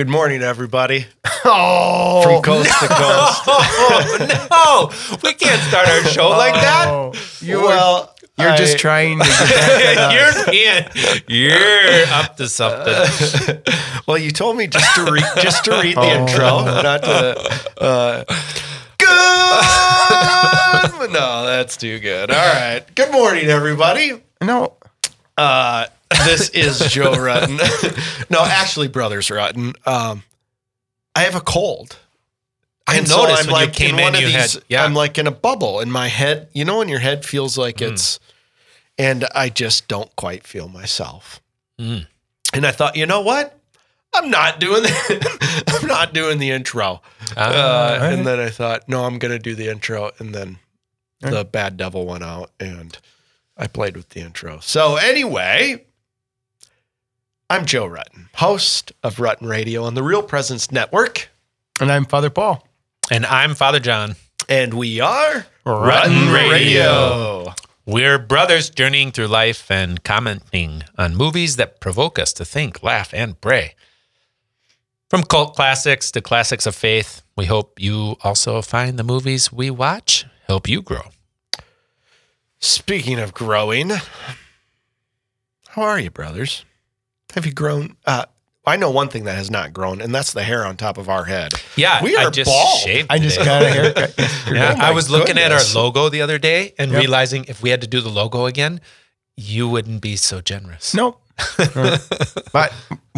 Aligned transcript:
Good 0.00 0.08
morning, 0.08 0.40
everybody. 0.40 1.04
Oh, 1.44 2.22
From 2.22 2.40
coast 2.42 2.70
to 2.80 2.86
coast. 2.88 3.42
Oh, 4.50 4.88
no, 4.90 5.18
we 5.22 5.34
can't 5.34 5.60
start 5.68 5.88
our 5.88 6.02
show 6.04 6.30
like 6.30 6.54
that. 6.54 6.86
Oh, 6.88 7.12
you 7.42 7.60
well, 7.60 8.14
you're 8.38 8.48
I- 8.52 8.56
just 8.56 8.78
trying 8.78 9.18
to 9.18 9.24
get 9.26 9.38
back 9.38 9.96
at 10.14 10.48
us. 10.48 11.26
you're 11.28 11.50
you're 11.50 12.06
up 12.14 12.36
to 12.38 12.48
something. 12.48 13.62
Well, 14.08 14.16
you 14.16 14.30
told 14.30 14.56
me 14.56 14.68
just 14.68 14.94
to 14.96 15.04
read 15.12 15.24
just 15.42 15.64
to 15.66 15.72
read 15.82 15.96
the 15.96 16.00
Oh. 16.00 16.20
intro, 16.20 16.64
not 16.64 17.02
to. 17.02 17.36
Uh, 17.78 18.24
good. 21.00 21.12
no, 21.12 21.44
that's 21.46 21.76
too 21.76 21.98
good. 21.98 22.30
All 22.30 22.36
right. 22.54 22.82
Good 22.94 23.12
morning, 23.12 23.48
everybody. 23.50 24.22
No, 24.40 24.74
Uh, 25.36 25.86
this 26.10 26.48
is 26.50 26.78
Joe 26.92 27.12
Rutten. 27.12 27.58
no, 28.30 28.40
actually, 28.44 28.88
Brothers 28.88 29.28
Rutten. 29.28 29.74
Um, 29.86 30.22
I 31.14 31.20
have 31.22 31.34
a 31.34 31.40
cold. 31.40 31.96
I 32.86 32.96
And 32.98 33.06
so 33.08 33.22
noticed 33.22 33.46
I'm 33.46 33.52
when 33.52 33.60
you 33.60 33.66
like 33.66 33.74
came 33.74 33.94
in 33.98 34.02
one 34.02 34.14
in, 34.16 34.24
of 34.24 34.32
these. 34.32 34.54
had- 34.54 34.64
yeah. 34.68 34.84
I'm 34.84 34.94
like 34.94 35.18
in 35.18 35.26
a 35.26 35.30
bubble 35.30 35.80
in 35.80 35.90
my 35.90 36.08
head. 36.08 36.48
You 36.52 36.64
know 36.64 36.78
when 36.78 36.88
your 36.88 36.98
head 36.98 37.24
feels 37.24 37.56
like 37.56 37.76
Mm. 37.76 37.92
it's, 37.92 38.18
and 38.98 39.26
I 39.34 39.48
just 39.48 39.86
don't 39.88 40.14
quite 40.16 40.46
feel 40.46 40.68
myself. 40.68 41.40
Mm. 41.80 42.06
And 42.52 42.66
I 42.66 42.72
thought, 42.72 42.96
you 42.96 43.06
know 43.06 43.20
what? 43.20 43.56
I'm 44.12 44.28
not 44.28 44.58
doing 44.58 44.82
the, 44.82 45.62
I'm 45.80 45.86
not 45.86 46.12
doing 46.12 46.38
the 46.38 46.50
intro. 46.50 47.00
Uh, 47.36 47.40
Uh, 47.40 47.98
And 48.02 48.26
then 48.26 48.40
I 48.40 48.50
thought, 48.50 48.88
no, 48.88 49.04
I'm 49.04 49.18
going 49.20 49.30
to 49.32 49.38
do 49.38 49.54
the 49.54 49.68
intro. 49.68 50.10
And 50.18 50.34
then 50.34 50.58
All 51.24 51.30
the 51.30 51.44
bad 51.44 51.76
devil 51.76 52.06
went 52.06 52.24
out 52.24 52.50
and 52.58 52.98
I 53.56 53.68
played 53.68 53.96
with 53.96 54.08
the 54.08 54.20
intro. 54.20 54.58
So, 54.60 54.96
anyway, 54.96 55.84
I'm 57.50 57.66
Joe 57.66 57.88
Rutten, 57.88 58.28
host 58.36 58.92
of 59.02 59.16
Rutten 59.16 59.48
Radio 59.48 59.82
on 59.82 59.94
the 59.94 60.04
Real 60.04 60.22
Presence 60.22 60.70
Network. 60.70 61.30
and 61.80 61.90
I'm 61.90 62.04
Father 62.04 62.30
Paul. 62.30 62.64
and 63.10 63.26
I'm 63.26 63.56
Father 63.56 63.80
John. 63.80 64.14
And 64.48 64.74
we 64.74 65.00
are 65.00 65.46
Rutten 65.66 66.32
Radio. 66.32 67.52
We're 67.86 68.20
brothers 68.20 68.70
journeying 68.70 69.10
through 69.10 69.26
life 69.26 69.68
and 69.68 70.04
commenting 70.04 70.84
on 70.96 71.16
movies 71.16 71.56
that 71.56 71.80
provoke 71.80 72.20
us 72.20 72.32
to 72.34 72.44
think, 72.44 72.84
laugh, 72.84 73.12
and 73.12 73.40
pray. 73.40 73.74
From 75.08 75.24
cult 75.24 75.56
classics 75.56 76.12
to 76.12 76.20
classics 76.20 76.66
of 76.66 76.76
faith, 76.76 77.22
we 77.36 77.46
hope 77.46 77.80
you 77.80 78.14
also 78.22 78.62
find 78.62 78.96
the 78.96 79.02
movies 79.02 79.52
we 79.52 79.70
watch 79.70 80.24
help 80.46 80.68
you 80.68 80.82
grow. 80.82 81.10
Speaking 82.60 83.18
of 83.18 83.34
growing, 83.34 83.90
how 85.70 85.82
are 85.82 85.98
you, 85.98 86.10
brothers? 86.10 86.64
Have 87.34 87.46
you 87.46 87.52
grown? 87.52 87.96
Uh, 88.06 88.24
I 88.66 88.76
know 88.76 88.90
one 88.90 89.08
thing 89.08 89.24
that 89.24 89.36
has 89.36 89.50
not 89.50 89.72
grown, 89.72 90.00
and 90.00 90.14
that's 90.14 90.32
the 90.32 90.42
hair 90.42 90.64
on 90.66 90.76
top 90.76 90.98
of 90.98 91.08
our 91.08 91.24
head. 91.24 91.54
Yeah, 91.76 92.02
We 92.02 92.16
I 92.16 92.24
are 92.24 92.30
just 92.30 92.48
bald. 92.50 92.80
shaved. 92.80 93.06
I 93.10 93.18
just 93.18 93.38
today. 93.38 93.46
got 93.46 93.62
a 93.62 93.68
haircut. 93.70 94.14
Yeah, 94.52 94.74
Oh 94.78 94.82
I 94.84 94.90
was 94.92 95.08
looking 95.10 95.38
at 95.38 95.50
our 95.52 95.60
logo 95.74 96.08
the 96.08 96.22
other 96.22 96.38
day 96.38 96.74
and 96.78 96.90
Yep. 96.90 97.00
realizing 97.00 97.44
if 97.48 97.62
we 97.62 97.70
had 97.70 97.80
to 97.80 97.86
do 97.86 98.00
the 98.00 98.10
logo 98.10 98.46
again, 98.46 98.80
you 99.36 99.68
wouldn't 99.68 100.02
be 100.02 100.16
so 100.16 100.40
generous. 100.40 100.92
Nope. 100.94 101.20
but 102.52 102.72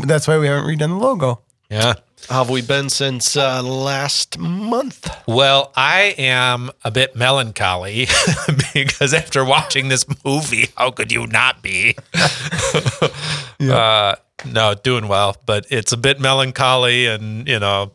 that's 0.04 0.28
why 0.28 0.38
we 0.38 0.46
haven't 0.46 0.64
redone 0.68 0.88
the 0.98 1.04
logo. 1.04 1.40
Yeah. 1.72 1.94
How 2.28 2.44
have 2.44 2.50
we 2.50 2.60
been 2.60 2.90
since 2.90 3.34
uh, 3.34 3.62
last 3.62 4.38
month? 4.38 5.10
Well, 5.26 5.72
I 5.74 6.14
am 6.18 6.70
a 6.84 6.90
bit 6.90 7.16
melancholy 7.16 8.08
because 8.74 9.14
after 9.14 9.42
watching 9.42 9.88
this 9.88 10.04
movie, 10.22 10.68
how 10.76 10.90
could 10.90 11.10
you 11.10 11.26
not 11.26 11.62
be? 11.62 11.96
uh, 13.60 14.16
no, 14.44 14.74
doing 14.74 15.08
well, 15.08 15.34
but 15.46 15.64
it's 15.70 15.92
a 15.92 15.96
bit 15.96 16.20
melancholy, 16.20 17.06
and 17.06 17.48
you 17.48 17.58
know, 17.58 17.92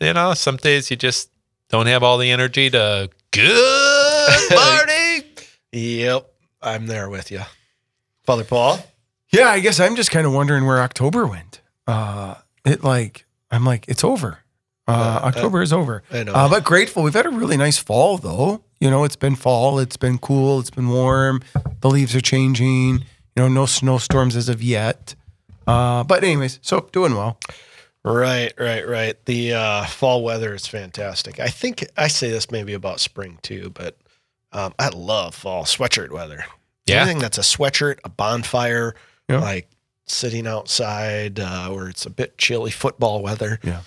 you 0.00 0.12
know, 0.12 0.34
some 0.34 0.56
days 0.56 0.92
you 0.92 0.96
just 0.96 1.28
don't 1.70 1.86
have 1.86 2.04
all 2.04 2.18
the 2.18 2.30
energy 2.30 2.70
to. 2.70 3.10
Good 3.32 4.50
morning. 4.52 5.24
Yep, 5.72 6.32
I'm 6.62 6.86
there 6.86 7.10
with 7.10 7.32
you, 7.32 7.42
Father 8.22 8.44
Paul. 8.44 8.78
Yeah, 9.30 9.48
I 9.48 9.58
guess 9.58 9.80
I'm 9.80 9.96
just 9.96 10.12
kind 10.12 10.24
of 10.24 10.32
wondering 10.32 10.66
where 10.66 10.80
October 10.80 11.26
went. 11.26 11.60
Uh, 11.88 12.36
it 12.64 12.82
like 12.84 13.24
I'm 13.50 13.64
like 13.64 13.86
it's 13.88 14.04
over. 14.04 14.38
Uh, 14.88 14.92
Uh, 15.22 15.26
October 15.28 15.62
is 15.62 15.72
over. 15.72 16.02
I 16.10 16.24
know. 16.24 16.32
Uh, 16.32 16.48
but 16.48 16.64
grateful. 16.64 17.02
We've 17.02 17.14
had 17.14 17.26
a 17.26 17.30
really 17.30 17.56
nice 17.56 17.78
fall 17.78 18.18
though. 18.18 18.62
You 18.80 18.90
know, 18.90 19.04
it's 19.04 19.16
been 19.16 19.36
fall. 19.36 19.78
It's 19.78 19.96
been 19.96 20.18
cool. 20.18 20.58
It's 20.60 20.70
been 20.70 20.88
warm. 20.88 21.42
The 21.80 21.88
leaves 21.90 22.14
are 22.16 22.20
changing. 22.20 23.00
You 23.36 23.42
know, 23.42 23.48
no 23.48 23.66
snowstorms 23.66 24.34
as 24.36 24.48
of 24.48 24.62
yet. 24.62 25.14
Uh, 25.66 26.02
but 26.04 26.24
anyways, 26.24 26.58
so 26.62 26.88
doing 26.92 27.14
well. 27.14 27.38
Right, 28.02 28.52
right, 28.58 28.88
right. 28.88 29.22
The 29.26 29.52
uh, 29.52 29.84
fall 29.86 30.24
weather 30.24 30.54
is 30.54 30.66
fantastic. 30.66 31.38
I 31.38 31.48
think 31.48 31.86
I 31.98 32.08
say 32.08 32.30
this 32.30 32.50
maybe 32.50 32.72
about 32.72 32.98
spring 32.98 33.38
too, 33.42 33.70
but 33.74 33.96
um, 34.52 34.72
I 34.78 34.88
love 34.88 35.34
fall 35.34 35.64
sweatshirt 35.64 36.10
weather. 36.10 36.44
Yeah. 36.86 37.02
Anything 37.02 37.18
that's 37.18 37.36
a 37.38 37.42
sweatshirt, 37.42 37.98
a 38.02 38.08
bonfire, 38.08 38.94
Yeah. 39.28 39.40
like 39.40 39.68
sitting 40.10 40.46
outside 40.46 41.38
uh, 41.40 41.68
where 41.70 41.88
it's 41.88 42.06
a 42.06 42.10
bit 42.10 42.36
chilly, 42.38 42.70
football 42.70 43.22
weather. 43.22 43.58
Yeah. 43.62 43.82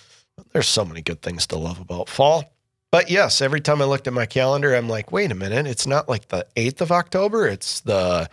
There's 0.51 0.67
so 0.67 0.85
many 0.85 1.01
good 1.01 1.21
things 1.21 1.45
to 1.47 1.57
love 1.57 1.79
about 1.79 2.09
fall. 2.09 2.51
But 2.91 3.09
yes, 3.09 3.41
every 3.41 3.61
time 3.61 3.81
I 3.81 3.85
looked 3.85 4.07
at 4.07 4.13
my 4.13 4.25
calendar, 4.25 4.73
I'm 4.75 4.87
like, 4.89 5.11
wait 5.11 5.31
a 5.31 5.35
minute, 5.35 5.65
it's 5.67 5.87
not 5.87 6.07
like 6.07 6.27
the 6.27 6.45
8th 6.55 6.81
of 6.81 6.91
October, 6.91 7.47
it's 7.47 7.81
the 7.81 8.29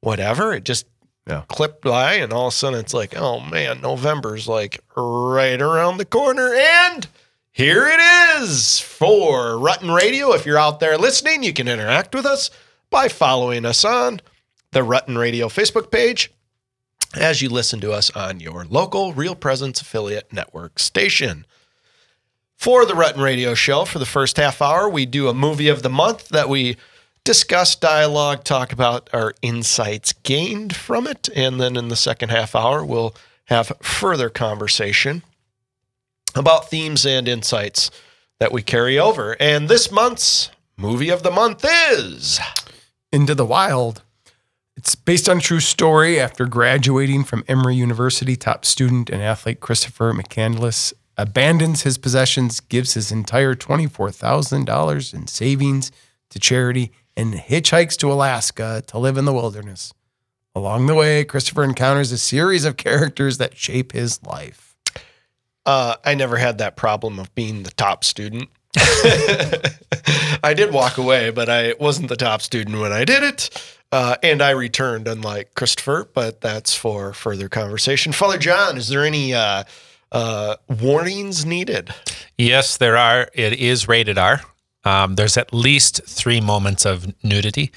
whatever. 0.00 0.52
It 0.52 0.64
just 0.64 0.86
Yeah. 1.26 1.42
clipped 1.48 1.82
by, 1.82 2.14
and 2.14 2.32
all 2.32 2.48
of 2.48 2.52
a 2.52 2.56
sudden 2.56 2.78
it's 2.80 2.94
like, 2.94 3.16
oh 3.16 3.40
man, 3.40 3.80
November's 3.80 4.46
like 4.46 4.80
right 4.96 5.60
around 5.60 5.96
the 5.96 6.04
corner. 6.04 6.54
And 6.54 7.06
here 7.50 7.88
it 7.88 8.40
is 8.42 8.78
for 8.80 9.54
Rutten 9.54 9.94
Radio. 9.94 10.32
If 10.32 10.44
you're 10.46 10.58
out 10.58 10.80
there 10.80 10.98
listening, 10.98 11.42
you 11.42 11.52
can 11.52 11.66
interact 11.68 12.14
with 12.14 12.26
us 12.26 12.50
by 12.90 13.08
following 13.08 13.64
us 13.64 13.84
on 13.84 14.20
the 14.72 14.80
Rutten 14.80 15.16
Radio 15.16 15.48
Facebook 15.48 15.90
page 15.90 16.30
as 17.16 17.42
you 17.42 17.48
listen 17.48 17.80
to 17.80 17.92
us 17.92 18.10
on 18.10 18.40
your 18.40 18.64
local 18.64 19.12
Real 19.12 19.34
Presence 19.34 19.80
affiliate 19.80 20.32
network 20.32 20.78
station. 20.78 21.46
For 22.56 22.86
the 22.86 22.94
Rutten 22.94 23.22
Radio 23.22 23.54
show, 23.54 23.84
for 23.84 23.98
the 23.98 24.06
first 24.06 24.36
half 24.36 24.62
hour, 24.62 24.88
we 24.88 25.06
do 25.06 25.28
a 25.28 25.34
movie 25.34 25.68
of 25.68 25.82
the 25.82 25.90
month 25.90 26.28
that 26.30 26.48
we 26.48 26.76
discuss, 27.24 27.74
dialogue, 27.74 28.44
talk 28.44 28.72
about 28.72 29.10
our 29.12 29.34
insights 29.42 30.12
gained 30.12 30.76
from 30.76 31.06
it. 31.06 31.28
And 31.34 31.60
then 31.60 31.76
in 31.76 31.88
the 31.88 31.96
second 31.96 32.28
half 32.30 32.54
hour, 32.54 32.84
we'll 32.84 33.14
have 33.46 33.72
further 33.82 34.30
conversation 34.30 35.22
about 36.34 36.70
themes 36.70 37.04
and 37.04 37.28
insights 37.28 37.90
that 38.38 38.52
we 38.52 38.62
carry 38.62 38.98
over. 38.98 39.36
And 39.40 39.68
this 39.68 39.90
month's 39.90 40.50
movie 40.76 41.10
of 41.10 41.22
the 41.22 41.30
month 41.30 41.64
is 41.90 42.40
Into 43.12 43.34
the 43.34 43.46
Wild. 43.46 44.02
It's 44.84 44.94
based 44.94 45.30
on 45.30 45.40
true 45.40 45.60
story. 45.60 46.20
After 46.20 46.44
graduating 46.44 47.24
from 47.24 47.42
Emory 47.48 47.74
University, 47.74 48.36
top 48.36 48.66
student 48.66 49.08
and 49.08 49.22
athlete 49.22 49.60
Christopher 49.60 50.12
McCandless 50.12 50.92
abandons 51.16 51.84
his 51.84 51.96
possessions, 51.96 52.60
gives 52.60 52.92
his 52.92 53.10
entire 53.10 53.54
$24,000 53.54 55.14
in 55.14 55.26
savings 55.26 55.90
to 56.28 56.38
charity, 56.38 56.92
and 57.16 57.32
hitchhikes 57.32 57.96
to 57.96 58.12
Alaska 58.12 58.82
to 58.88 58.98
live 58.98 59.16
in 59.16 59.24
the 59.24 59.32
wilderness. 59.32 59.94
Along 60.54 60.84
the 60.84 60.94
way, 60.94 61.24
Christopher 61.24 61.64
encounters 61.64 62.12
a 62.12 62.18
series 62.18 62.66
of 62.66 62.76
characters 62.76 63.38
that 63.38 63.56
shape 63.56 63.92
his 63.92 64.22
life. 64.22 64.76
Uh, 65.64 65.96
I 66.04 66.14
never 66.14 66.36
had 66.36 66.58
that 66.58 66.76
problem 66.76 67.18
of 67.18 67.34
being 67.34 67.62
the 67.62 67.70
top 67.70 68.04
student. 68.04 68.50
I 68.76 70.52
did 70.54 70.74
walk 70.74 70.98
away, 70.98 71.30
but 71.30 71.48
I 71.48 71.72
wasn't 71.80 72.10
the 72.10 72.16
top 72.16 72.42
student 72.42 72.78
when 72.80 72.92
I 72.92 73.06
did 73.06 73.22
it. 73.22 73.78
Uh, 73.94 74.16
and 74.24 74.42
I 74.42 74.50
returned, 74.50 75.06
unlike 75.06 75.54
Christopher, 75.54 76.08
but 76.12 76.40
that's 76.40 76.74
for 76.74 77.12
further 77.12 77.48
conversation. 77.48 78.10
Father 78.12 78.38
John, 78.38 78.76
is 78.76 78.88
there 78.88 79.04
any 79.04 79.32
uh, 79.32 79.62
uh, 80.10 80.56
warnings 80.68 81.46
needed? 81.46 81.94
Yes, 82.36 82.76
there 82.76 82.96
are. 82.96 83.28
It 83.34 83.52
is 83.52 83.86
rated 83.86 84.18
R. 84.18 84.40
Um, 84.82 85.14
there's 85.14 85.36
at 85.36 85.54
least 85.54 86.00
three 86.06 86.40
moments 86.40 86.84
of 86.84 87.14
nudity 87.22 87.70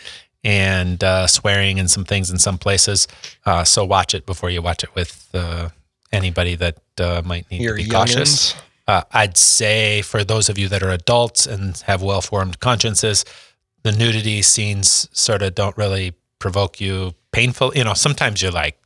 and 0.43 1.03
uh, 1.03 1.27
swearing 1.27 1.79
and 1.79 1.87
some 1.91 2.03
things 2.03 2.31
in 2.31 2.39
some 2.39 2.57
places. 2.57 3.07
Uh, 3.45 3.63
so 3.63 3.85
watch 3.85 4.15
it 4.15 4.25
before 4.25 4.49
you 4.49 4.63
watch 4.63 4.83
it 4.83 4.95
with 4.95 5.29
uh, 5.35 5.69
anybody 6.11 6.55
that 6.55 6.79
uh, 6.99 7.21
might 7.23 7.45
need 7.51 7.61
Your 7.61 7.77
to 7.77 7.83
be 7.83 7.89
cautious. 7.91 8.53
youngins? 8.53 8.61
Uh, 8.87 9.03
I'd 9.11 9.37
say 9.37 10.01
for 10.01 10.23
those 10.23 10.49
of 10.49 10.57
you 10.57 10.67
that 10.69 10.81
are 10.81 10.89
adults 10.89 11.45
and 11.45 11.77
have 11.85 12.01
well 12.01 12.21
formed 12.21 12.59
consciences, 12.59 13.23
the 13.87 13.97
nudity 13.97 14.41
scenes 14.41 15.07
sort 15.13 15.41
of 15.41 15.55
don't 15.55 15.77
really 15.77 16.13
provoke 16.39 16.81
you 16.81 17.13
painful. 17.31 17.71
You 17.73 17.85
know, 17.85 17.93
sometimes 17.93 18.41
you're 18.41 18.51
like, 18.51 18.77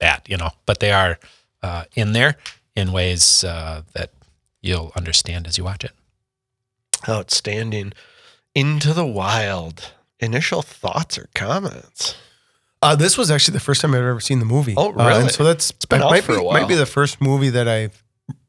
that, 0.00 0.28
you 0.28 0.36
know, 0.36 0.50
but 0.66 0.80
they 0.80 0.92
are 0.92 1.18
uh, 1.62 1.84
in 1.94 2.12
there 2.12 2.36
in 2.74 2.90
ways 2.90 3.44
uh, 3.44 3.82
that 3.94 4.10
you'll 4.62 4.90
understand 4.96 5.46
as 5.46 5.56
you 5.58 5.64
watch 5.64 5.84
it. 5.84 5.92
Outstanding. 7.08 7.92
Into 8.54 8.92
the 8.92 9.06
wild. 9.06 9.92
Initial 10.18 10.62
thoughts 10.62 11.16
or 11.16 11.28
comments? 11.34 12.14
Uh, 12.82 12.96
this 12.96 13.16
was 13.16 13.30
actually 13.30 13.52
the 13.52 13.60
first 13.60 13.80
time 13.80 13.92
I've 13.94 14.00
ever 14.02 14.20
seen 14.20 14.38
the 14.38 14.44
movie. 14.44 14.74
Oh, 14.76 14.88
Uh, 14.88 15.06
really? 15.06 15.20
and 15.22 15.30
so 15.30 15.44
that's 15.44 15.70
been 15.70 16.02
out 16.02 16.10
might 16.10 16.24
for 16.24 16.32
be, 16.32 16.38
a 16.38 16.42
while. 16.42 16.60
Might 16.60 16.68
be 16.68 16.74
the 16.74 16.86
first 16.86 17.20
movie 17.20 17.50
that 17.50 17.68
I've 17.68 18.02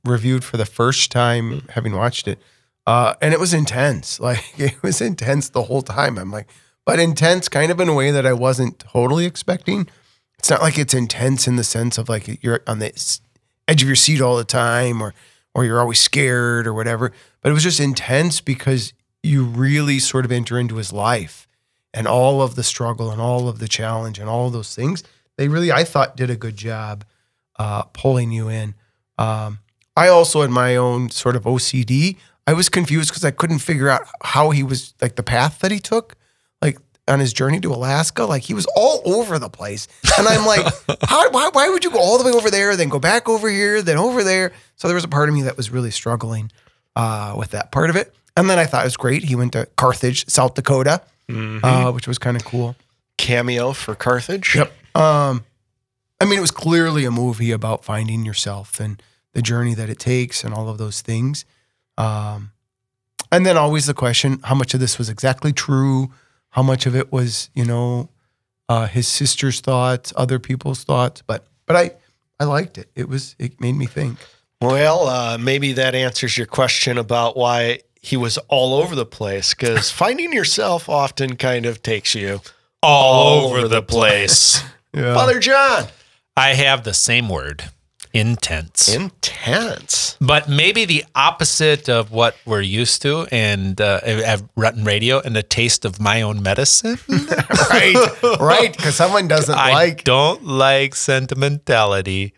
reviewed 0.05 0.43
for 0.43 0.57
the 0.57 0.65
first 0.65 1.11
time 1.11 1.67
having 1.69 1.93
watched 1.93 2.27
it. 2.27 2.39
Uh, 2.87 3.13
and 3.21 3.33
it 3.33 3.39
was 3.39 3.53
intense. 3.53 4.19
Like 4.19 4.59
it 4.59 4.81
was 4.83 5.01
intense 5.01 5.49
the 5.49 5.63
whole 5.63 5.81
time. 5.81 6.17
I'm 6.17 6.31
like, 6.31 6.49
but 6.85 6.99
intense 6.99 7.47
kind 7.49 7.71
of 7.71 7.79
in 7.79 7.89
a 7.89 7.93
way 7.93 8.11
that 8.11 8.25
I 8.25 8.33
wasn't 8.33 8.79
totally 8.79 9.25
expecting. 9.25 9.87
It's 10.39 10.49
not 10.49 10.61
like 10.61 10.77
it's 10.79 10.93
intense 10.93 11.47
in 11.47 11.55
the 11.55 11.63
sense 11.63 11.97
of 11.97 12.09
like 12.09 12.43
you're 12.43 12.61
on 12.65 12.79
the 12.79 12.91
edge 13.67 13.81
of 13.81 13.87
your 13.87 13.95
seat 13.95 14.21
all 14.21 14.37
the 14.37 14.43
time 14.43 15.01
or 15.01 15.13
or 15.53 15.65
you're 15.65 15.79
always 15.79 15.99
scared 15.99 16.65
or 16.65 16.73
whatever. 16.73 17.11
But 17.41 17.49
it 17.49 17.53
was 17.53 17.63
just 17.63 17.79
intense 17.79 18.41
because 18.41 18.93
you 19.23 19.43
really 19.43 19.99
sort 19.99 20.25
of 20.25 20.31
enter 20.31 20.57
into 20.57 20.77
his 20.77 20.91
life 20.91 21.47
and 21.93 22.07
all 22.07 22.41
of 22.41 22.55
the 22.55 22.63
struggle 22.63 23.11
and 23.11 23.21
all 23.21 23.47
of 23.47 23.59
the 23.59 23.67
challenge 23.67 24.17
and 24.17 24.29
all 24.29 24.49
those 24.49 24.73
things. 24.73 25.03
They 25.37 25.47
really, 25.47 25.71
I 25.71 25.83
thought, 25.83 26.15
did 26.15 26.29
a 26.29 26.35
good 26.35 26.55
job 26.55 27.03
uh, 27.59 27.83
pulling 27.83 28.31
you 28.31 28.49
in. 28.49 28.75
Um, 29.17 29.59
I 29.95 30.07
also 30.07 30.41
had 30.41 30.49
my 30.49 30.75
own 30.75 31.09
sort 31.09 31.35
of 31.35 31.43
OCD. 31.43 32.17
I 32.47 32.53
was 32.53 32.69
confused 32.69 33.09
because 33.09 33.23
I 33.23 33.31
couldn't 33.31 33.59
figure 33.59 33.89
out 33.89 34.01
how 34.23 34.49
he 34.49 34.63
was 34.63 34.93
like 35.01 35.15
the 35.15 35.23
path 35.23 35.59
that 35.59 35.71
he 35.71 35.79
took, 35.79 36.15
like 36.61 36.77
on 37.07 37.19
his 37.19 37.33
journey 37.33 37.59
to 37.61 37.73
Alaska. 37.73 38.25
Like 38.25 38.43
he 38.43 38.53
was 38.53 38.65
all 38.75 39.01
over 39.05 39.37
the 39.39 39.49
place, 39.49 39.87
and 40.17 40.27
I'm 40.27 40.45
like, 40.45 40.65
how, 41.03 41.29
why, 41.31 41.49
why 41.53 41.69
would 41.69 41.83
you 41.83 41.91
go 41.91 41.99
all 41.99 42.17
the 42.17 42.23
way 42.23 42.31
over 42.31 42.49
there, 42.49 42.75
then 42.75 42.89
go 42.89 42.99
back 42.99 43.29
over 43.29 43.49
here, 43.49 43.81
then 43.81 43.97
over 43.97 44.23
there? 44.23 44.53
So 44.75 44.87
there 44.87 44.95
was 44.95 45.03
a 45.03 45.07
part 45.09 45.29
of 45.29 45.35
me 45.35 45.43
that 45.43 45.55
was 45.57 45.69
really 45.69 45.91
struggling 45.91 46.51
uh, 46.95 47.35
with 47.37 47.51
that 47.51 47.71
part 47.71 47.89
of 47.89 47.95
it. 47.95 48.13
And 48.35 48.49
then 48.49 48.57
I 48.57 48.65
thought 48.65 48.81
it 48.83 48.85
was 48.87 48.97
great. 48.97 49.23
He 49.23 49.35
went 49.35 49.53
to 49.53 49.67
Carthage, 49.75 50.27
South 50.29 50.53
Dakota, 50.55 51.01
uh, 51.29 51.91
which 51.91 52.07
was 52.07 52.17
kind 52.17 52.35
of 52.37 52.43
cool. 52.45 52.75
Cameo 53.17 53.71
for 53.73 53.93
Carthage. 53.93 54.55
Um, 54.95 55.43
I 56.19 56.25
mean, 56.25 56.37
it 56.37 56.41
was 56.41 56.51
clearly 56.51 57.05
a 57.05 57.11
movie 57.11 57.51
about 57.51 57.83
finding 57.85 58.25
yourself 58.25 58.79
and 58.79 59.01
the 59.33 59.41
journey 59.41 59.73
that 59.75 59.89
it 59.89 59.99
takes 59.99 60.43
and 60.43 60.53
all 60.53 60.69
of 60.69 60.77
those 60.77 61.01
things. 61.01 61.45
Um, 62.01 62.51
and 63.31 63.45
then 63.45 63.57
always 63.57 63.85
the 63.85 63.93
question: 63.93 64.39
how 64.43 64.55
much 64.55 64.73
of 64.73 64.79
this 64.79 64.97
was 64.97 65.09
exactly 65.09 65.53
true? 65.53 66.11
How 66.49 66.63
much 66.63 66.85
of 66.85 66.95
it 66.95 67.11
was, 67.11 67.49
you 67.53 67.63
know, 67.65 68.09
uh, 68.67 68.87
his 68.87 69.07
sister's 69.07 69.61
thoughts, 69.61 70.11
other 70.15 70.39
people's 70.39 70.83
thoughts? 70.83 71.21
But 71.25 71.45
but 71.65 71.75
I 71.75 71.91
I 72.39 72.45
liked 72.45 72.77
it. 72.77 72.89
It 72.95 73.07
was 73.07 73.35
it 73.39 73.59
made 73.61 73.75
me 73.75 73.85
think. 73.85 74.17
Well, 74.61 75.07
uh, 75.07 75.37
maybe 75.39 75.73
that 75.73 75.95
answers 75.95 76.37
your 76.37 76.45
question 76.45 76.97
about 76.97 77.35
why 77.35 77.79
he 78.01 78.15
was 78.17 78.37
all 78.47 78.75
over 78.75 78.95
the 78.95 79.05
place. 79.05 79.53
Because 79.53 79.89
finding 80.03 80.33
yourself 80.33 80.89
often 80.89 81.35
kind 81.35 81.65
of 81.65 81.81
takes 81.81 82.13
you 82.13 82.41
All 82.83 83.45
over 83.45 83.57
over 83.59 83.67
the 83.67 83.75
the 83.75 83.83
place. 83.83 84.63
Yeah. 84.93 85.13
Father 85.13 85.39
John. 85.39 85.85
I 86.35 86.49
have 86.53 86.83
the 86.83 86.93
same 86.93 87.29
word, 87.29 87.63
intense. 88.13 88.93
Intense. 88.93 90.17
but 90.19 90.47
maybe 90.49 90.85
the 90.85 91.05
opposite 91.15 91.89
of 91.89 92.11
what 92.11 92.35
we're 92.45 92.61
used 92.61 93.01
to 93.03 93.27
and 93.31 93.79
uh, 93.81 93.99
at 94.03 94.41
Rutten 94.55 94.85
Radio 94.85 95.19
and 95.19 95.35
the 95.35 95.43
taste 95.43 95.85
of 95.85 95.99
my 95.99 96.21
own 96.21 96.41
medicine. 96.43 96.97
right, 97.09 98.21
right. 98.39 98.75
Because 98.75 98.95
someone 98.95 99.27
doesn't 99.27 99.57
I 99.57 99.73
like. 99.73 100.03
don't 100.03 100.45
like 100.45 100.95
sentimentality, 100.95 102.33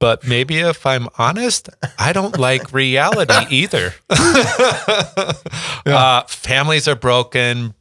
but 0.00 0.26
maybe 0.26 0.58
if 0.60 0.84
I'm 0.86 1.08
honest, 1.18 1.68
I 1.98 2.12
don't 2.12 2.38
like 2.48 2.72
reality 2.72 3.46
either. 3.50 3.94
uh, 5.86 6.22
families 6.28 6.88
are 6.88 6.96
broken. 6.96 7.74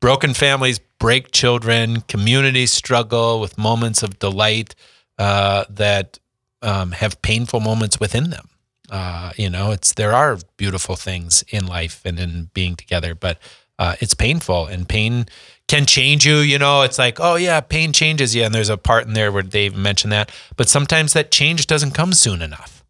Broken 0.00 0.34
families 0.34 0.78
break 0.98 1.32
children. 1.32 2.02
Communities 2.02 2.72
struggle 2.72 3.40
with 3.40 3.58
moments 3.58 4.02
of 4.02 4.18
delight 4.18 4.74
uh, 5.18 5.64
that 5.70 6.18
um, 6.62 6.92
have 6.92 7.20
painful 7.22 7.60
moments 7.60 8.00
within 8.00 8.30
them. 8.30 8.48
Uh, 8.90 9.32
you 9.36 9.50
know, 9.50 9.70
it's 9.70 9.92
there 9.92 10.12
are 10.12 10.38
beautiful 10.56 10.96
things 10.96 11.44
in 11.48 11.66
life 11.66 12.00
and 12.04 12.18
in 12.18 12.50
being 12.54 12.74
together, 12.74 13.14
but 13.14 13.38
uh, 13.78 13.96
it's 14.00 14.14
painful 14.14 14.66
and 14.66 14.88
pain 14.88 15.26
can 15.68 15.84
change 15.84 16.26
you. 16.26 16.36
You 16.36 16.58
know, 16.58 16.82
it's 16.82 16.98
like, 16.98 17.18
oh 17.20 17.36
yeah, 17.36 17.60
pain 17.60 17.92
changes 17.92 18.34
you, 18.34 18.42
and 18.42 18.54
there's 18.54 18.70
a 18.70 18.78
part 18.78 19.06
in 19.06 19.12
there 19.12 19.30
where 19.30 19.42
Dave 19.42 19.76
mentioned 19.76 20.12
that. 20.12 20.32
But 20.56 20.68
sometimes 20.68 21.12
that 21.12 21.30
change 21.30 21.66
doesn't 21.66 21.92
come 21.92 22.12
soon 22.12 22.42
enough. 22.42 22.82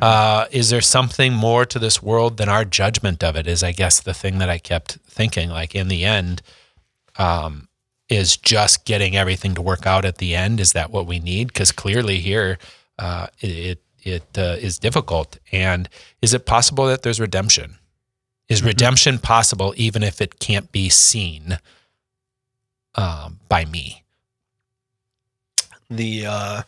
Uh, 0.00 0.46
is 0.50 0.70
there 0.70 0.82
something 0.82 1.32
more 1.32 1.64
to 1.64 1.78
this 1.78 2.02
world 2.02 2.36
than 2.36 2.48
our 2.48 2.64
judgment 2.64 3.24
of 3.24 3.34
it? 3.34 3.46
Is 3.46 3.62
I 3.62 3.72
guess 3.72 4.00
the 4.00 4.14
thing 4.14 4.38
that 4.38 4.50
I 4.50 4.58
kept 4.58 4.98
thinking. 5.08 5.50
Like 5.50 5.74
in 5.74 5.88
the 5.88 6.04
end, 6.04 6.42
um, 7.18 7.65
is 8.08 8.36
just 8.36 8.84
getting 8.84 9.16
everything 9.16 9.54
to 9.54 9.62
work 9.62 9.86
out 9.86 10.04
at 10.04 10.18
the 10.18 10.34
end. 10.34 10.60
Is 10.60 10.72
that 10.72 10.90
what 10.90 11.06
we 11.06 11.18
need? 11.18 11.48
Because 11.48 11.72
clearly 11.72 12.18
here, 12.18 12.58
uh, 12.98 13.26
it 13.40 13.80
it 14.02 14.38
uh, 14.38 14.56
is 14.60 14.78
difficult. 14.78 15.38
And 15.50 15.88
is 16.22 16.32
it 16.32 16.46
possible 16.46 16.86
that 16.86 17.02
there's 17.02 17.20
redemption? 17.20 17.78
Is 18.48 18.62
redemption 18.62 19.18
possible 19.18 19.74
even 19.76 20.02
if 20.04 20.20
it 20.20 20.38
can't 20.38 20.70
be 20.70 20.88
seen 20.88 21.58
um, 22.94 23.40
by 23.48 23.64
me? 23.64 24.04
The 25.90 26.26
uh, 26.26 26.62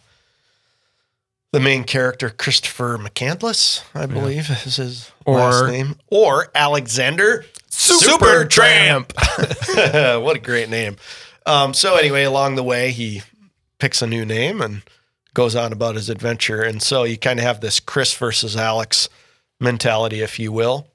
the 1.52 1.60
main 1.60 1.84
character, 1.84 2.30
Christopher 2.30 2.98
McCandless, 2.98 3.82
I 3.94 4.06
believe 4.06 4.50
is 4.50 4.76
his 4.76 5.12
last 5.26 5.66
name. 5.68 5.96
Or 6.08 6.50
Alexander 6.54 7.44
Supertramp. 7.70 9.12
what 10.22 10.36
a 10.36 10.40
great 10.40 10.68
name. 10.68 10.96
Um, 11.48 11.72
so 11.72 11.96
anyway, 11.96 12.24
along 12.24 12.56
the 12.56 12.62
way, 12.62 12.90
he 12.90 13.22
picks 13.78 14.02
a 14.02 14.06
new 14.06 14.26
name 14.26 14.60
and 14.60 14.82
goes 15.32 15.56
on 15.56 15.72
about 15.72 15.94
his 15.94 16.10
adventure. 16.10 16.60
And 16.60 16.82
so 16.82 17.04
you 17.04 17.16
kind 17.16 17.38
of 17.38 17.44
have 17.44 17.62
this 17.62 17.80
Chris 17.80 18.14
versus 18.14 18.54
Alex 18.54 19.08
mentality, 19.58 20.20
if 20.20 20.38
you 20.38 20.52
will. 20.52 20.88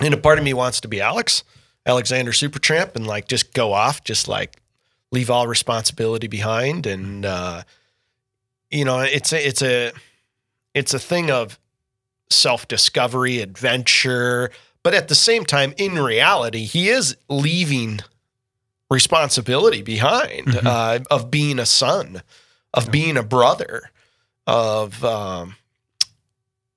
And 0.00 0.14
a 0.14 0.16
part 0.16 0.38
of 0.38 0.44
me 0.44 0.54
wants 0.54 0.80
to 0.82 0.88
be 0.88 1.00
Alex, 1.00 1.42
Alexander 1.84 2.30
Supertramp, 2.30 2.94
and 2.94 3.04
like 3.04 3.26
just 3.26 3.52
go 3.52 3.72
off, 3.72 4.04
just 4.04 4.28
like 4.28 4.60
leave 5.10 5.28
all 5.28 5.48
responsibility 5.48 6.28
behind. 6.28 6.86
And 6.86 7.26
uh, 7.26 7.62
you 8.70 8.84
know, 8.84 9.00
it's 9.00 9.32
a 9.32 9.44
it's 9.44 9.62
a 9.62 9.90
it's 10.72 10.94
a 10.94 11.00
thing 11.00 11.32
of 11.32 11.58
self 12.30 12.68
discovery, 12.68 13.40
adventure, 13.40 14.52
but 14.84 14.94
at 14.94 15.08
the 15.08 15.16
same 15.16 15.44
time, 15.44 15.74
in 15.78 15.98
reality, 15.98 16.64
he 16.64 16.90
is 16.90 17.16
leaving 17.28 17.98
responsibility 18.90 19.82
behind 19.82 20.46
Mhm. 20.46 20.66
uh, 20.66 20.98
of 21.10 21.30
being 21.30 21.58
a 21.58 21.66
son, 21.66 22.22
of 22.74 22.90
being 22.90 23.16
a 23.16 23.22
brother, 23.22 23.90
of 24.46 25.04
um, 25.04 25.56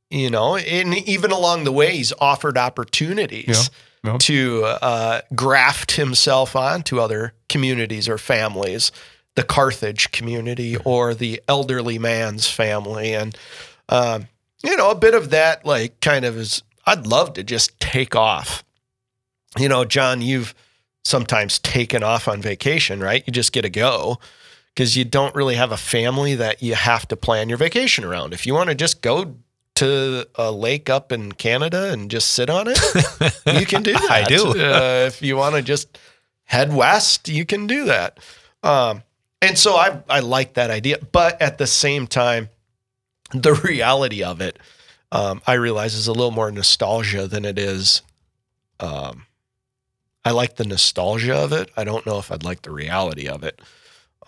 you 0.09 0.29
know, 0.29 0.57
and 0.57 0.93
even 1.07 1.31
along 1.31 1.63
the 1.63 1.71
way, 1.71 1.95
he's 1.95 2.11
offered 2.19 2.57
opportunities 2.57 3.69
Yeah. 4.03 4.11
Yeah. 4.13 4.17
to 4.19 4.65
uh, 4.65 5.21
graft 5.35 5.91
himself 5.93 6.55
onto 6.55 6.99
other 6.99 7.33
communities 7.47 8.09
or 8.09 8.17
families, 8.17 8.91
the 9.35 9.43
Carthage 9.43 10.11
community 10.11 10.75
or 10.83 11.13
the 11.13 11.41
elderly 11.47 11.97
man's 11.99 12.47
family, 12.47 13.13
and 13.13 13.37
um, 13.89 14.27
you 14.63 14.75
know, 14.75 14.89
a 14.91 14.95
bit 14.95 15.13
of 15.15 15.29
that, 15.31 15.65
like, 15.65 15.99
kind 16.01 16.23
of 16.25 16.37
is. 16.37 16.61
I'd 16.85 17.05
love 17.07 17.33
to 17.33 17.43
just 17.43 17.79
take 17.79 18.15
off. 18.15 18.63
You 19.57 19.69
know, 19.69 19.85
John, 19.85 20.21
you've 20.21 20.53
sometimes 21.03 21.59
taken 21.59 22.03
off 22.03 22.27
on 22.27 22.41
vacation, 22.41 22.99
right? 22.99 23.23
You 23.25 23.33
just 23.33 23.51
get 23.51 23.63
to 23.63 23.69
go 23.69 24.19
because 24.73 24.95
you 24.95 25.03
don't 25.03 25.35
really 25.35 25.55
have 25.55 25.71
a 25.71 25.77
family 25.77 26.35
that 26.35 26.61
you 26.61 26.75
have 26.75 27.07
to 27.09 27.17
plan 27.17 27.49
your 27.49 27.57
vacation 27.57 28.03
around. 28.03 28.33
If 28.33 28.45
you 28.45 28.53
want 28.53 28.69
to 28.69 28.75
just 28.75 29.01
go 29.01 29.35
to 29.75 30.27
a 30.35 30.51
lake 30.51 30.89
up 30.89 31.11
in 31.11 31.31
Canada 31.31 31.91
and 31.91 32.09
just 32.11 32.33
sit 32.33 32.49
on 32.49 32.67
it, 32.67 32.79
you 33.59 33.65
can 33.65 33.83
do 33.83 33.93
that. 33.93 34.11
I 34.11 34.23
do. 34.23 34.49
Uh, 34.49 35.05
if 35.07 35.21
you 35.21 35.35
want 35.35 35.55
to 35.55 35.61
just 35.61 35.97
head 36.43 36.73
west, 36.73 37.27
you 37.27 37.45
can 37.45 37.67
do 37.67 37.85
that. 37.85 38.19
Um, 38.63 39.03
and 39.41 39.57
so 39.57 39.75
I 39.75 40.01
I 40.07 40.19
like 40.19 40.53
that 40.53 40.69
idea, 40.69 40.99
but 41.11 41.41
at 41.41 41.57
the 41.57 41.65
same 41.65 42.05
time, 42.05 42.49
the 43.33 43.53
reality 43.53 44.23
of 44.23 44.39
it, 44.39 44.59
um, 45.11 45.41
I 45.47 45.53
realize 45.53 45.95
is 45.95 46.07
a 46.07 46.13
little 46.13 46.31
more 46.31 46.51
nostalgia 46.51 47.27
than 47.27 47.43
it 47.43 47.57
is. 47.57 48.01
Um, 48.79 49.25
I 50.23 50.31
like 50.31 50.55
the 50.55 50.65
nostalgia 50.65 51.35
of 51.35 51.51
it. 51.51 51.71
I 51.75 51.83
don't 51.83 52.05
know 52.05 52.19
if 52.19 52.31
I'd 52.31 52.43
like 52.43 52.61
the 52.61 52.71
reality 52.71 53.27
of 53.27 53.43
it. 53.43 53.59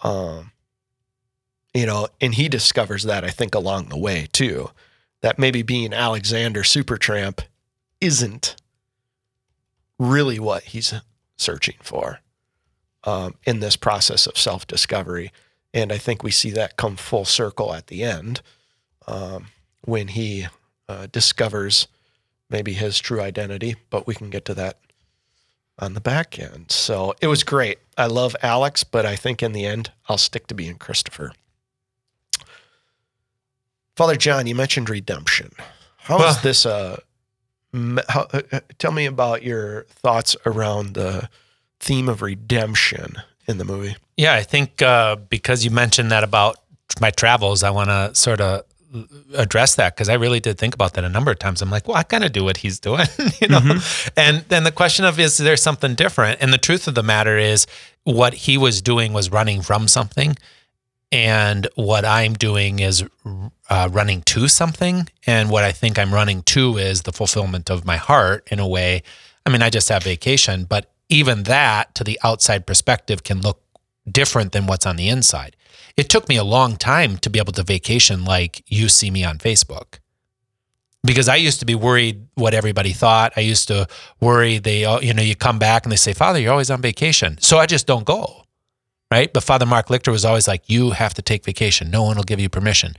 Um, 0.04 0.52
you 1.74 1.86
know, 1.86 2.08
and 2.22 2.34
he 2.36 2.50
discovers 2.50 3.04
that 3.04 3.24
I 3.24 3.30
think 3.30 3.56
along 3.56 3.90
the 3.90 3.98
way 3.98 4.28
too, 4.32 4.72
that 5.22 5.40
maybe 5.40 5.62
being 5.62 5.94
Alexander 5.94 6.62
Supertramp 6.62 7.42
isn't 8.02 8.56
really 10.00 10.40
what 10.40 10.64
he's 10.64 10.94
searching 11.38 11.78
for 11.82 12.20
um, 13.04 13.36
in 13.46 13.60
this 13.60 13.76
process 13.76 14.28
of 14.28 14.38
self 14.38 14.68
discovery. 14.68 15.32
And 15.74 15.92
I 15.92 15.98
think 15.98 16.22
we 16.22 16.32
see 16.32 16.52
that 16.52 16.78
come 16.78 16.96
full 16.96 17.26
circle 17.26 17.74
at 17.74 17.88
the 17.88 18.04
end 18.04 18.42
um, 19.08 19.48
when 19.86 20.10
he 20.10 20.48
uh, 20.88 21.08
discovers 21.12 21.88
maybe 22.50 22.74
his 22.74 23.00
true 23.00 23.22
identity, 23.22 23.76
but 23.90 24.06
we 24.06 24.14
can 24.14 24.30
get 24.30 24.46
to 24.46 24.54
that 24.54 24.78
on 25.80 25.94
the 25.94 26.02
back 26.02 26.38
end. 26.40 26.72
So 26.72 27.14
it 27.22 27.28
was 27.28 27.44
great. 27.44 27.80
I 27.98 28.06
love 28.08 28.36
Alex, 28.44 28.84
but 28.84 29.06
I 29.06 29.16
think 29.16 29.42
in 29.44 29.54
the 29.54 29.66
end, 29.66 29.92
I'll 30.08 30.18
stick 30.18 30.48
to 30.48 30.54
being 30.56 30.76
Christopher. 30.76 31.34
Father 33.96 34.16
John, 34.16 34.48
you 34.48 34.56
mentioned 34.56 34.90
redemption. 34.90 35.52
How 35.98 36.16
is 36.18 36.22
Well- 36.22 36.40
this 36.44 36.66
a? 36.66 37.02
How, 38.08 38.28
uh, 38.32 38.42
uh, 38.52 38.60
tell 38.78 38.92
me 38.92 39.08
about 39.08 39.42
your 39.42 39.86
thoughts 39.90 40.36
around 40.46 40.94
the 40.94 41.28
theme 41.80 42.08
of 42.08 42.22
redemption 42.22 43.16
in 43.48 43.58
the 43.58 43.66
movie. 43.66 43.96
Yeah, 44.16 44.36
I 44.36 44.44
think 44.44 44.84
uh, 44.84 45.16
because 45.16 45.66
you 45.66 45.72
mentioned 45.72 46.12
that 46.12 46.24
about 46.24 46.58
my 47.02 47.10
travels, 47.10 47.64
I 47.64 47.72
want 47.72 47.90
to 47.90 48.14
sort 48.14 48.42
of 48.42 48.64
address 49.36 49.76
that 49.76 49.96
because 49.96 50.10
I 50.10 50.14
really 50.14 50.40
did 50.40 50.58
think 50.58 50.74
about 50.74 50.94
that 50.94 51.04
a 51.04 51.10
number 51.10 51.32
of 51.32 51.40
times. 51.40 51.62
I'm 51.62 51.70
like, 51.70 51.88
well, 51.88 51.98
I 51.98 52.04
kind 52.04 52.24
of 52.24 52.32
do 52.32 52.44
what 52.44 52.58
he's 52.58 52.80
doing, 52.80 53.08
you 53.42 53.48
know. 53.48 53.80
And 54.16 54.46
then 54.50 54.64
the 54.64 54.72
question 54.72 55.06
of 55.06 55.20
is 55.20 55.38
there 55.38 55.58
something 55.58 55.96
different? 55.96 56.42
And 56.42 56.54
the 56.54 56.58
truth 56.58 56.88
of 56.88 56.96
the 56.96 57.04
matter 57.04 57.38
is, 57.38 57.66
what 58.04 58.34
he 58.34 58.58
was 58.58 58.82
doing 58.82 59.14
was 59.14 59.32
running 59.32 59.62
from 59.62 59.88
something, 59.88 60.36
and 61.12 61.68
what 61.76 62.06
I'm 62.06 62.34
doing 62.34 62.80
is 62.80 63.04
uh, 63.70 63.90
running 63.92 64.24
to 64.24 64.48
something. 64.48 65.08
And 65.26 65.50
what 65.50 65.64
I 65.64 65.72
think 65.72 65.98
I'm 65.98 66.14
running 66.14 66.42
to 66.44 66.78
is 66.78 67.04
the 67.04 67.14
fulfillment 67.14 67.70
of 67.70 67.86
my 67.86 67.98
heart 67.98 68.48
in 68.52 68.60
a 68.60 68.68
way. 68.68 69.04
I 69.46 69.50
mean, 69.50 69.62
I 69.62 69.70
just 69.70 69.90
have 69.90 70.04
vacation, 70.04 70.66
but 70.66 70.92
even 71.10 71.44
that 71.44 71.94
to 71.96 72.04
the 72.04 72.20
outside 72.24 72.66
perspective 72.66 73.24
can 73.24 73.42
look 73.42 73.62
different 74.10 74.52
than 74.52 74.66
what's 74.66 74.86
on 74.86 74.96
the 74.96 75.10
inside. 75.10 75.56
It 75.96 76.10
took 76.10 76.28
me 76.28 76.38
a 76.38 76.44
long 76.44 76.76
time 76.76 77.18
to 77.18 77.30
be 77.30 77.40
able 77.40 77.54
to 77.54 77.64
vacation 77.64 78.26
like 78.26 78.64
you 78.68 78.90
see 78.90 79.12
me 79.12 79.24
on 79.24 79.38
Facebook. 79.38 80.00
Because 81.06 81.28
I 81.28 81.36
used 81.36 81.60
to 81.60 81.66
be 81.66 81.76
worried 81.76 82.28
what 82.36 82.54
everybody 82.54 82.94
thought. 82.94 83.34
I 83.36 83.42
used 83.42 83.68
to 83.68 83.88
worry 84.22 84.58
they, 84.58 84.82
you 85.06 85.14
know, 85.14 85.22
you 85.22 85.36
come 85.36 85.60
back 85.60 85.84
and 85.84 85.92
they 85.92 85.98
say, 85.98 86.14
Father, 86.14 86.40
you're 86.40 86.52
always 86.52 86.72
on 86.72 86.82
vacation. 86.82 87.38
So 87.42 87.58
I 87.58 87.66
just 87.66 87.86
don't 87.86 88.06
go. 88.06 88.46
Right. 89.12 89.32
But 89.32 89.44
Father 89.44 89.68
Mark 89.68 89.88
Lichter 89.90 90.12
was 90.12 90.26
always 90.26 90.48
like, 90.48 90.70
you 90.70 90.92
have 90.92 91.14
to 91.16 91.22
take 91.22 91.46
vacation. 91.46 91.92
No 91.92 92.04
one 92.04 92.16
will 92.16 92.24
give 92.24 92.40
you 92.40 92.50
permission. 92.50 92.96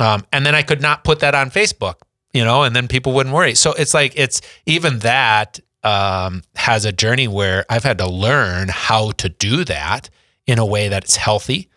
Um, 0.00 0.24
and 0.32 0.46
then 0.46 0.54
I 0.54 0.62
could 0.62 0.80
not 0.80 1.04
put 1.04 1.20
that 1.20 1.34
on 1.34 1.50
Facebook, 1.50 1.96
you 2.32 2.42
know, 2.42 2.62
and 2.62 2.74
then 2.74 2.88
people 2.88 3.12
wouldn't 3.12 3.34
worry. 3.34 3.54
So 3.54 3.74
it's 3.74 3.92
like, 3.92 4.14
it's 4.16 4.40
even 4.64 5.00
that 5.00 5.60
um, 5.82 6.42
has 6.54 6.84
a 6.86 6.92
journey 6.92 7.28
where 7.28 7.66
I've 7.68 7.84
had 7.84 7.98
to 7.98 8.08
learn 8.08 8.68
how 8.70 9.10
to 9.12 9.28
do 9.28 9.64
that 9.64 10.08
in 10.46 10.58
a 10.58 10.64
way 10.64 10.88
that's 10.88 11.16
healthy, 11.16 11.68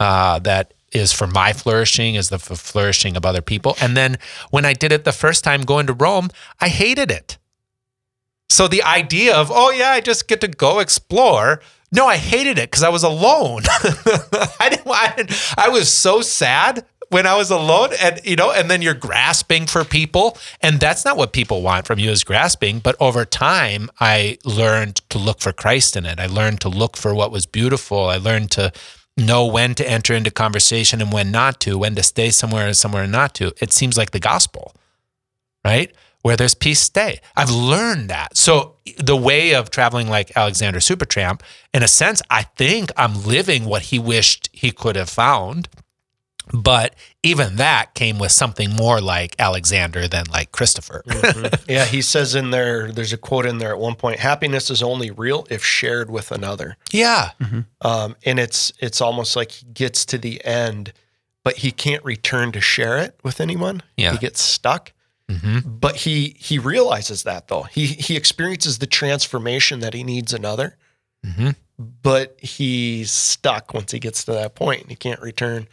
uh, 0.00 0.40
that 0.40 0.74
is 0.92 1.12
for 1.12 1.28
my 1.28 1.52
flourishing, 1.52 2.16
is 2.16 2.30
the 2.30 2.38
flourishing 2.40 3.16
of 3.16 3.24
other 3.24 3.40
people. 3.42 3.76
And 3.80 3.96
then 3.96 4.18
when 4.50 4.64
I 4.64 4.72
did 4.72 4.90
it 4.90 5.04
the 5.04 5.12
first 5.12 5.44
time 5.44 5.62
going 5.62 5.86
to 5.86 5.92
Rome, 5.92 6.30
I 6.60 6.68
hated 6.68 7.10
it. 7.12 7.38
So 8.48 8.66
the 8.66 8.82
idea 8.82 9.36
of, 9.36 9.50
oh 9.52 9.70
yeah, 9.70 9.90
I 9.90 10.00
just 10.00 10.26
get 10.26 10.40
to 10.40 10.48
go 10.48 10.80
explore. 10.80 11.60
No, 11.92 12.06
I 12.06 12.16
hated 12.16 12.58
it 12.58 12.70
because 12.70 12.82
I 12.82 12.88
was 12.88 13.04
alone. 13.04 13.62
I 13.68 14.68
didn't. 14.70 14.88
I, 14.88 15.14
didn't- 15.16 15.54
I 15.56 15.68
was 15.68 15.92
so 15.92 16.20
sad 16.22 16.84
when 17.10 17.26
I 17.26 17.36
was 17.36 17.50
alone, 17.50 17.90
and 18.00 18.20
you 18.24 18.36
know, 18.36 18.52
and 18.52 18.70
then 18.70 18.82
you're 18.82 18.94
grasping 18.94 19.66
for 19.66 19.84
people, 19.84 20.38
and 20.60 20.78
that's 20.78 21.04
not 21.04 21.16
what 21.16 21.32
people 21.32 21.62
want 21.62 21.86
from 21.86 21.98
you 21.98 22.10
is 22.10 22.22
grasping. 22.22 22.78
But 22.78 22.94
over 23.00 23.24
time, 23.24 23.90
I 23.98 24.38
learned 24.44 24.96
to 25.10 25.18
look 25.18 25.40
for 25.40 25.52
Christ 25.52 25.96
in 25.96 26.06
it. 26.06 26.20
I 26.20 26.26
learned 26.26 26.60
to 26.62 26.68
look 26.68 26.96
for 26.96 27.12
what 27.14 27.32
was 27.32 27.46
beautiful. 27.46 28.04
I 28.06 28.16
learned 28.16 28.52
to 28.52 28.72
know 29.16 29.46
when 29.46 29.74
to 29.74 29.88
enter 29.88 30.14
into 30.14 30.30
conversation 30.30 31.00
and 31.00 31.12
when 31.12 31.30
not 31.30 31.60
to, 31.60 31.78
when 31.78 31.94
to 31.94 32.02
stay 32.02 32.30
somewhere 32.30 32.66
and 32.66 32.76
somewhere 32.76 33.06
not 33.06 33.34
to. 33.34 33.52
It 33.60 33.72
seems 33.72 33.96
like 33.98 34.12
the 34.12 34.20
gospel 34.20 34.74
right? 35.64 35.94
Where 36.22 36.36
there's 36.36 36.54
peace, 36.54 36.80
stay. 36.80 37.20
I've 37.36 37.50
learned 37.50 38.10
that. 38.10 38.36
So 38.36 38.76
the 38.98 39.16
way 39.16 39.54
of 39.54 39.70
traveling 39.70 40.08
like 40.08 40.36
Alexander 40.36 40.78
Supertramp, 40.78 41.40
in 41.72 41.82
a 41.82 41.88
sense, 41.88 42.20
I 42.30 42.42
think 42.42 42.90
I'm 42.96 43.24
living 43.24 43.64
what 43.64 43.82
he 43.84 43.98
wished 43.98 44.50
he 44.52 44.70
could 44.70 44.96
have 44.96 45.08
found. 45.08 45.68
But 46.52 46.94
even 47.22 47.56
that 47.56 47.94
came 47.94 48.18
with 48.18 48.32
something 48.32 48.70
more 48.74 49.00
like 49.00 49.36
Alexander 49.38 50.08
than 50.08 50.24
like 50.32 50.52
Christopher. 50.52 51.02
Mm-hmm. 51.06 51.46
Yeah, 51.70 51.84
he 51.84 52.02
says 52.02 52.34
in 52.34 52.50
there, 52.50 52.90
there's 52.90 53.12
a 53.12 53.16
quote 53.16 53.46
in 53.46 53.58
there 53.58 53.70
at 53.70 53.78
one 53.78 53.94
point 53.94 54.18
happiness 54.18 54.70
is 54.70 54.82
only 54.82 55.10
real 55.10 55.46
if 55.50 55.64
shared 55.64 56.10
with 56.10 56.32
another. 56.32 56.76
yeah. 56.90 57.30
Mm-hmm. 57.40 57.60
Um, 57.82 58.16
and 58.24 58.38
it's 58.40 58.72
it's 58.80 59.00
almost 59.00 59.36
like 59.36 59.52
he 59.52 59.66
gets 59.66 60.04
to 60.06 60.18
the 60.18 60.44
end, 60.44 60.92
but 61.44 61.58
he 61.58 61.70
can't 61.70 62.04
return 62.04 62.50
to 62.52 62.60
share 62.60 62.98
it 62.98 63.18
with 63.22 63.40
anyone. 63.40 63.82
Yeah. 63.96 64.12
He 64.12 64.18
gets 64.18 64.40
stuck. 64.40 64.92
Mm-hmm. 65.28 65.76
But 65.78 65.96
he 65.96 66.34
he 66.38 66.58
realizes 66.58 67.22
that 67.22 67.46
though. 67.48 67.62
He 67.62 67.86
he 67.86 68.16
experiences 68.16 68.78
the 68.78 68.86
transformation 68.88 69.78
that 69.80 69.94
he 69.94 70.02
needs 70.02 70.32
another. 70.34 70.76
But 72.02 72.36
he's 72.40 73.10
stuck 73.10 73.72
once 73.72 73.92
he 73.92 73.98
gets 73.98 74.24
to 74.24 74.32
that 74.32 74.54
point 74.54 74.82
and 74.82 74.90
he 74.90 74.96
can't 74.96 75.20
return. 75.22 75.66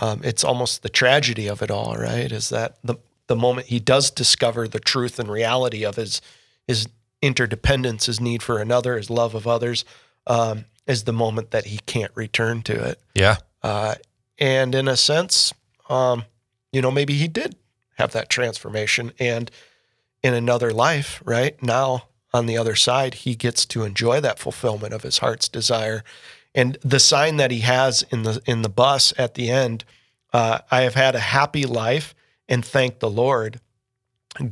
Um, 0.00 0.20
it's 0.24 0.44
almost 0.44 0.82
the 0.82 0.88
tragedy 0.88 1.46
of 1.48 1.62
it 1.62 1.70
all, 1.70 1.96
right? 1.96 2.30
Is 2.30 2.48
that 2.48 2.78
the 2.82 2.96
the 3.26 3.36
moment 3.36 3.68
he 3.68 3.80
does 3.80 4.10
discover 4.10 4.68
the 4.68 4.80
truth 4.80 5.18
and 5.18 5.30
reality 5.30 5.84
of 5.84 5.96
his 5.96 6.20
his 6.66 6.88
interdependence, 7.22 8.06
his 8.06 8.20
need 8.20 8.42
for 8.42 8.58
another, 8.58 8.96
his 8.96 9.08
love 9.08 9.34
of 9.34 9.46
others, 9.46 9.84
um, 10.26 10.66
is 10.86 11.04
the 11.04 11.12
moment 11.12 11.50
that 11.52 11.66
he 11.66 11.78
can't 11.86 12.12
return 12.14 12.62
to 12.62 12.84
it. 12.90 13.00
Yeah. 13.14 13.36
Uh, 13.62 13.94
and 14.38 14.74
in 14.74 14.88
a 14.88 14.96
sense, 14.96 15.54
um, 15.88 16.24
you 16.72 16.82
know, 16.82 16.90
maybe 16.90 17.14
he 17.14 17.28
did 17.28 17.56
have 17.96 18.12
that 18.12 18.28
transformation, 18.28 19.12
and 19.18 19.50
in 20.22 20.34
another 20.34 20.72
life, 20.72 21.22
right 21.24 21.62
now 21.62 22.08
on 22.32 22.46
the 22.46 22.58
other 22.58 22.74
side, 22.74 23.14
he 23.14 23.36
gets 23.36 23.64
to 23.64 23.84
enjoy 23.84 24.20
that 24.20 24.40
fulfillment 24.40 24.92
of 24.92 25.02
his 25.02 25.18
heart's 25.18 25.48
desire. 25.48 26.02
And 26.54 26.78
the 26.82 27.00
sign 27.00 27.36
that 27.38 27.50
he 27.50 27.60
has 27.60 28.02
in 28.10 28.22
the 28.22 28.40
in 28.46 28.62
the 28.62 28.68
bus 28.68 29.12
at 29.18 29.34
the 29.34 29.50
end, 29.50 29.84
uh, 30.32 30.60
I 30.70 30.82
have 30.82 30.94
had 30.94 31.14
a 31.14 31.20
happy 31.20 31.64
life 31.66 32.14
and 32.48 32.64
thank 32.64 33.00
the 33.00 33.10
Lord. 33.10 33.60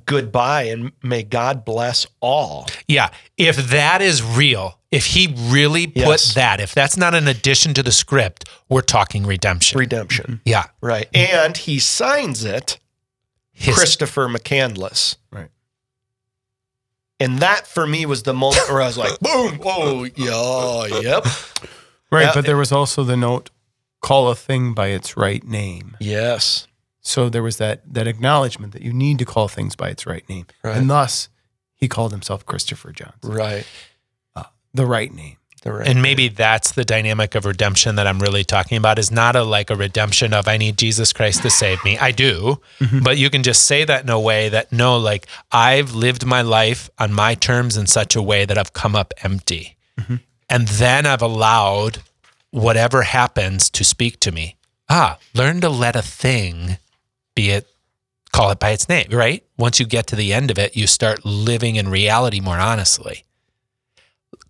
Goodbye, 0.07 0.65
and 0.65 0.93
may 1.03 1.25
God 1.25 1.65
bless 1.65 2.07
all. 2.21 2.69
Yeah. 2.87 3.11
If 3.37 3.57
that 3.71 4.01
is 4.01 4.23
real, 4.23 4.79
if 4.93 5.07
he 5.07 5.35
really 5.37 5.89
put 5.89 5.97
Yes. 5.97 6.35
that, 6.35 6.61
if 6.61 6.73
that's 6.73 6.97
not 6.97 7.17
an 7.17 7.27
addition 7.27 7.75
to 7.75 7.83
the 7.83 7.91
script, 7.91 8.49
we're 8.69 8.81
talking 8.83 9.27
redemption. 9.27 9.79
Redemption, 9.81 10.41
yeah. 10.45 10.67
right? 10.81 11.09
And 11.13 11.57
he 11.57 11.81
signs 11.81 12.45
it 12.45 12.79
His- 13.53 13.75
Christopher 13.75 14.29
McCandless. 14.29 15.17
Right. 15.33 15.49
And 17.19 17.41
that 17.41 17.67
for 17.67 17.85
me 17.87 18.07
was 18.07 18.23
the 18.23 18.35
moment 18.35 18.69
where 18.69 18.83
I 18.83 18.87
was 18.87 18.99
like, 18.99 19.19
boom, 19.21 19.61
oh, 19.65 20.05
yeah, 20.15 21.01
yep, 21.01 21.27
Right. 22.13 22.27
Yeah. 22.27 22.33
but 22.35 22.45
there 22.45 22.59
was 22.59 22.71
also 22.71 23.03
the 23.05 23.17
note, 23.17 23.51
call 24.03 24.29
a 24.29 24.35
thing 24.35 24.75
by 24.75 24.89
its 24.89 25.17
right 25.17 25.43
name. 25.43 25.97
yes, 25.99 26.69
So 27.01 27.29
there 27.29 27.43
was 27.43 27.57
that 27.57 27.81
that 27.93 28.07
acknowledgement 28.07 28.73
that 28.75 28.83
you 28.83 28.93
need 28.93 29.19
to 29.19 29.25
call 29.25 29.49
things 29.49 29.75
by 29.75 29.89
its 29.89 30.07
right 30.07 30.29
name. 30.29 30.47
Right. 30.63 30.77
And 30.77 30.91
thus 30.91 31.29
he 31.75 31.89
called 31.89 32.13
himself 32.13 32.45
Christopher 32.47 32.93
Johnson. 32.93 33.33
right. 33.33 33.67
Uh, 34.37 34.45
the 34.75 34.87
right 34.87 35.13
name. 35.13 35.39
The 35.63 35.73
right. 35.73 35.89
And 35.89 36.03
maybe 36.03 36.29
that's 36.29 36.73
the 36.73 36.85
dynamic 36.85 37.35
of 37.35 37.45
redemption 37.45 37.95
that 37.95 38.07
I'm 38.07 38.19
really 38.19 38.45
talking 38.45 38.77
about 38.77 38.99
is 38.99 39.11
not 39.11 39.37
a 39.37 39.45
like 39.45 39.71
a 39.71 39.77
redemption 39.77 40.35
of 40.35 40.49
I 40.49 40.57
need 40.59 40.77
Jesus 40.77 41.13
Christ 41.13 41.43
to 41.43 41.51
save 41.51 41.83
me. 41.85 41.97
I 41.99 42.11
do, 42.11 42.61
mm-hmm. 42.81 43.01
but 43.01 43.17
you 43.17 43.31
can 43.31 43.43
just 43.43 43.63
say 43.63 43.85
that 43.85 44.03
in 44.03 44.11
a 44.11 44.19
way 44.21 44.49
that 44.49 44.73
no, 44.73 44.99
like 44.99 45.27
I've 45.51 45.95
lived 45.95 46.27
my 46.27 46.43
life 46.43 46.91
on 46.99 47.13
my 47.13 47.35
terms 47.35 47.77
in 47.77 47.87
such 47.87 48.17
a 48.17 48.23
way 48.23 48.45
that 48.45 48.59
I've 48.59 48.73
come 48.73 48.97
up 48.97 49.15
empty. 49.23 49.77
Mm-hmm. 49.99 50.17
And 50.53 50.69
then 50.69 51.07
I've 51.07 51.23
allowed 51.23 52.03
whatever 52.51 53.03
happens 53.03 53.71
to 53.71 53.83
speak 53.83 54.21
to 54.21 54.31
me. 54.31 54.57
Ah, 54.89 55.19
learn 55.35 55.61
to 55.63 55.69
let 55.69 55.97
a 55.97 56.03
thing 56.03 56.79
be 57.35 57.51
it 57.51 57.67
call 58.33 58.51
it 58.51 58.59
by 58.61 58.71
its 58.71 58.89
name, 58.89 59.09
right? 59.11 59.45
Once 59.59 59.81
you 59.81 59.87
get 59.87 60.07
to 60.09 60.17
the 60.17 60.33
end 60.33 60.51
of 60.51 60.59
it, 60.59 60.77
you 60.77 60.87
start 60.87 61.25
living 61.25 61.77
in 61.77 61.89
reality 61.89 62.41
more 62.41 62.59
honestly 62.59 63.25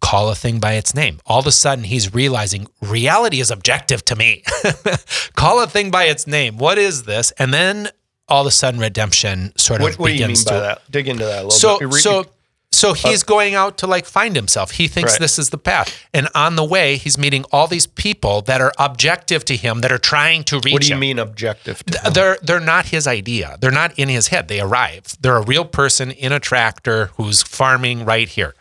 call 0.02 0.28
a 0.28 0.34
thing 0.34 0.58
by 0.58 0.74
its 0.74 0.94
name. 0.94 1.20
All 1.24 1.38
of 1.38 1.46
a 1.46 1.52
sudden, 1.52 1.84
he's 1.84 2.12
realizing 2.12 2.66
reality 2.82 3.40
is 3.40 3.50
objective 3.50 4.04
to 4.06 4.16
me. 4.16 4.42
call 5.36 5.62
a 5.62 5.66
thing 5.66 5.90
by 5.90 6.04
its 6.04 6.26
name. 6.26 6.58
What 6.58 6.76
is 6.76 7.04
this? 7.04 7.30
And 7.38 7.54
then 7.54 7.88
all 8.28 8.42
of 8.42 8.46
a 8.48 8.50
sudden, 8.50 8.80
redemption 8.80 9.52
sort 9.56 9.80
of 9.80 9.84
what, 9.84 9.98
what 9.98 10.08
do 10.08 10.12
you 10.12 10.18
mean 10.18 10.26
begins 10.28 10.44
by 10.44 10.54
to. 10.54 10.60
that? 10.60 10.90
Dig 10.90 11.08
into 11.08 11.24
that 11.24 11.34
a 11.38 11.44
little 11.44 11.50
So, 11.52 11.78
bit. 11.78 11.88
Re- 11.88 12.00
so, 12.00 12.26
so 12.72 12.94
he's 12.94 13.22
going 13.22 13.54
out 13.54 13.78
to 13.78 13.86
like 13.86 14.06
find 14.06 14.34
himself. 14.34 14.72
He 14.72 14.88
thinks 14.88 15.12
Right. 15.12 15.20
this 15.20 15.38
is 15.38 15.50
the 15.50 15.58
path, 15.58 15.94
and 16.14 16.28
on 16.34 16.56
the 16.56 16.64
way, 16.64 16.96
he's 16.96 17.16
meeting 17.18 17.44
all 17.52 17.66
these 17.66 17.86
people 17.86 18.42
that 18.42 18.60
are 18.60 18.72
objective 18.78 19.44
to 19.46 19.56
him, 19.56 19.80
that 19.82 19.92
are 19.92 19.98
trying 19.98 20.42
to 20.44 20.58
reach 20.60 20.72
what 20.72 20.82
do 20.82 20.88
you 20.88 20.94
him. 20.94 21.00
mean 21.00 21.18
objective? 21.18 21.84
To 21.84 21.98
him? 22.00 22.12
They're 22.12 22.38
they're 22.42 22.60
not 22.60 22.86
his 22.86 23.06
idea. 23.06 23.56
They're 23.60 23.70
not 23.70 23.98
in 23.98 24.08
his 24.08 24.28
head. 24.28 24.48
They 24.48 24.60
arrive. 24.60 25.16
They're 25.20 25.36
a 25.36 25.44
real 25.44 25.64
person 25.64 26.10
in 26.10 26.32
a 26.32 26.40
tractor 26.40 27.10
who's 27.16 27.42
farming 27.42 28.04
right 28.04 28.28
here. 28.28 28.54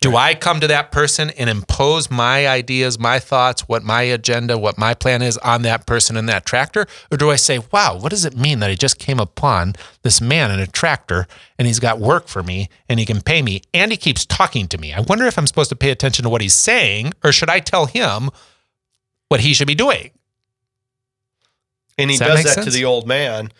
Do 0.00 0.16
I 0.16 0.34
come 0.34 0.60
to 0.60 0.68
that 0.68 0.92
person 0.92 1.30
and 1.30 1.50
impose 1.50 2.10
my 2.10 2.46
ideas, 2.46 2.98
my 2.98 3.18
thoughts, 3.18 3.62
what 3.68 3.82
my 3.82 4.02
agenda, 4.02 4.56
what 4.56 4.78
my 4.78 4.94
plan 4.94 5.22
is 5.22 5.36
on 5.38 5.62
that 5.62 5.86
person 5.86 6.16
in 6.16 6.26
that 6.26 6.46
tractor? 6.46 6.86
Or 7.10 7.16
do 7.16 7.30
I 7.30 7.36
say, 7.36 7.58
wow, 7.72 7.98
what 7.98 8.10
does 8.10 8.24
it 8.24 8.36
mean 8.36 8.60
that 8.60 8.70
I 8.70 8.74
just 8.74 8.98
came 8.98 9.18
upon 9.18 9.74
this 10.02 10.20
man 10.20 10.52
in 10.52 10.60
a 10.60 10.68
tractor 10.68 11.26
and 11.58 11.66
he's 11.66 11.80
got 11.80 11.98
work 11.98 12.28
for 12.28 12.42
me 12.44 12.68
and 12.88 13.00
he 13.00 13.06
can 13.06 13.20
pay 13.20 13.42
me 13.42 13.62
and 13.74 13.90
he 13.90 13.96
keeps 13.96 14.24
talking 14.24 14.68
to 14.68 14.78
me? 14.78 14.92
I 14.92 15.00
wonder 15.00 15.26
if 15.26 15.36
I'm 15.36 15.48
supposed 15.48 15.70
to 15.70 15.76
pay 15.76 15.90
attention 15.90 16.22
to 16.22 16.28
what 16.28 16.42
he's 16.42 16.54
saying 16.54 17.12
or 17.24 17.32
should 17.32 17.50
I 17.50 17.58
tell 17.58 17.86
him 17.86 18.30
what 19.28 19.40
he 19.40 19.52
should 19.52 19.66
be 19.66 19.74
doing? 19.74 20.10
And 21.98 22.10
he 22.10 22.16
Does 22.16 22.28
that 22.28 22.44
does 22.44 22.54
that 22.54 22.64
to 22.64 22.70
the 22.70 22.84
old 22.84 23.08
man 23.08 23.50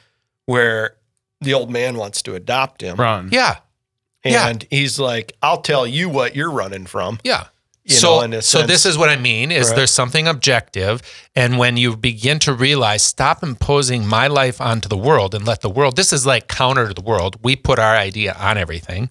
where 0.47 0.95
the 1.41 1.55
old 1.55 1.71
man 1.71 1.97
wants 1.97 2.23
to 2.23 2.35
adopt 2.35 2.81
him. 2.81 2.97
Run. 2.97 3.29
Yeah. 3.31 3.59
Yeah. 4.25 4.49
And 4.49 4.67
he's 4.71 4.99
like, 4.99 5.33
I'll 5.43 5.61
tell 5.63 5.87
you 5.87 6.09
what 6.09 6.35
you're 6.37 6.51
running 6.51 6.87
from. 6.87 7.19
Yeah. 7.25 7.47
You 7.85 7.95
so, 7.95 8.27
know, 8.27 8.41
so 8.41 8.65
this 8.67 8.85
is 8.85 8.99
what 8.99 9.09
I 9.09 9.17
mean 9.17 9.51
is 9.51 9.69
Right. 9.69 9.77
there's 9.77 9.91
something 9.91 10.29
objective 10.29 11.01
and 11.35 11.57
when 11.57 11.79
you 11.79 11.97
begin 11.97 12.39
to 12.41 12.53
realize 12.53 13.03
stop 13.03 13.43
imposing 13.43 14.07
my 14.07 14.27
life 14.27 14.61
onto 14.61 14.91
the 14.91 14.97
world 14.97 15.35
and 15.35 15.47
let 15.47 15.63
the 15.63 15.71
world 15.71 15.97
this 15.97 16.13
is 16.13 16.27
like 16.27 16.49
counter 16.49 16.87
to 16.89 16.93
the 16.93 17.01
world 17.01 17.37
we 17.43 17.57
put 17.57 17.79
our 17.79 17.97
idea 17.97 18.37
on 18.39 18.59
everything 18.59 19.09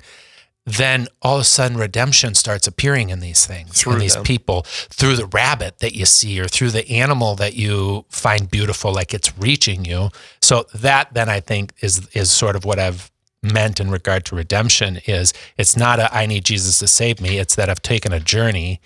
then 0.63 1.07
all 1.23 1.35
of 1.37 1.41
a 1.41 1.45
sudden 1.45 1.75
redemption 1.77 2.35
starts 2.35 2.67
appearing 2.67 3.09
in 3.09 3.19
these 3.19 3.47
things 3.47 3.81
Through 3.81 3.93
in 3.93 3.99
these 3.99 4.13
them. 4.13 4.23
people 4.23 4.61
through 4.67 5.15
the 5.15 5.25
rabbit 5.25 5.79
that 5.79 5.95
you 5.95 6.05
see 6.05 6.39
or 6.39 6.47
through 6.47 6.69
the 6.69 6.87
animal 6.91 7.33
that 7.37 7.55
you 7.55 8.05
find 8.09 8.51
beautiful 8.51 8.93
like 8.93 9.11
it's 9.11 9.35
reaching 9.39 9.85
you 9.85 10.09
so 10.39 10.67
that 10.75 11.11
then 11.15 11.29
i 11.29 11.39
think 11.39 11.73
is 11.81 12.07
is 12.13 12.29
sort 12.29 12.55
of 12.55 12.63
what 12.63 12.77
i've 12.77 13.09
meant 13.51 13.79
in 13.79 13.89
regard 13.89 14.25
to 14.25 14.35
redemption 14.35 14.99
is 15.05 15.33
it's 15.57 15.77
not 15.77 15.99
a 15.99 16.13
i 16.15 16.25
need 16.25 16.45
jesus 16.45 16.79
to 16.79 16.87
save 16.87 17.21
me. 17.21 17.37
It's 17.37 17.55
that 17.55 17.69
i've 17.69 17.81
taken 17.81 18.13
a 18.13 18.19
journey. 18.19 18.79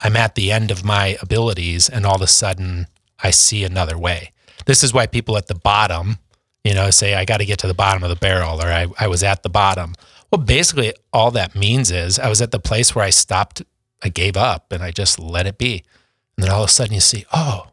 I'm 0.00 0.16
at 0.16 0.34
the 0.34 0.50
end 0.50 0.70
of 0.70 0.84
my 0.84 1.18
abilities 1.20 1.88
and 1.88 2.06
all 2.06 2.16
of 2.16 2.22
a 2.22 2.26
sudden 2.26 2.86
i 3.22 3.30
see 3.30 3.64
another 3.64 3.98
way. 3.98 4.32
This 4.66 4.82
is 4.82 4.92
why 4.92 5.06
people 5.06 5.36
at 5.36 5.46
the 5.46 5.54
bottom 5.54 6.18
you 6.64 6.74
know 6.74 6.90
say 6.90 7.14
i 7.14 7.24
got 7.24 7.38
to 7.38 7.46
get 7.46 7.58
to 7.60 7.66
the 7.66 7.74
bottom 7.74 8.02
of 8.02 8.10
the 8.10 8.16
barrel 8.16 8.62
or 8.62 8.66
I, 8.66 8.86
I 8.98 9.08
was 9.08 9.22
at 9.22 9.42
the 9.42 9.50
bottom. 9.50 9.94
Well 10.30 10.42
basically 10.42 10.92
all 11.12 11.30
that 11.32 11.54
means 11.54 11.90
is 11.90 12.18
i 12.18 12.28
was 12.28 12.40
at 12.40 12.50
the 12.50 12.60
place 12.60 12.94
where 12.94 13.04
i 13.04 13.10
stopped 13.10 13.62
i 14.02 14.08
gave 14.08 14.36
up 14.36 14.72
and 14.72 14.82
i 14.82 14.90
just 14.90 15.18
let 15.18 15.46
it 15.46 15.58
be. 15.58 15.84
And 16.36 16.44
then 16.44 16.52
all 16.52 16.62
of 16.62 16.68
a 16.68 16.72
sudden 16.72 16.94
you 16.94 17.00
see 17.00 17.24
oh 17.32 17.68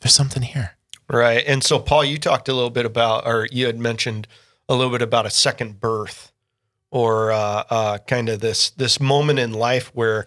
there's 0.00 0.14
something 0.14 0.42
here. 0.42 0.76
Right. 1.08 1.44
And 1.46 1.62
so, 1.62 1.78
Paul, 1.78 2.04
you 2.04 2.18
talked 2.18 2.48
a 2.48 2.54
little 2.54 2.70
bit 2.70 2.84
about, 2.84 3.26
or 3.26 3.46
you 3.50 3.66
had 3.66 3.78
mentioned 3.78 4.26
a 4.68 4.74
little 4.74 4.92
bit 4.92 5.02
about 5.02 5.26
a 5.26 5.30
second 5.30 5.80
birth 5.80 6.32
or 6.90 7.32
uh, 7.32 7.64
uh, 7.70 7.98
kind 7.98 8.28
of 8.28 8.40
this, 8.40 8.70
this 8.70 9.00
moment 9.00 9.38
in 9.38 9.52
life 9.52 9.90
where, 9.94 10.26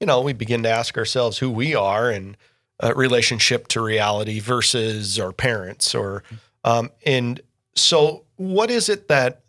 you 0.00 0.06
know, 0.06 0.20
we 0.20 0.32
begin 0.32 0.62
to 0.62 0.68
ask 0.68 0.96
ourselves 0.98 1.38
who 1.38 1.50
we 1.50 1.74
are 1.74 2.10
and 2.10 2.36
uh, 2.82 2.92
relationship 2.94 3.68
to 3.68 3.80
reality 3.80 4.40
versus 4.40 5.18
our 5.18 5.32
parents 5.32 5.94
or, 5.94 6.22
um, 6.64 6.90
and 7.04 7.40
so 7.74 8.24
what 8.36 8.70
is 8.70 8.88
it 8.88 9.08
that, 9.08 9.40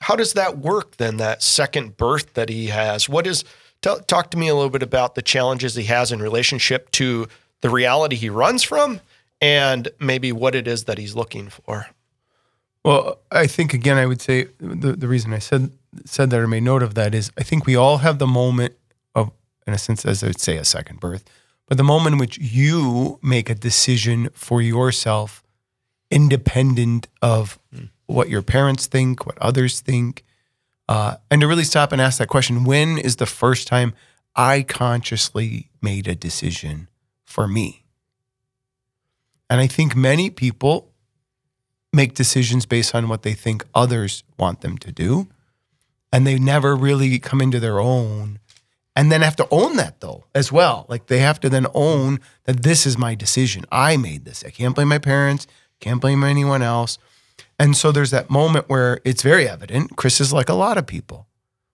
how 0.00 0.16
does 0.16 0.34
that 0.34 0.58
work 0.58 0.96
then, 0.96 1.16
that 1.16 1.42
second 1.42 1.96
birth 1.96 2.34
that 2.34 2.48
he 2.48 2.66
has? 2.66 3.08
What 3.08 3.26
is, 3.26 3.44
tell, 3.82 3.98
talk 4.00 4.30
to 4.30 4.38
me 4.38 4.48
a 4.48 4.54
little 4.54 4.70
bit 4.70 4.82
about 4.82 5.14
the 5.14 5.22
challenges 5.22 5.74
he 5.74 5.84
has 5.84 6.12
in 6.12 6.20
relationship 6.20 6.90
to 6.92 7.26
the 7.60 7.70
reality 7.70 8.16
he 8.16 8.28
runs 8.28 8.62
from 8.62 9.00
and 9.40 9.88
maybe 9.98 10.32
what 10.32 10.54
it 10.54 10.68
is 10.68 10.84
that 10.84 10.98
he's 10.98 11.14
looking 11.14 11.48
for. 11.48 11.86
Well, 12.84 13.18
I 13.30 13.46
think 13.46 13.72
again, 13.72 13.96
I 13.96 14.06
would 14.06 14.20
say 14.20 14.48
the, 14.58 14.92
the 14.92 15.08
reason 15.08 15.32
I 15.32 15.38
said 15.38 15.72
said 16.04 16.30
that 16.30 16.40
or 16.40 16.46
made 16.46 16.64
note 16.64 16.82
of 16.82 16.94
that 16.94 17.14
is 17.14 17.32
I 17.38 17.42
think 17.42 17.66
we 17.66 17.76
all 17.76 17.98
have 17.98 18.18
the 18.18 18.26
moment 18.26 18.74
of, 19.14 19.30
in 19.66 19.72
a 19.72 19.78
sense, 19.78 20.04
as 20.04 20.22
I 20.22 20.28
would 20.28 20.40
say, 20.40 20.56
a 20.56 20.64
second 20.64 21.00
birth, 21.00 21.24
but 21.66 21.78
the 21.78 21.84
moment 21.84 22.14
in 22.14 22.18
which 22.18 22.36
you 22.38 23.18
make 23.22 23.48
a 23.48 23.54
decision 23.54 24.28
for 24.34 24.60
yourself, 24.60 25.42
independent 26.10 27.08
of 27.22 27.58
what 28.06 28.28
your 28.28 28.42
parents 28.42 28.86
think, 28.86 29.24
what 29.24 29.38
others 29.38 29.80
think, 29.80 30.24
uh, 30.88 31.16
and 31.30 31.40
to 31.40 31.46
really 31.46 31.64
stop 31.64 31.90
and 31.90 32.02
ask 32.02 32.18
that 32.18 32.28
question: 32.28 32.64
When 32.64 32.98
is 32.98 33.16
the 33.16 33.26
first 33.26 33.66
time 33.66 33.94
I 34.36 34.62
consciously 34.62 35.70
made 35.80 36.06
a 36.06 36.14
decision 36.14 36.88
for 37.24 37.48
me? 37.48 37.86
And 39.48 39.60
I 39.60 39.68
think 39.68 39.96
many 39.96 40.28
people 40.28 40.93
make 41.94 42.14
decisions 42.14 42.66
based 42.66 42.94
on 42.94 43.08
what 43.08 43.22
they 43.22 43.32
think 43.32 43.64
others 43.74 44.24
want 44.38 44.60
them 44.60 44.76
to 44.78 44.92
do. 44.92 45.28
And 46.12 46.26
they 46.26 46.38
never 46.38 46.76
really 46.76 47.18
come 47.18 47.40
into 47.40 47.60
their 47.60 47.80
own 47.80 48.38
and 48.96 49.10
then 49.10 49.22
have 49.22 49.36
to 49.36 49.48
own 49.50 49.76
that 49.76 50.00
though 50.00 50.24
as 50.34 50.52
well. 50.52 50.86
Like 50.88 51.06
they 51.06 51.18
have 51.18 51.40
to 51.40 51.48
then 51.48 51.66
own 51.74 52.20
that 52.44 52.62
this 52.62 52.86
is 52.86 52.96
my 52.96 53.14
decision. 53.14 53.64
I 53.72 53.96
made 53.96 54.24
this. 54.24 54.44
I 54.44 54.50
can't 54.50 54.74
blame 54.74 54.88
my 54.88 54.98
parents, 54.98 55.46
can't 55.80 56.00
blame 56.00 56.22
anyone 56.22 56.62
else. 56.62 56.98
And 57.58 57.76
so 57.76 57.92
there's 57.92 58.10
that 58.10 58.30
moment 58.30 58.68
where 58.68 59.00
it's 59.04 59.22
very 59.22 59.48
evident. 59.48 59.96
Chris 59.96 60.20
is 60.20 60.32
like 60.32 60.48
a 60.48 60.54
lot 60.54 60.78
of 60.78 60.86
people. 60.86 61.26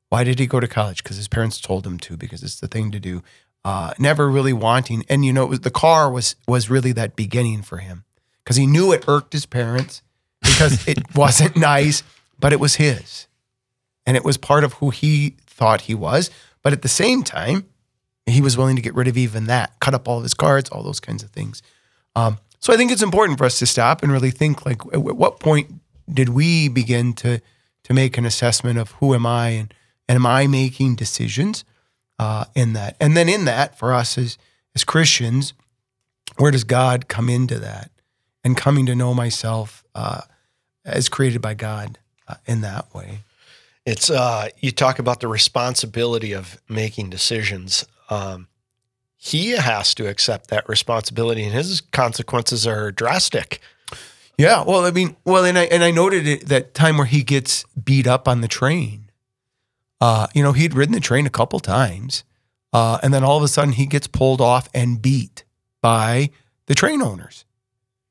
Why 0.09 0.25
did 0.25 0.39
he 0.39 0.47
go 0.47 0.61
to 0.61 0.69
college? 0.69 1.03
Because 1.03 1.17
his 1.17 1.29
parents 1.29 1.61
told 1.61 1.87
him 1.87 1.99
to, 2.01 2.17
because 2.17 2.43
it's 2.43 2.61
the 2.61 2.67
thing 2.67 2.91
to 2.91 3.01
do. 3.01 3.23
Uh, 3.65 3.93
never 3.99 4.29
really 4.29 4.55
wanting, 4.55 5.05
and 5.09 5.23
you 5.23 5.35
know, 5.35 5.45
was, 5.45 5.61
the 5.61 5.71
car 5.71 6.11
was 6.11 6.35
was 6.49 6.71
really 6.71 6.93
that 6.93 7.15
beginning 7.15 7.61
for 7.61 7.77
him 7.77 8.05
because 8.43 8.57
he 8.57 8.67
knew 8.67 8.91
it 8.91 9.05
irked 9.07 9.35
his 9.35 9.45
parents 9.45 10.01
because 10.53 10.87
it 10.89 10.99
wasn't 11.15 11.57
nice, 11.57 12.03
but 12.39 12.53
it 12.53 12.61
was 12.61 12.77
his, 12.77 13.27
and 14.07 14.17
it 14.17 14.25
was 14.25 14.37
part 14.37 14.65
of 14.65 14.75
who 14.75 14.91
he 14.91 15.37
thought 15.47 15.83
he 15.83 15.95
was. 15.95 16.31
But 16.63 16.73
at 16.73 16.83
the 16.83 16.89
same 16.89 17.23
time, 17.23 17.67
he 18.27 18.41
was 18.41 18.57
willing 18.57 18.77
to 18.77 18.83
get 18.83 18.95
rid 18.95 19.09
of 19.09 19.17
even 19.17 19.47
that, 19.47 19.79
cut 19.81 19.95
up 19.95 20.09
all 20.09 20.19
of 20.19 20.23
his 20.23 20.35
cards, 20.35 20.71
all 20.71 20.83
those 20.83 21.01
kinds 21.01 21.23
of 21.23 21.31
things. 21.31 21.63
Um, 22.15 22.39
so 22.59 22.73
I 22.73 22.77
think 22.77 22.93
it's 22.93 23.03
important 23.03 23.39
for 23.39 23.45
us 23.45 23.59
to 23.59 23.67
stop 23.67 24.03
and 24.03 24.13
really 24.13 24.31
think 24.31 24.67
like, 24.67 24.83
at 24.93 25.03
what 25.03 25.41
point 25.41 25.73
did 26.13 26.31
we 26.31 26.69
begin 26.69 27.13
to 27.15 27.41
to 27.85 27.95
make 27.95 28.19
an 28.19 28.27
assessment 28.27 28.79
of 28.79 28.91
who 28.93 29.15
am 29.15 29.25
I 29.27 29.49
and, 29.51 29.75
and 30.07 30.17
am 30.17 30.27
I 30.27 30.47
making 30.47 30.97
decisions 30.97 31.65
uh, 32.19 32.45
in 32.55 32.75
that? 32.75 32.97
And 33.01 33.17
then 33.17 33.29
in 33.29 33.47
that, 33.47 33.79
for 33.79 33.93
us 33.95 34.19
as 34.19 34.37
as 34.75 34.85
Christians, 34.85 35.55
where 36.37 36.51
does 36.51 36.65
God 36.65 37.09
come 37.09 37.29
into 37.29 37.59
that 37.59 37.91
and 38.45 38.57
coming 38.57 38.87
to 38.87 38.95
know 38.95 39.15
myself 39.15 39.83
uh, 39.95 40.21
as 40.85 41.09
created 41.09 41.43
by 41.43 41.55
God 41.55 41.99
uh, 42.29 42.35
in 42.47 42.61
that 42.63 42.93
way? 42.95 43.21
It's 43.87 44.11
uh, 44.11 44.49
you 44.59 44.73
talk 44.73 44.99
about 44.99 45.21
the 45.21 45.29
responsibility 45.29 46.33
of 46.33 46.61
making 46.69 47.11
decisions. 47.11 47.87
Um, 48.11 48.49
he 49.17 49.51
has 49.51 49.95
to 49.95 50.07
accept 50.07 50.49
that 50.49 50.69
responsibility, 50.69 51.45
and 51.45 51.53
his 51.53 51.81
consequences 51.81 52.67
are 52.67 52.93
drastic. 52.93 53.61
Yeah, 54.39 54.65
well, 54.65 54.87
I 54.87 54.91
mean, 54.91 55.17
well, 55.25 55.45
and 55.45 55.59
I 55.59 55.65
and 55.65 55.85
I 55.85 55.91
noted 55.91 56.27
it 56.27 56.49
that 56.49 56.73
time 56.73 56.97
where 56.97 57.07
he 57.07 57.23
gets 57.23 57.65
beat 57.83 58.07
up 58.07 58.27
on 58.27 58.41
the 58.41 58.49
train. 58.49 59.11
Uh, 60.01 60.29
you 60.35 60.43
know, 60.43 60.53
he'd 60.53 60.75
ridden 60.75 60.95
the 60.95 61.01
train 61.01 61.27
a 61.27 61.31
couple 61.31 61.61
times, 61.61 62.25
uh, 62.73 62.99
and 63.03 63.13
then 63.13 63.23
all 63.23 63.37
of 63.37 63.43
a 63.43 63.49
sudden 63.49 63.73
he 63.73 63.85
gets 63.85 64.07
pulled 64.07 64.41
off 64.41 64.69
and 64.73 65.03
beat 65.03 65.45
by 65.83 66.31
the 66.67 66.75
train 66.75 67.03
owners. 67.03 67.45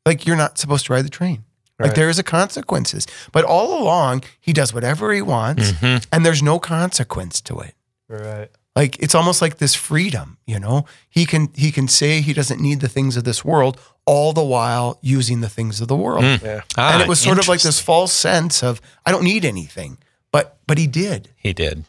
Like 0.05 0.25
you're 0.25 0.35
not 0.35 0.57
supposed 0.57 0.85
to 0.87 0.93
ride 0.93 1.05
the 1.05 1.09
train. 1.09 1.43
Like 1.79 1.95
there 1.95 2.09
is 2.09 2.19
a 2.19 2.23
consequences, 2.23 3.07
but 3.31 3.45
all 3.45 3.81
along 3.81 4.23
he 4.39 4.51
does 4.53 4.73
whatever 4.73 5.13
he 5.13 5.21
wants, 5.21 5.71
and 5.81 6.25
there's 6.25 6.43
no 6.43 6.59
consequence 6.59 7.41
to 7.41 7.59
it. 7.59 7.73
Right. 8.07 8.49
Like 8.75 8.97
it's 8.99 9.15
almost 9.15 9.41
like 9.41 9.57
this 9.57 9.75
freedom, 9.75 10.37
you 10.45 10.59
know. 10.59 10.85
He 11.09 11.25
can 11.25 11.49
he 11.55 11.71
can 11.71 11.87
say 11.87 12.21
he 12.21 12.33
doesn't 12.33 12.61
need 12.61 12.79
the 12.81 12.87
things 12.89 13.17
of 13.17 13.23
this 13.23 13.43
world, 13.43 13.79
all 14.05 14.31
the 14.33 14.43
while 14.43 14.99
using 15.01 15.41
the 15.41 15.49
things 15.49 15.81
of 15.81 15.87
the 15.87 15.95
world. 15.95 16.23
Yeah. 16.23 16.61
Ah, 16.77 16.93
and 16.93 17.01
it 17.01 17.07
was 17.07 17.19
sort 17.19 17.39
of 17.39 17.47
like 17.47 17.61
this 17.61 17.79
false 17.79 18.13
sense 18.13 18.63
of 18.63 18.79
I 19.05 19.11
don't 19.11 19.23
need 19.23 19.43
anything, 19.45 19.97
but 20.31 20.57
but 20.67 20.77
he 20.77 20.87
did. 20.87 21.29
he 21.35 21.53
did 21.53 21.85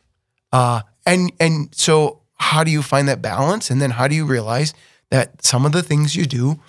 Uh, 0.53 0.83
and 1.07 1.33
and 1.39 1.75
so 1.75 2.21
how 2.35 2.65
do 2.65 2.71
you 2.71 2.83
find 2.83 3.07
that 3.09 3.21
balance? 3.23 3.71
And 3.71 3.81
then 3.81 3.91
how 3.91 4.09
do 4.09 4.15
you 4.15 4.25
realize 4.25 4.73
that 5.11 5.45
some 5.45 5.67
of 5.67 5.73
the 5.73 5.83
things 5.83 6.15
you 6.17 6.25
do, 6.27 6.61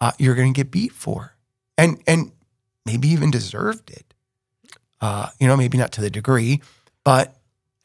uh, 0.00 0.12
you're 0.18 0.34
going 0.34 0.52
to 0.54 0.56
get 0.56 0.70
beat 0.70 0.92
for, 0.92 1.34
and 1.76 2.00
and 2.06 2.32
maybe 2.88 3.08
even 3.08 3.30
deserved 3.30 3.90
it. 3.90 4.14
Uh, 5.00 5.28
you 5.38 5.46
know, 5.46 5.56
maybe 5.56 5.76
not 5.78 5.92
to 5.92 6.00
the 6.00 6.10
degree, 6.10 6.60
but 7.04 7.34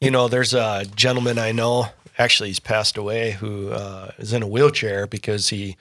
You 0.00 0.10
know, 0.10 0.28
there's 0.28 0.52
a 0.54 0.84
gentleman 0.96 1.38
I 1.38 1.52
know. 1.52 1.86
Actually, 2.18 2.48
he's 2.50 2.60
passed 2.60 2.96
away. 2.96 3.32
Who 3.32 3.70
uh, 3.70 4.10
is 4.18 4.32
in 4.32 4.42
a 4.42 4.46
wheelchair 4.48 5.06
because 5.06 5.48
he 5.50 5.76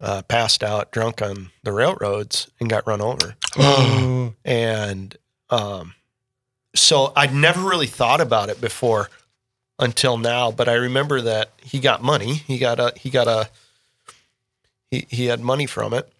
uh, 0.00 0.22
passed 0.22 0.62
out 0.64 0.90
drunk 0.92 1.20
on 1.22 1.50
the 1.62 1.72
railroads 1.72 2.48
and 2.60 2.70
got 2.70 2.86
run 2.86 3.00
over. 3.00 3.34
And 4.44 5.16
um, 5.50 5.94
so 6.74 7.12
I'd 7.16 7.34
never 7.34 7.60
really 7.68 7.86
thought 7.86 8.20
about 8.20 8.48
it 8.48 8.60
before 8.60 9.10
until 9.78 10.16
now. 10.16 10.50
But 10.50 10.68
I 10.68 10.74
remember 10.74 11.20
that 11.20 11.50
he 11.62 11.78
got 11.80 12.02
money. 12.02 12.34
He 12.34 12.58
got 12.58 12.78
a 12.80 12.92
he 12.96 13.10
got 13.10 13.26
a 13.28 13.48
he 14.90 15.06
he 15.10 15.26
had 15.26 15.40
money 15.40 15.66
from 15.66 15.92
it. 15.94 16.10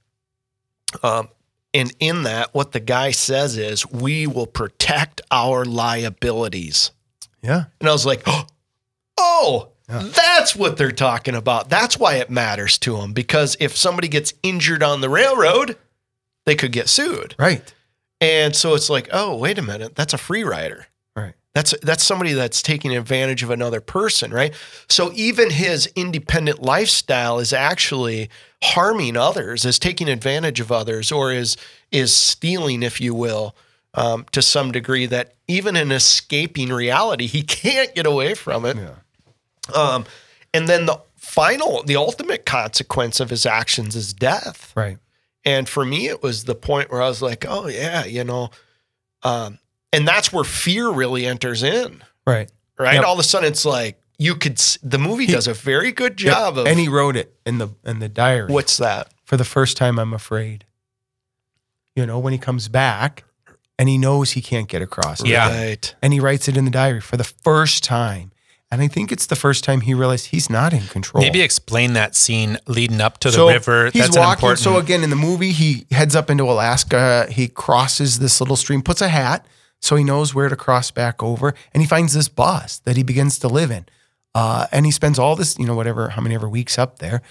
Um, 1.03 1.29
and 1.73 1.93
in 2.01 2.25
that, 2.25 2.55
what 2.55 2.73
the 2.73 2.81
guy 2.81 3.11
says 3.11 3.57
is, 3.57 3.87
"We 3.91 4.27
will 4.27 4.47
protect 4.47 5.21
our 5.31 5.65
liabilities." 5.65 6.91
yeah, 7.43 7.65
And 7.81 7.89
I 7.89 7.93
was 7.93 8.07
like, 8.07 8.23
oh, 8.27 8.47
oh 9.19 9.69
that's 9.89 10.55
what 10.55 10.77
they're 10.77 10.93
talking 10.93 11.35
about. 11.35 11.69
That's 11.69 11.99
why 11.99 12.17
it 12.17 12.31
matters 12.31 12.79
to 12.79 12.97
them 12.97 13.13
because 13.13 13.57
if 13.61 13.77
somebody 13.77 14.09
gets 14.09 14.33
injured 14.43 14.83
on 14.83 15.01
the 15.01 15.09
railroad, 15.09 15.77
they 16.47 16.55
could 16.55 16.73
get 16.73 16.89
sued. 16.89 17.35
Right. 17.39 17.75
And 18.21 18.55
so 18.55 18.75
it's 18.75 18.91
like, 18.91 19.09
oh, 19.13 19.37
wait 19.37 19.59
a 19.59 19.63
minute, 19.63 19.97
that's 19.97 20.15
a 20.15 20.19
free 20.19 20.45
rider. 20.45 20.87
That's 21.55 21.75
that's 21.83 22.05
somebody 22.05 22.33
that's 22.33 22.63
taking 22.63 22.97
advantage 22.97 23.43
of 23.43 23.51
another 23.51 23.81
person, 23.81 24.31
right? 24.31 24.55
So 24.89 25.11
even 25.15 25.51
his 25.51 25.87
independent 25.97 26.63
lifestyle 26.63 27.41
is 27.41 27.53
actually 27.53 28.31
harming 28.63 29.17
others, 29.17 29.65
is 29.65 29.79
taking 29.79 30.09
advantage 30.09 30.61
of 30.61 30.71
others, 30.71 31.11
or 31.11 31.33
is 31.33 31.57
is 31.91 32.15
stealing, 32.15 32.85
if 32.85 33.01
you 33.01 33.15
will, 33.15 33.57
um, 33.95 34.27
to 34.31 34.43
some 34.43 34.71
degree. 34.71 35.07
That 35.07 35.35
even 35.49 35.75
in 35.75 35.91
escaping 35.91 36.69
reality, 36.69 37.27
he 37.27 37.43
can't 37.45 37.95
get 37.97 38.07
away 38.07 38.35
from 38.35 38.65
it. 38.65 38.77
Yeah. 38.77 39.75
Um, 39.75 40.05
and 40.55 40.69
then 40.69 40.87
the 40.87 41.01
final, 41.17 41.83
the 41.83 41.97
ultimate 41.97 42.47
consequence 42.47 43.21
of 43.21 43.31
his 43.31 43.45
actions 43.45 43.97
is 43.97 44.13
death. 44.13 44.73
Right. 44.77 44.99
And 45.45 45.69
for 45.69 45.85
me, 45.85 46.09
it 46.09 46.23
was 46.23 46.45
the 46.45 46.55
point 46.55 46.91
where 46.91 47.03
I 47.03 47.09
was 47.09 47.23
like, 47.23 47.45
oh, 47.49 47.67
yeah, 47.69 48.05
you 48.05 48.25
know, 48.25 48.51
um, 49.23 49.59
and 49.93 50.07
that's 50.07 50.33
where 50.33 50.45
fear 50.45 50.91
really 50.91 51.27
enters 51.27 51.63
in, 51.63 52.03
Right. 52.27 52.51
right? 52.79 52.95
Yep. 52.95 53.05
All 53.05 53.15
of 53.15 53.19
a 53.21 53.23
sudden, 53.23 53.49
it's 53.51 53.65
like 53.65 54.01
you 54.19 54.35
could, 54.35 54.59
the 54.83 54.99
movie 54.99 55.27
does 55.27 55.47
a 55.47 55.55
very 55.55 55.93
good 55.93 56.17
job 56.17 56.57
Yep. 56.57 56.61
of 56.61 56.67
and 56.67 56.79
he 56.79 56.89
wrote 56.89 57.17
it 57.17 57.35
in 57.47 57.59
the 57.59 57.69
in 57.85 57.99
the 58.01 58.09
diary. 58.09 58.53
what's 58.53 58.77
that? 58.77 59.13
For 59.25 59.37
the 59.37 59.45
first 59.45 59.77
time, 59.77 59.99
I'm 59.99 60.13
afraid. 60.13 60.65
You 61.97 62.07
know, 62.07 62.19
when 62.19 62.33
he 62.33 62.39
comes 62.39 62.69
back 62.69 63.25
and 63.79 63.89
he 63.89 63.99
knows 63.99 64.33
he 64.33 64.41
can't 64.43 64.69
get 64.69 64.83
across. 64.83 65.25
Yeah. 65.25 65.49
Right. 65.57 65.95
And 66.03 66.13
he 66.13 66.21
writes 66.21 66.49
it 66.49 66.57
in 66.57 66.65
the 66.65 66.71
diary 66.71 67.01
for 67.01 67.17
the 67.17 67.25
first 67.25 67.83
time. 67.85 68.33
And 68.73 68.81
I 68.81 68.87
think 68.87 69.11
it's 69.11 69.27
the 69.27 69.35
first 69.37 69.65
time 69.65 69.81
he 69.81 69.95
realized 69.95 70.27
he's 70.27 70.49
not 70.49 70.73
in 70.73 70.83
control. 70.87 71.23
Maybe 71.25 71.41
explain 71.43 71.95
that 71.95 72.15
scene 72.15 72.57
leading 72.69 73.01
up 73.01 73.19
to 73.19 73.29
the 73.29 73.33
so 73.35 73.49
river. 73.49 73.87
He's 73.93 74.03
That's 74.05 74.17
walking. 74.17 74.33
important. 74.35 74.59
So 74.61 74.77
again, 74.77 75.03
in 75.03 75.11
the 75.11 75.17
movie, 75.17 75.51
he 75.51 75.87
heads 75.91 76.15
up 76.15 76.31
into 76.31 76.45
Alaska. 76.45 77.27
He 77.31 77.49
crosses 77.49 78.21
this 78.21 78.41
little 78.41 78.55
stream, 78.57 78.81
puts 78.83 79.01
a 79.01 79.09
hat 79.09 79.45
so 79.81 79.97
he 79.97 80.05
knows 80.05 80.35
where 80.35 80.49
to 80.49 80.57
cross 80.57 80.91
back 80.91 81.23
over, 81.23 81.55
and 81.73 81.83
he 81.83 81.89
finds 81.89 82.15
this 82.15 82.29
bus 82.29 82.79
that 82.81 82.97
he 82.97 83.03
begins 83.03 83.39
to 83.39 83.49
live 83.49 83.71
in. 83.71 83.87
Uh, 84.35 84.67
and 84.71 84.87
he 84.87 84.93
spends 84.93 85.19
all 85.19 85.35
this, 85.35 85.59
you 85.59 85.67
know, 85.67 85.75
whatever, 85.75 86.11
how 86.11 86.23
many 86.23 86.35
ever 86.35 86.49
weeks 86.49 86.79
up 86.79 86.99
there, 86.99 87.23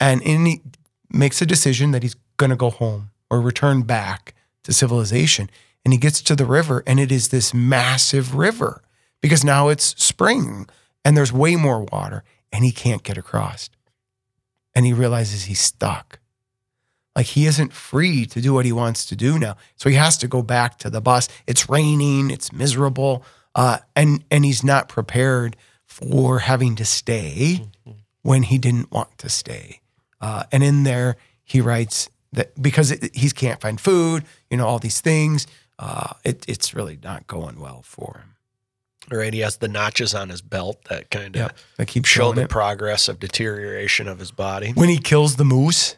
and 0.00 0.22
in, 0.22 0.46
he 0.46 0.62
makes 1.10 1.40
a 1.40 1.46
decision 1.46 1.92
that 1.92 2.02
he's 2.02 2.16
going 2.36 2.50
to 2.50 2.56
go 2.56 2.70
home 2.70 3.10
or 3.30 3.40
return 3.40 3.82
back 3.82 4.34
to 4.64 4.72
civilization. 4.72 5.50
And 5.84 5.92
he 5.92 5.98
gets 5.98 6.20
to 6.22 6.36
the 6.36 6.44
river, 6.44 6.82
and 6.86 7.00
it 7.00 7.10
is 7.10 7.28
this 7.28 7.54
massive 7.54 8.34
river 8.34 8.82
because 9.22 9.44
now 9.44 9.68
it's 9.68 9.94
spring 10.02 10.66
and 11.04 11.16
there's 11.16 11.32
way 11.32 11.56
more 11.56 11.84
water, 11.84 12.24
and 12.52 12.64
he 12.64 12.72
can't 12.72 13.02
get 13.02 13.16
across 13.16 13.70
and 14.78 14.86
he 14.86 14.92
realizes 14.92 15.46
he's 15.46 15.58
stuck. 15.58 16.20
Like 17.18 17.26
he 17.26 17.46
isn't 17.46 17.72
free 17.72 18.26
to 18.26 18.40
do 18.40 18.54
what 18.54 18.64
he 18.64 18.70
wants 18.70 19.04
to 19.06 19.16
do 19.16 19.40
now. 19.40 19.56
So 19.74 19.90
he 19.90 19.96
has 19.96 20.16
to 20.18 20.28
go 20.28 20.40
back 20.40 20.78
to 20.78 20.88
the 20.88 21.00
bus. 21.00 21.28
It's 21.48 21.68
raining, 21.68 22.30
it's 22.30 22.52
miserable, 22.52 23.24
uh, 23.56 23.78
and 23.96 24.22
and 24.30 24.44
he's 24.44 24.62
not 24.62 24.88
prepared 24.88 25.56
for 25.84 26.38
having 26.38 26.76
to 26.76 26.84
stay 26.84 27.66
when 28.22 28.44
he 28.44 28.56
didn't 28.56 28.92
want 28.92 29.18
to 29.18 29.28
stay. 29.28 29.80
Uh, 30.20 30.44
and 30.52 30.62
in 30.62 30.84
there, 30.84 31.16
he 31.42 31.60
writes 31.60 32.08
that 32.34 32.62
because 32.62 32.92
it, 32.92 33.16
he 33.16 33.28
can't 33.30 33.60
find 33.60 33.80
food, 33.80 34.22
you 34.48 34.56
know, 34.56 34.68
all 34.68 34.78
these 34.78 35.00
things, 35.00 35.48
uh, 35.80 36.12
it, 36.22 36.44
it's 36.46 36.72
really 36.72 37.00
not 37.02 37.26
going 37.26 37.58
well 37.58 37.82
for 37.82 38.22
him. 38.22 38.36
Right. 39.10 39.34
He 39.34 39.40
has 39.40 39.56
the 39.56 39.66
notches 39.66 40.14
on 40.14 40.28
his 40.28 40.40
belt 40.40 40.84
that 40.84 41.10
kind 41.10 41.36
of 41.36 41.52
keep 41.88 42.04
show 42.04 42.32
the 42.32 42.42
it. 42.42 42.48
progress 42.48 43.08
of 43.08 43.18
deterioration 43.18 44.06
of 44.06 44.20
his 44.20 44.30
body. 44.30 44.70
when 44.76 44.88
he 44.88 44.98
kills 44.98 45.34
the 45.34 45.44
moose 45.44 45.96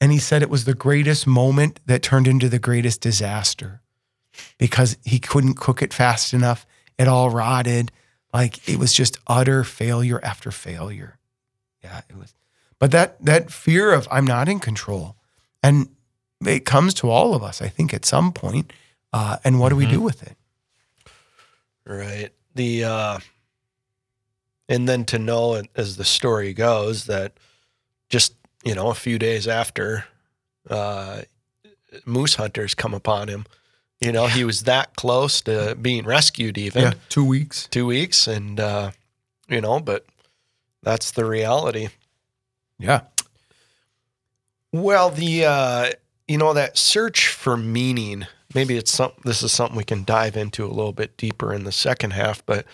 and 0.00 0.12
he 0.12 0.18
said 0.18 0.42
it 0.42 0.50
was 0.50 0.64
the 0.64 0.74
greatest 0.74 1.26
moment 1.26 1.80
that 1.86 2.02
turned 2.02 2.26
into 2.26 2.48
the 2.48 2.58
greatest 2.58 3.00
disaster 3.00 3.80
because 4.58 4.96
he 5.04 5.18
couldn't 5.18 5.54
cook 5.54 5.82
it 5.82 5.92
fast 5.92 6.32
enough. 6.32 6.66
It 6.98 7.08
all 7.08 7.30
rotted. 7.30 7.92
Like 8.32 8.68
it 8.68 8.78
was 8.78 8.92
just 8.92 9.18
utter 9.26 9.64
failure 9.64 10.20
after 10.22 10.50
failure. 10.50 11.18
Yeah 11.82 12.00
it 12.08 12.16
was. 12.16 12.34
But 12.78 12.92
that 12.92 13.22
that 13.24 13.50
fear 13.50 13.92
of 13.92 14.08
i'm 14.10 14.26
not 14.26 14.48
in 14.48 14.58
control 14.58 15.16
and 15.62 15.88
it 16.46 16.64
comes 16.64 16.94
to 16.94 17.10
all 17.10 17.34
of 17.34 17.42
us 17.42 17.60
i 17.60 17.68
think 17.68 17.92
at 17.92 18.06
some 18.06 18.32
point 18.32 18.72
uh, 19.12 19.36
and 19.44 19.58
what 19.58 19.70
do 19.70 19.76
we 19.76 19.86
do 19.86 20.00
with 20.00 20.22
it? 20.22 20.36
Right. 21.84 22.30
The 22.54 22.84
uh 22.84 23.18
and 24.68 24.88
then 24.88 25.04
to 25.06 25.18
know 25.18 25.62
as 25.74 25.96
the 25.96 26.04
story 26.04 26.52
goes 26.52 27.06
that 27.06 27.32
just, 28.08 28.34
you 28.64 28.74
know, 28.74 28.88
a 28.88 28.94
few 28.94 29.18
days 29.18 29.46
after 29.48 30.04
uh 30.68 31.22
moose 32.04 32.34
hunters 32.36 32.74
come 32.74 32.94
upon 32.94 33.28
him, 33.28 33.46
you 34.00 34.12
know, 34.12 34.26
he 34.26 34.44
was 34.44 34.62
that 34.64 34.94
close 34.96 35.40
to 35.42 35.74
being 35.80 36.04
rescued 36.04 36.56
even 36.58 36.82
yeah 36.82 36.92
two 37.08 37.24
weeks 37.24 37.66
2 37.70 37.86
weeks 37.86 38.26
and 38.26 38.60
uh 38.60 38.90
you 39.48 39.60
know, 39.60 39.80
but 39.80 40.06
that's 40.82 41.10
the 41.10 41.24
reality. 41.24 41.88
yeah 42.78 43.02
Well, 44.72 45.10
the 45.10 45.44
uh, 45.44 45.90
you 46.28 46.38
know 46.38 46.52
that 46.54 46.78
search 46.78 47.28
for 47.28 47.56
meaning. 47.56 48.26
Maybe 48.54 48.76
it's 48.76 48.92
some. 48.92 49.12
This 49.24 49.42
is 49.42 49.52
something 49.52 49.76
we 49.76 49.84
can 49.84 50.04
dive 50.04 50.36
into 50.36 50.64
a 50.64 50.68
little 50.68 50.92
bit 50.92 51.16
deeper 51.16 51.52
in 51.52 51.64
the 51.64 51.72
second 51.72 52.12
half. 52.12 52.44
But 52.46 52.66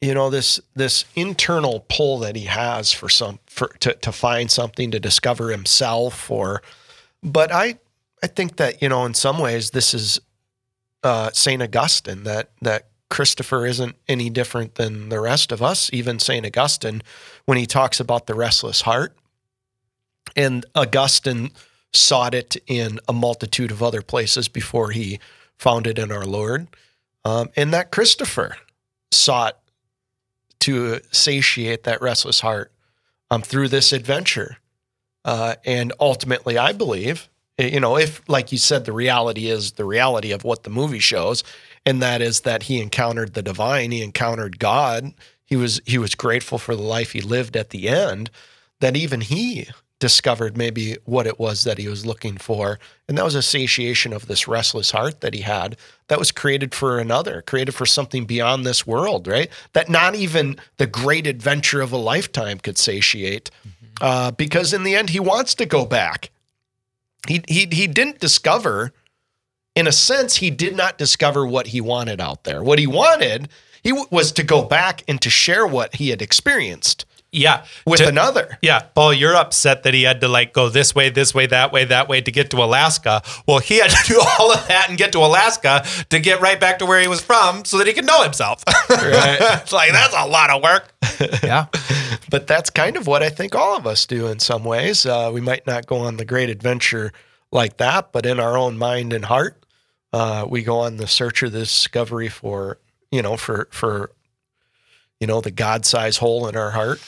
you 0.00 0.14
know 0.14 0.30
this 0.30 0.60
this 0.74 1.04
internal 1.14 1.84
pull 1.88 2.18
that 2.18 2.36
he 2.36 2.44
has 2.44 2.92
for 2.92 3.08
some 3.08 3.38
for 3.46 3.68
to 3.80 3.94
to 3.94 4.12
find 4.12 4.50
something 4.50 4.90
to 4.90 5.00
discover 5.00 5.50
himself 5.50 6.30
or. 6.30 6.62
But 7.22 7.52
I 7.52 7.78
I 8.22 8.26
think 8.26 8.56
that 8.56 8.82
you 8.82 8.88
know 8.88 9.04
in 9.04 9.14
some 9.14 9.38
ways 9.38 9.70
this 9.70 9.94
is 9.94 10.20
uh, 11.02 11.30
Saint 11.32 11.62
Augustine 11.62 12.24
that 12.24 12.50
that 12.62 12.88
Christopher 13.08 13.66
isn't 13.66 13.96
any 14.08 14.30
different 14.30 14.74
than 14.74 15.08
the 15.08 15.20
rest 15.20 15.52
of 15.52 15.62
us. 15.62 15.88
Even 15.92 16.18
Saint 16.18 16.44
Augustine, 16.44 17.02
when 17.44 17.56
he 17.56 17.66
talks 17.66 18.00
about 18.00 18.26
the 18.26 18.34
restless 18.34 18.82
heart 18.82 19.16
and 20.34 20.66
Augustine 20.74 21.50
sought 21.92 22.34
it 22.34 22.56
in 22.66 22.98
a 23.08 23.12
multitude 23.12 23.70
of 23.70 23.82
other 23.82 24.02
places 24.02 24.48
before 24.48 24.90
he 24.90 25.18
found 25.58 25.86
it 25.86 25.98
in 25.98 26.10
our 26.10 26.24
Lord. 26.24 26.66
Um, 27.24 27.48
and 27.56 27.72
that 27.72 27.90
Christopher 27.90 28.56
sought 29.10 29.58
to 30.60 31.00
satiate 31.10 31.84
that 31.84 32.02
restless 32.02 32.40
heart 32.40 32.72
um, 33.30 33.42
through 33.42 33.68
this 33.68 33.92
adventure. 33.92 34.58
Uh, 35.24 35.56
and 35.64 35.92
ultimately, 35.98 36.56
I 36.56 36.72
believe, 36.72 37.28
eh, 37.58 37.68
you 37.68 37.80
know, 37.80 37.96
if, 37.96 38.26
like 38.28 38.52
you 38.52 38.58
said, 38.58 38.84
the 38.84 38.92
reality 38.92 39.48
is 39.48 39.72
the 39.72 39.84
reality 39.84 40.32
of 40.32 40.44
what 40.44 40.62
the 40.62 40.70
movie 40.70 41.00
shows, 41.00 41.42
and 41.84 42.00
that 42.02 42.22
is 42.22 42.40
that 42.40 42.64
he 42.64 42.80
encountered 42.80 43.34
the 43.34 43.42
divine, 43.42 43.90
he 43.90 44.02
encountered 44.02 44.58
God. 44.58 45.12
He 45.44 45.56
was 45.56 45.80
he 45.86 45.98
was 45.98 46.14
grateful 46.14 46.58
for 46.58 46.74
the 46.74 46.82
life 46.82 47.12
he 47.12 47.20
lived 47.20 47.56
at 47.56 47.70
the 47.70 47.88
end. 47.88 48.30
That 48.80 48.96
even 48.96 49.20
he 49.20 49.68
discovered 49.98 50.56
maybe 50.56 50.96
what 51.04 51.26
it 51.26 51.38
was 51.38 51.64
that 51.64 51.78
he 51.78 51.88
was 51.88 52.04
looking 52.04 52.36
for. 52.36 52.78
And 53.08 53.16
that 53.16 53.24
was 53.24 53.34
a 53.34 53.42
satiation 53.42 54.12
of 54.12 54.26
this 54.26 54.46
restless 54.46 54.90
heart 54.90 55.20
that 55.22 55.32
he 55.32 55.40
had 55.40 55.76
that 56.08 56.18
was 56.18 56.30
created 56.32 56.74
for 56.74 56.98
another, 56.98 57.42
created 57.42 57.72
for 57.72 57.86
something 57.86 58.26
beyond 58.26 58.64
this 58.64 58.86
world, 58.86 59.26
right? 59.26 59.50
That 59.72 59.88
not 59.88 60.14
even 60.14 60.58
the 60.76 60.86
great 60.86 61.26
adventure 61.26 61.80
of 61.80 61.92
a 61.92 61.96
lifetime 61.96 62.58
could 62.58 62.76
satiate. 62.76 63.50
Uh, 64.00 64.30
because 64.32 64.74
in 64.74 64.84
the 64.84 64.94
end, 64.94 65.10
he 65.10 65.20
wants 65.20 65.54
to 65.54 65.64
go 65.64 65.86
back. 65.86 66.30
He, 67.26 67.42
he, 67.48 67.66
he 67.72 67.86
didn't 67.86 68.20
discover, 68.20 68.92
in 69.74 69.86
a 69.86 69.92
sense, 69.92 70.36
he 70.36 70.50
did 70.50 70.76
not 70.76 70.98
discover 70.98 71.46
what 71.46 71.68
he 71.68 71.80
wanted 71.80 72.20
out 72.20 72.44
there. 72.44 72.62
What 72.62 72.78
he 72.78 72.86
wanted, 72.86 73.48
he 73.82 73.92
was 74.10 74.32
to 74.32 74.42
go 74.42 74.62
back 74.62 75.02
and 75.08 75.20
to 75.22 75.30
share 75.30 75.66
what 75.66 75.94
he 75.94 76.10
had 76.10 76.20
experienced 76.20 77.06
yeah. 77.36 77.64
with 77.84 78.00
to- 78.00 78.08
another. 78.08 78.58
Yeah, 78.62 78.80
Paul, 78.94 79.12
you're 79.12 79.36
upset 79.36 79.82
that 79.84 79.94
he 79.94 80.02
had 80.02 80.20
to 80.22 80.28
like 80.28 80.52
go 80.52 80.68
this 80.68 80.94
way, 80.94 81.10
this 81.10 81.34
way, 81.34 81.46
that 81.46 81.72
way, 81.72 81.84
that 81.84 82.08
way 82.08 82.20
to 82.20 82.30
get 82.30 82.50
to 82.50 82.58
Alaska. 82.58 83.22
Well, 83.46 83.58
he 83.58 83.78
had 83.78 83.90
to 83.90 84.12
do 84.12 84.20
all 84.38 84.52
of 84.52 84.66
that 84.68 84.88
and 84.88 84.98
get 84.98 85.12
to 85.12 85.18
Alaska 85.18 85.84
to 86.10 86.20
get 86.20 86.40
right 86.40 86.58
back 86.58 86.78
to 86.80 86.86
where 86.86 87.00
he 87.00 87.08
was 87.08 87.20
from 87.20 87.64
so 87.64 87.78
that 87.78 87.86
he 87.86 87.92
could 87.92 88.06
know 88.06 88.22
himself. 88.22 88.62
Right. 88.88 89.38
it's 89.62 89.72
like 89.72 89.92
that's 89.92 90.14
a 90.16 90.26
lot 90.26 90.50
of 90.50 90.62
work. 90.62 90.92
yeah 91.42 91.66
but 92.30 92.46
that's 92.46 92.70
kind 92.70 92.96
of 92.96 93.06
what 93.06 93.22
I 93.22 93.28
think 93.28 93.54
all 93.54 93.76
of 93.76 93.86
us 93.86 94.06
do 94.06 94.26
in 94.26 94.38
some 94.38 94.64
ways. 94.64 95.06
Uh, 95.06 95.30
we 95.32 95.40
might 95.40 95.66
not 95.66 95.86
go 95.86 95.98
on 95.98 96.16
the 96.16 96.24
great 96.24 96.50
adventure 96.50 97.12
like 97.52 97.76
that, 97.78 98.12
but 98.12 98.26
in 98.26 98.40
our 98.40 98.56
own 98.56 98.78
mind 98.78 99.12
and 99.12 99.24
heart, 99.24 99.64
uh, 100.12 100.46
we 100.48 100.62
go 100.62 100.80
on 100.80 100.96
the 100.96 101.06
search 101.06 101.42
or 101.42 101.48
the 101.48 101.60
discovery 101.60 102.28
for, 102.28 102.78
you 103.10 103.22
know, 103.22 103.36
for 103.36 103.68
for, 103.70 104.10
you 105.20 105.26
know, 105.26 105.40
the 105.40 105.50
God-sized 105.50 106.18
hole 106.18 106.46
in 106.48 106.56
our 106.56 106.72
heart 106.72 107.00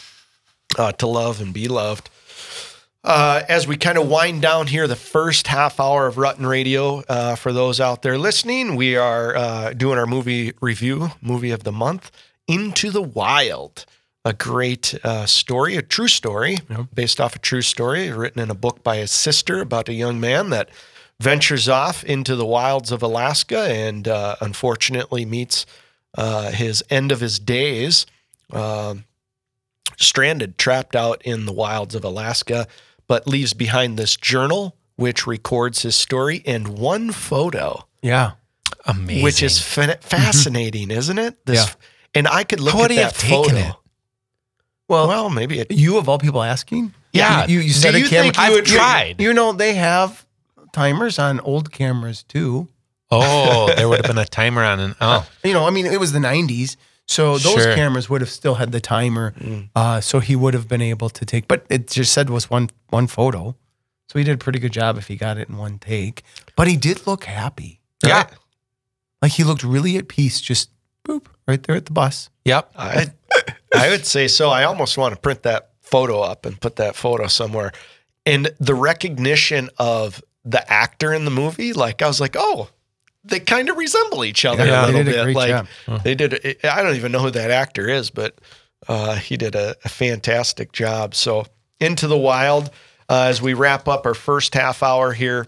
uh, 0.79 0.93
to 0.93 1.07
love 1.07 1.41
and 1.41 1.53
be 1.53 1.69
loved. 1.69 2.09
Uh, 3.05 3.43
as 3.49 3.67
we 3.67 3.77
kind 3.77 3.97
of 3.97 4.09
wind 4.09 4.43
down 4.43 4.67
here, 4.67 4.87
the 4.87 4.97
first 4.97 5.47
half 5.47 5.79
hour 5.79 6.07
of 6.07 6.17
Rutten 6.17 6.49
Radio, 6.49 7.03
uh, 7.09 7.37
for 7.37 7.53
those 7.53 7.81
out 7.81 8.03
there 8.03 8.19
listening, 8.19 8.77
we 8.77 8.97
are 8.97 9.37
uh, 9.37 9.73
doing 9.73 9.99
our 9.99 10.07
movie 10.07 10.53
review, 10.61 11.11
movie 11.21 11.51
of 11.51 11.65
the 11.65 11.73
month. 11.73 12.11
Into 12.47 12.91
the 12.91 13.03
Wild, 13.03 13.87
a 14.25 14.33
great 14.33 14.95
uh, 15.05 15.27
story, 15.27 15.77
a 15.77 15.83
true 15.83 16.09
story, 16.09 16.59
based 16.95 17.21
off 17.21 17.37
a 17.37 17.39
true 17.39 17.63
story 17.63 18.11
written 18.11 18.43
in 18.43 18.51
a 18.51 18.55
book 18.55 18.83
by 18.83 18.97
his 18.97 19.11
sister 19.11 19.61
about 19.61 19.89
a 19.89 19.95
young 19.95 20.19
man 20.19 20.51
that 20.51 20.69
ventures 21.21 21.69
off 21.69 22.05
into 22.05 22.37
the 22.37 22.47
wilds 22.47 22.93
of 22.93 23.03
Alaska 23.03 23.61
and 23.71 24.09
uh, 24.09 24.37
unfortunately 24.41 25.25
meets 25.25 25.67
uh, 26.17 26.51
his 26.51 26.83
end 26.91 27.13
of 27.13 27.21
his 27.21 27.39
days, 27.39 28.07
um, 28.53 29.05
stranded, 29.99 30.57
trapped 30.59 30.97
out 30.97 31.21
in 31.23 31.45
the 31.47 31.53
wilds 31.53 31.95
of 31.95 32.05
Alaska, 32.05 32.67
but 33.07 33.27
leaves 33.27 33.53
behind 33.53 33.99
this 33.99 34.17
journal 34.17 34.75
which 34.97 35.27
records 35.27 35.83
his 35.83 35.95
story 35.95 36.43
and 36.47 36.67
one 36.69 37.13
photo 37.13 37.87
Yeah. 38.03 38.33
Amazing. 38.87 39.23
which 39.23 39.43
is 39.43 39.61
fa- 39.61 39.83
mm-hmm. 39.83 40.01
fascinating, 40.01 40.91
isn't 40.91 41.19
it? 41.19 41.45
This, 41.47 41.67
Yeah. 41.67 41.73
And 42.15 42.27
I 42.29 42.43
could 42.45 42.59
look 42.61 42.73
How 42.75 42.81
at 42.81 42.83
would 42.83 42.91
he 42.91 42.97
that 42.97 43.13
have 43.13 43.19
taken 43.19 43.45
photo. 43.55 43.57
it? 43.69 43.75
Well, 44.89 45.09
Well, 45.09 45.31
maybe 45.31 45.61
it. 45.61 45.71
you 45.71 45.99
of 45.99 46.09
all 46.09 46.19
people 46.19 46.43
asking? 46.43 46.95
Yeah. 47.13 47.47
You, 47.47 47.55
you, 47.57 47.61
you 47.61 47.75
Do 47.75 47.79
set 47.81 47.95
a 47.95 48.01
you 48.01 48.09
camera. 48.09 48.23
think 48.25 48.39
I've 48.39 48.53
would- 48.55 48.67
tried. 48.67 49.21
You 49.21 49.33
know, 49.35 49.53
they 49.53 49.75
have 49.75 50.25
timers 50.73 51.19
on 51.19 51.41
old 51.41 51.71
cameras 51.71 52.23
too. 52.25 52.69
oh, 53.11 53.73
there 53.77 53.89
would 53.89 53.99
have 54.05 54.07
been 54.15 54.19
a 54.23 54.27
timer 54.27 54.63
on 54.65 54.81
an. 54.81 54.95
Oh, 55.01 55.27
You 55.45 55.53
know, 55.55 55.67
I 55.67 55.71
mean, 55.71 55.87
it 55.87 56.01
was 56.01 56.13
the 56.13 56.19
90s. 56.19 56.77
So 57.09 57.39
those 57.39 57.63
Sure. 57.63 57.75
cameras 57.75 58.09
would 58.11 58.21
have 58.21 58.31
still 58.31 58.57
had 58.57 58.71
the 58.71 58.81
timer. 58.81 59.35
Uh, 59.75 60.01
so 60.01 60.21
he 60.21 60.37
would 60.37 60.53
have 60.55 60.69
been 60.69 60.83
able 60.83 61.09
to 61.11 61.25
take, 61.25 61.49
but 61.49 61.65
it 61.71 61.89
just 61.89 62.13
said 62.13 62.29
was 62.31 62.51
one 62.51 62.69
one 62.91 63.07
photo. 63.07 63.57
So 64.11 64.19
he 64.19 64.25
did 64.25 64.35
a 64.35 64.39
pretty 64.39 64.59
good 64.59 64.73
job 64.73 64.97
if 64.99 65.09
he 65.09 65.17
got 65.17 65.37
it 65.39 65.49
in 65.49 65.57
one 65.57 65.79
take. 65.79 66.23
But 66.57 66.69
he 66.69 66.77
did 66.77 67.07
look 67.07 67.25
happy. 67.25 67.81
yeah. 68.05 68.27
Like 69.21 69.33
he 69.33 69.43
looked 69.45 69.65
really 69.65 69.97
at 69.97 70.07
peace, 70.09 70.41
just 70.41 70.71
boop, 71.05 71.27
right 71.49 71.61
there 71.63 71.77
at 71.77 71.87
the 71.87 71.93
bus. 71.93 72.31
Yep. 72.45 72.71
I, 72.77 73.09
I 73.75 73.89
would 73.91 74.07
say 74.07 74.29
so. 74.29 74.51
I 74.51 74.65
almost 74.65 74.97
want 74.97 75.13
to 75.15 75.21
print 75.21 75.43
that 75.43 75.71
photo 75.83 76.21
up 76.21 76.47
and 76.47 76.61
put 76.61 76.77
that 76.77 76.95
photo 76.95 77.27
somewhere. 77.27 77.73
And 78.25 78.51
the 78.61 78.75
recognition 78.75 79.71
of 79.79 80.23
the 80.45 80.71
actor 80.73 81.13
in 81.13 81.25
the 81.25 81.31
movie, 81.33 81.73
like 81.73 82.01
I 82.01 82.07
was 82.07 82.21
like, 82.21 82.37
oh, 82.39 82.69
they 83.25 83.41
kind 83.41 83.69
of 83.69 83.77
resemble 83.77 84.25
each 84.25 84.45
other 84.45 84.65
Yeah, 84.67 84.85
a 84.85 84.87
they 84.87 84.93
little 84.93 85.05
did 85.05 85.15
a 85.15 85.17
bit. 85.17 85.23
great 85.25 85.37
like 85.37 85.67
job. 85.87 86.03
they 86.05 86.15
did. 86.15 86.65
I 86.65 86.83
don't 86.83 86.97
even 86.97 87.13
know 87.13 87.21
who 87.21 87.31
that 87.31 87.51
actor 87.51 87.89
is, 87.89 88.11
but 88.11 88.39
uh, 88.89 89.17
he 89.17 89.37
did 89.37 89.55
a, 89.55 89.75
a 89.85 89.89
fantastic 89.89 90.73
job. 90.73 91.15
So 91.15 91.47
into 91.81 92.07
the 92.07 92.17
wild 92.17 92.71
uh, 93.09 93.25
as 93.29 93.41
we 93.43 93.55
wrap 93.55 93.89
up 93.89 94.07
our 94.07 94.15
first 94.15 94.55
half 94.55 94.83
hour 94.83 95.13
here. 95.13 95.47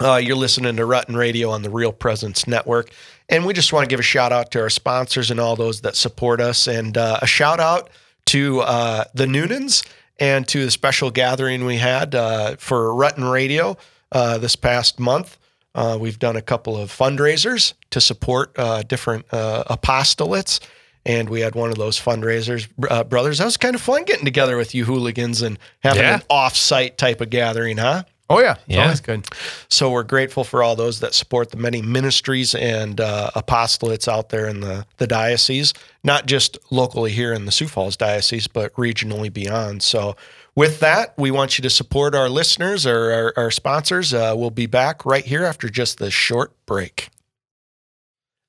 Uh, 0.00 0.16
you're 0.16 0.36
listening 0.36 0.74
to 0.76 0.82
Rutten 0.82 1.14
Radio 1.16 1.50
on 1.50 1.62
the 1.62 1.70
Real 1.70 1.92
Presence 1.92 2.46
Network. 2.46 2.90
And 3.28 3.44
we 3.46 3.52
just 3.52 3.72
want 3.72 3.84
to 3.84 3.88
give 3.88 4.00
a 4.00 4.02
shout 4.02 4.32
out 4.32 4.50
to 4.52 4.60
our 4.60 4.70
sponsors 4.70 5.30
and 5.30 5.38
all 5.38 5.54
those 5.54 5.82
that 5.82 5.94
support 5.96 6.40
us, 6.40 6.66
and 6.66 6.96
uh, 6.98 7.18
a 7.22 7.26
shout 7.26 7.60
out 7.60 7.88
to 8.26 8.60
uh, 8.60 9.04
the 9.14 9.26
Noonans 9.26 9.86
and 10.18 10.48
to 10.48 10.64
the 10.64 10.70
special 10.70 11.10
gathering 11.10 11.64
we 11.64 11.76
had 11.76 12.14
uh, 12.14 12.56
for 12.56 12.88
Rutten 12.88 13.30
Radio 13.30 13.76
uh, 14.10 14.38
this 14.38 14.56
past 14.56 14.98
month. 14.98 15.36
Uh, 15.74 15.96
we've 16.00 16.18
done 16.18 16.36
a 16.36 16.42
couple 16.42 16.76
of 16.76 16.90
fundraisers 16.90 17.74
to 17.90 18.00
support 18.00 18.52
uh, 18.58 18.82
different 18.82 19.24
uh, 19.32 19.64
apostolates. 19.74 20.60
And 21.04 21.28
we 21.28 21.40
had 21.40 21.54
one 21.56 21.70
of 21.70 21.78
those 21.78 21.98
fundraisers, 21.98 22.68
uh, 22.88 23.02
brothers. 23.04 23.38
That 23.38 23.46
was 23.46 23.56
kind 23.56 23.74
of 23.74 23.80
fun 23.80 24.04
getting 24.04 24.24
together 24.24 24.56
with 24.56 24.74
you 24.74 24.84
hooligans 24.84 25.42
and 25.42 25.58
having 25.82 26.02
Yeah. 26.02 26.14
an 26.16 26.22
off-site 26.30 26.96
type 26.96 27.20
of 27.20 27.28
gathering, 27.30 27.78
huh? 27.78 28.04
Oh 28.30 28.38
yeah, 28.40 28.52
it's 28.52 28.60
Yeah. 28.68 28.82
always 28.84 29.00
good. 29.00 29.26
So 29.68 29.90
we're 29.90 30.04
grateful 30.04 30.44
for 30.44 30.62
all 30.62 30.76
those 30.76 31.00
that 31.00 31.12
support 31.12 31.50
the 31.50 31.56
many 31.56 31.82
ministries 31.82 32.54
and 32.54 33.00
uh, 33.00 33.30
apostolates 33.34 34.06
out 34.06 34.28
there 34.28 34.46
in 34.46 34.60
the, 34.60 34.86
the 34.98 35.06
diocese, 35.08 35.74
not 36.04 36.26
just 36.26 36.56
locally 36.70 37.10
here 37.10 37.32
in 37.32 37.46
the 37.46 37.52
Sioux 37.52 37.66
Falls 37.68 37.96
Diocese, 37.96 38.46
but 38.46 38.72
regionally 38.74 39.30
beyond. 39.30 39.82
So 39.82 40.16
with 40.54 40.80
that, 40.80 41.14
we 41.16 41.30
want 41.30 41.58
you 41.58 41.62
to 41.62 41.70
support 41.70 42.14
our 42.14 42.28
listeners 42.28 42.86
or 42.86 43.10
our, 43.10 43.32
our 43.36 43.50
sponsors. 43.50 44.12
Uh, 44.12 44.34
we'll 44.36 44.50
be 44.50 44.66
back 44.66 45.06
right 45.06 45.24
here 45.24 45.44
after 45.44 45.68
just 45.68 45.98
this 45.98 46.12
short 46.12 46.52
break. 46.66 47.08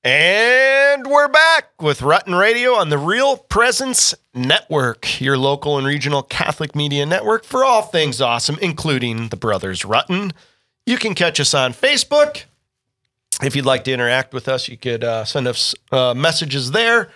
And 0.03 1.07
we're 1.07 1.29
back 1.29 1.81
with 1.81 2.01
Rutten 2.01 2.37
Radio 2.37 2.73
on 2.73 2.89
the 2.89 2.97
Real 2.97 3.37
Presence 3.37 4.13
Network, 4.33 5.21
your 5.21 5.37
local 5.37 5.77
and 5.77 5.87
regional 5.87 6.23
Catholic 6.23 6.75
media 6.75 7.05
network 7.05 7.45
for 7.45 7.63
all 7.63 7.83
things 7.83 8.19
awesome, 8.19 8.57
including 8.61 9.29
the 9.29 9.37
Brothers 9.37 9.83
Rutten. 9.83 10.33
You 10.85 10.97
can 10.97 11.15
catch 11.15 11.39
us 11.39 11.53
on 11.53 11.71
Facebook. 11.71 12.43
If 13.41 13.55
you'd 13.55 13.63
like 13.63 13.85
to 13.85 13.93
interact 13.93 14.33
with 14.33 14.49
us, 14.49 14.67
you 14.67 14.75
could 14.75 15.05
uh, 15.05 15.23
send 15.23 15.47
us 15.47 15.73
uh, 15.93 16.13
messages 16.13 16.71
there 16.71 17.09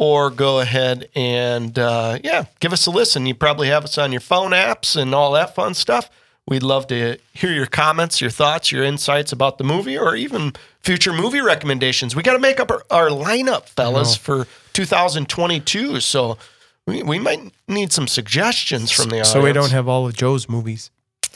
or 0.00 0.30
go 0.30 0.60
ahead 0.60 1.10
and, 1.14 1.78
uh, 1.78 2.18
yeah, 2.24 2.46
give 2.58 2.72
us 2.72 2.86
a 2.86 2.90
listen. 2.90 3.26
You 3.26 3.34
probably 3.34 3.68
have 3.68 3.84
us 3.84 3.98
on 3.98 4.12
your 4.12 4.22
phone 4.22 4.52
apps 4.52 4.96
and 4.96 5.14
all 5.14 5.32
that 5.32 5.54
fun 5.54 5.74
stuff. 5.74 6.08
We'd 6.48 6.62
love 6.62 6.86
to 6.86 7.18
hear 7.34 7.52
your 7.52 7.66
comments, 7.66 8.18
your 8.18 8.30
thoughts, 8.30 8.72
your 8.72 8.82
insights 8.82 9.30
about 9.30 9.58
the 9.58 9.64
movie, 9.64 9.98
or 9.98 10.16
even 10.16 10.54
future 10.80 11.12
movie 11.12 11.42
recommendations. 11.42 12.16
We 12.16 12.22
got 12.22 12.32
to 12.32 12.38
make 12.38 12.58
up 12.58 12.70
our, 12.70 12.82
our 12.90 13.08
lineup, 13.10 13.68
fellas, 13.68 14.16
for 14.16 14.46
2022. 14.72 16.00
So 16.00 16.38
we, 16.86 17.02
we 17.02 17.18
might 17.18 17.52
need 17.68 17.92
some 17.92 18.08
suggestions 18.08 18.90
from 18.90 19.10
the 19.10 19.16
audience. 19.16 19.30
So 19.32 19.42
we 19.42 19.52
don't 19.52 19.70
have 19.70 19.86
all 19.86 20.06
of 20.06 20.14
Joe's 20.14 20.48
movies. 20.48 20.90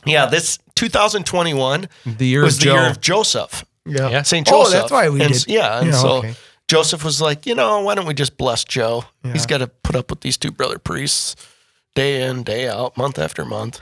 Yeah, 0.06 0.24
this 0.24 0.58
2021 0.74 1.86
The 2.06 2.26
year 2.26 2.42
was 2.42 2.56
of 2.56 2.64
the 2.64 2.70
year 2.70 2.90
of 2.90 3.00
Joseph, 3.02 3.62
yeah. 3.84 4.22
St. 4.22 4.48
Oh, 4.50 4.64
Joseph. 4.64 4.72
that's 4.80 4.90
why 4.92 5.10
we 5.10 5.22
and, 5.22 5.34
did- 5.34 5.46
Yeah, 5.48 5.80
and 5.82 5.94
so 5.94 6.08
okay. 6.16 6.34
Joseph 6.68 7.04
was 7.04 7.20
like, 7.20 7.46
you 7.46 7.54
know, 7.54 7.80
why 7.82 7.94
don't 7.94 8.06
we 8.06 8.14
just 8.14 8.36
bless 8.36 8.64
Joe? 8.64 9.04
He's 9.22 9.46
got 9.46 9.58
to 9.58 9.66
put 9.66 9.96
up 9.96 10.10
with 10.10 10.20
these 10.20 10.36
two 10.36 10.50
brother 10.50 10.78
priests 10.78 11.36
day 11.94 12.22
in, 12.26 12.42
day 12.42 12.68
out, 12.68 12.96
month 12.96 13.18
after 13.18 13.44
month. 13.44 13.80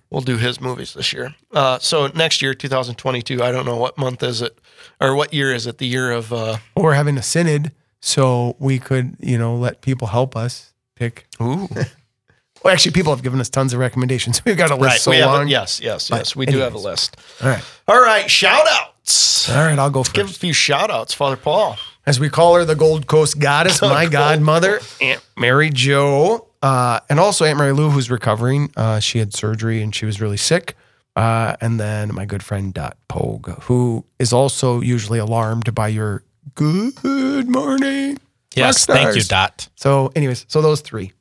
we'll 0.10 0.22
do 0.22 0.36
his 0.38 0.60
movies 0.60 0.94
this 0.94 1.12
year. 1.12 1.34
Uh, 1.52 1.78
so 1.78 2.08
next 2.08 2.42
year, 2.42 2.54
2022, 2.54 3.42
I 3.42 3.52
don't 3.52 3.66
know 3.66 3.76
what 3.76 3.96
month 3.98 4.22
is 4.22 4.42
it 4.42 4.58
or 5.00 5.14
what 5.14 5.32
year 5.34 5.52
is 5.54 5.66
it? 5.66 5.78
The 5.78 5.86
year 5.86 6.10
of 6.10 6.32
uh, 6.32 6.56
Well, 6.74 6.84
we're 6.84 6.94
having 6.94 7.18
a 7.18 7.22
synod, 7.22 7.70
so 8.00 8.56
we 8.58 8.78
could, 8.78 9.16
you 9.20 9.38
know, 9.38 9.54
let 9.54 9.80
people 9.82 10.08
help 10.08 10.34
us 10.34 10.72
pick. 10.96 11.26
ooh, 11.40 11.68
Well, 12.64 12.72
actually, 12.72 12.92
people 12.92 13.12
have 13.12 13.22
given 13.24 13.40
us 13.40 13.48
tons 13.48 13.72
of 13.72 13.80
recommendations. 13.80 14.42
We've 14.44 14.56
got 14.56 14.70
a 14.70 14.76
list 14.76 14.84
right. 14.92 15.00
so 15.00 15.10
we 15.10 15.16
have 15.18 15.30
long. 15.32 15.48
a, 15.48 15.50
yes, 15.50 15.80
yes, 15.80 16.08
But 16.08 16.18
yes. 16.18 16.36
We 16.36 16.46
do 16.46 16.58
have 16.58 16.74
a 16.74 16.78
list. 16.78 17.16
All 17.42 17.48
right. 17.48 17.64
All 17.88 18.00
right, 18.00 18.30
shout 18.30 18.66
outs. 18.70 19.50
All 19.50 19.56
right, 19.56 19.78
I'll 19.78 19.90
go 19.90 20.02
first. 20.04 20.14
Give 20.14 20.30
a 20.30 20.32
few 20.32 20.52
shout 20.52 20.88
outs, 20.90 21.12
Father 21.12 21.36
Paul. 21.36 21.76
As 22.06 22.18
we 22.18 22.28
call 22.28 22.54
her, 22.56 22.64
the 22.64 22.74
Gold 22.74 23.06
Coast 23.06 23.38
goddess, 23.38 23.80
my 23.82 24.06
godmother, 24.06 24.80
Aunt 25.00 25.24
Mary 25.36 25.70
Jo, 25.70 26.48
uh, 26.62 27.00
and 27.08 27.20
also 27.20 27.44
Aunt 27.44 27.58
Mary 27.58 27.72
Lou, 27.72 27.90
who's 27.90 28.10
recovering. 28.10 28.70
Uh, 28.76 29.00
she 29.00 29.18
had 29.18 29.34
surgery 29.34 29.82
and 29.82 29.94
she 29.94 30.06
was 30.06 30.20
really 30.20 30.36
sick. 30.36 30.76
Uh, 31.14 31.56
and 31.60 31.78
then 31.78 32.14
my 32.14 32.24
good 32.24 32.42
friend 32.42 32.72
Dot 32.72 32.96
Pogue, 33.08 33.50
who 33.64 34.04
is 34.18 34.32
also 34.32 34.80
usually 34.80 35.18
alarmed 35.18 35.74
by 35.74 35.88
your 35.88 36.22
good 36.54 37.48
morning. 37.48 38.18
Yes. 38.54 38.86
Thank 38.86 39.14
you. 39.16 39.22
Dot. 39.22 39.68
So, 39.76 40.10
anyways, 40.16 40.46
so 40.48 40.62
those 40.62 40.80
three, 40.80 41.12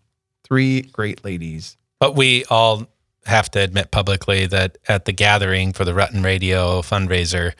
three 0.43 0.81
great 0.81 1.23
ladies. 1.25 1.77
But 1.99 2.15
we 2.15 2.45
all 2.45 2.87
have 3.25 3.51
to 3.51 3.59
admit 3.59 3.91
publicly 3.91 4.45
that 4.47 4.77
at 4.87 5.05
the 5.05 5.11
gathering 5.11 5.73
for 5.73 5.85
the 5.85 5.91
Rutten 5.91 6.23
Radio 6.23 6.81
fundraiser, 6.81 7.53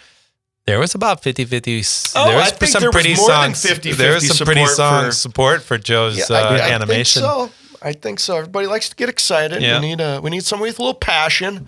there 0.65 0.79
was 0.79 0.93
about 0.95 1.23
50 1.23 1.45
50. 1.45 1.71
Oh, 2.15 2.27
there 2.27 2.37
was 2.37 2.47
I 2.47 2.49
think 2.51 2.71
some 2.71 2.81
there 2.81 2.89
was 2.89 2.95
pretty 2.95 3.15
more 3.15 3.27
than 3.29 3.53
songs. 3.55 3.65
50-50 3.79 3.95
there 3.97 4.13
was 4.13 4.37
some 4.37 4.45
pretty 4.45 4.65
support 4.65 4.75
song 4.77 5.05
for- 5.05 5.11
support 5.11 5.61
for 5.63 5.77
Joe's 5.77 6.29
uh, 6.29 6.35
I 6.35 6.69
animation. 6.71 7.21
think 7.23 7.31
so. 7.31 7.51
I 7.83 7.93
think 7.93 8.19
so. 8.19 8.37
Everybody 8.37 8.67
likes 8.67 8.89
to 8.89 8.95
get 8.95 9.09
excited. 9.09 9.61
Yeah. 9.61 9.79
We 9.79 9.87
need 9.87 10.01
a 10.01 10.19
we 10.21 10.29
need 10.29 10.43
somebody 10.43 10.69
with 10.69 10.79
a 10.79 10.83
little 10.83 10.93
passion. 10.99 11.67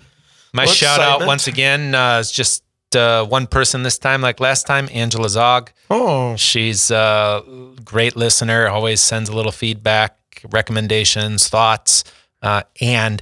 My 0.52 0.64
Well, 0.66 0.72
shout 0.74 1.00
out 1.00 1.26
once 1.26 1.48
again 1.48 1.94
uh, 1.96 2.18
is 2.20 2.30
just 2.30 2.62
uh, 2.94 3.24
one 3.26 3.48
person 3.48 3.82
this 3.82 3.98
time, 3.98 4.20
like 4.20 4.38
last 4.38 4.68
time, 4.68 4.88
Angela 4.92 5.28
Zog. 5.28 5.72
Oh, 5.90 6.36
She's 6.36 6.92
a 6.92 7.42
great 7.84 8.14
listener, 8.14 8.68
always 8.68 9.00
sends 9.00 9.28
a 9.28 9.34
little 9.34 9.50
feedback, 9.50 10.16
recommendations, 10.52 11.48
thoughts, 11.48 12.04
uh, 12.42 12.62
and 12.80 13.20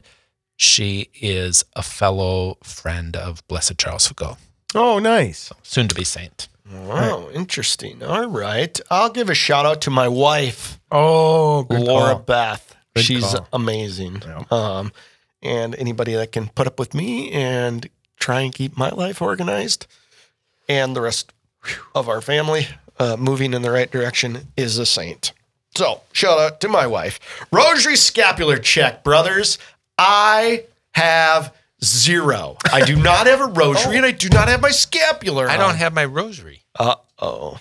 she 0.57 1.09
is 1.15 1.65
a 1.75 1.83
fellow 1.83 2.59
friend 2.63 3.17
of 3.17 3.47
Blessed 3.49 3.79
Charles 3.79 4.07
Foucauld, 4.09 4.37
oh, 4.75 4.99
nice. 4.99 5.53
soon 5.63 5.89
to 5.89 5.95
be 5.95 6.05
saint. 6.05 6.49
Oh, 6.75 7.31
interesting. 7.35 8.03
All 8.03 8.27
right. 8.29 8.79
I'll 8.91 9.11
give 9.11 9.29
a 9.29 9.35
shout 9.35 9.67
out 9.67 9.83
to 9.83 9.91
my 9.91 10.09
wife, 10.09 10.81
Oh, 10.91 11.65
good 11.65 11.81
Laura 11.81 12.13
call. 12.15 12.19
Beth. 12.23 12.77
Good 12.95 13.05
She's 13.05 13.25
call. 13.35 13.49
amazing. 13.53 14.23
Yeah. 14.25 14.45
Um, 14.51 14.93
and 15.43 15.75
anybody 15.75 16.15
that 16.15 16.33
can 16.33 16.49
put 16.49 16.67
up 16.67 16.79
with 16.79 16.95
me 16.95 17.31
and 17.33 17.89
try 18.19 18.41
and 18.43 18.55
keep 18.55 18.77
my 18.77 18.91
life 18.91 19.21
organized 19.21 19.87
and 20.69 20.95
the 20.97 21.01
rest 21.01 21.33
of 21.95 22.09
our 22.09 22.21
family 22.21 22.69
uh, 22.99 23.17
moving 23.19 23.53
in 23.55 23.63
the 23.63 23.71
right 23.71 23.91
direction 23.91 24.47
is 24.57 24.79
a 24.79 24.87
saint. 24.87 25.33
So, 25.75 26.03
shout 26.13 26.39
out 26.39 26.61
to 26.61 26.69
my 26.69 26.87
wife. 26.87 27.19
Rosary 27.51 27.97
scapular 27.97 28.59
check, 28.59 29.03
brothers. 29.03 29.59
I 29.99 30.65
have 30.95 31.55
zero. 31.85 32.57
I 32.73 32.85
do 32.85 32.97
not 32.97 33.27
have 33.27 33.41
a 33.41 33.47
rosary 33.53 33.97
and 33.97 34.07
I 34.07 34.11
do 34.13 34.29
not 34.29 34.49
have 34.49 34.61
my 34.61 34.71
scapular. 34.71 35.49
I 35.49 35.55
on. 35.55 35.59
don't 35.61 35.77
have 35.77 35.93
my 35.93 36.05
rosary. 36.05 36.63
Uh 36.79 36.97
oh. 37.19 37.59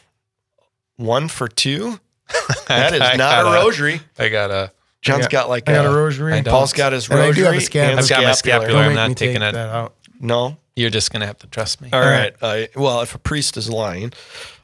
One 0.97 1.27
for 1.27 1.47
two? 1.47 1.99
That 2.67 2.93
is 2.93 2.99
not 2.99 3.11
a 3.11 3.17
got 3.17 3.45
a- 3.47 3.63
rosary. 3.65 4.01
I 4.17 4.29
got 4.29 4.51
a. 4.51 4.71
John's 5.01 5.23
got- 5.23 5.31
got 5.31 5.49
like 5.49 5.67
I 5.67 5.73
got 5.73 5.85
a, 5.85 5.89
a 5.91 5.95
rosary. 5.95 6.33
I 6.33 6.41
don't. 6.41 6.51
Paul's 6.53 6.73
got 6.73 6.93
his 6.93 7.09
And 7.09 7.19
I 7.19 7.31
do 7.31 7.43
have 7.43 7.55
a 7.55 7.59
scapular. 7.61 7.99
I've 8.01 8.09
got 8.09 8.23
my 8.23 8.31
scapular. 8.33 8.65
scapular. 8.67 8.83
I'm 8.83 8.95
not 8.95 9.09
me 9.09 9.15
taking 9.15 9.41
take 9.41 9.49
it. 9.49 9.53
that 9.53 9.69
out. 9.69 9.95
No. 10.19 10.57
You're 10.75 10.89
just 10.89 11.11
gonna 11.11 11.25
have 11.25 11.37
to 11.39 11.47
trust 11.47 11.81
me. 11.81 11.89
All 11.91 11.99
right. 11.99 12.33
I, 12.41 12.69
well, 12.77 13.01
if 13.01 13.13
a 13.13 13.17
priest 13.19 13.57
is 13.57 13.69
lying, 13.69 14.13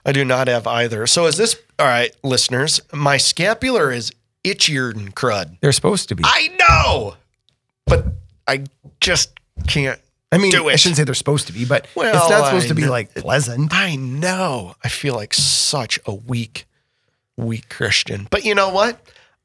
I 0.06 0.14
do 0.14 0.24
not 0.24 0.48
have 0.48 0.66
either. 0.66 1.06
So 1.08 1.26
is 1.26 1.36
this 1.36 1.58
all 1.80 1.86
right, 1.86 2.16
listeners? 2.24 2.80
My 2.94 3.18
scapular 3.18 3.92
is 3.92 4.14
itchier 4.46 4.94
than 4.94 5.12
crud. 5.12 5.58
They're 5.60 5.74
supposed 5.74 6.08
to 6.10 6.16
be. 6.16 6.24
I 6.26 6.56
know, 6.58 7.16
but 7.86 8.06
I 8.48 8.64
just 9.02 9.38
can't. 9.68 10.00
I 10.32 10.38
mean, 10.38 10.52
do 10.52 10.68
I 10.70 10.74
it. 10.74 10.80
shouldn't 10.80 10.98
say 10.98 11.04
they're 11.06 11.14
supposed 11.16 11.48
to 11.48 11.54
be, 11.54 11.64
but 11.66 11.88
Well, 11.96 12.08
it's 12.14 12.30
not 12.30 12.46
supposed 12.48 12.66
I 12.66 12.70
to 12.70 12.76
be 12.76 12.88
like 12.88 13.14
pleasant. 13.16 13.74
I 13.74 13.96
know. 13.96 14.76
I 14.84 14.90
feel 14.90 15.16
like 15.16 15.34
such 15.34 16.00
a 16.06 16.14
weak, 16.14 16.66
weak 17.38 17.70
Christian. 17.70 18.28
But 18.30 18.44
you 18.44 18.54
know 18.54 18.70
what? 18.70 19.00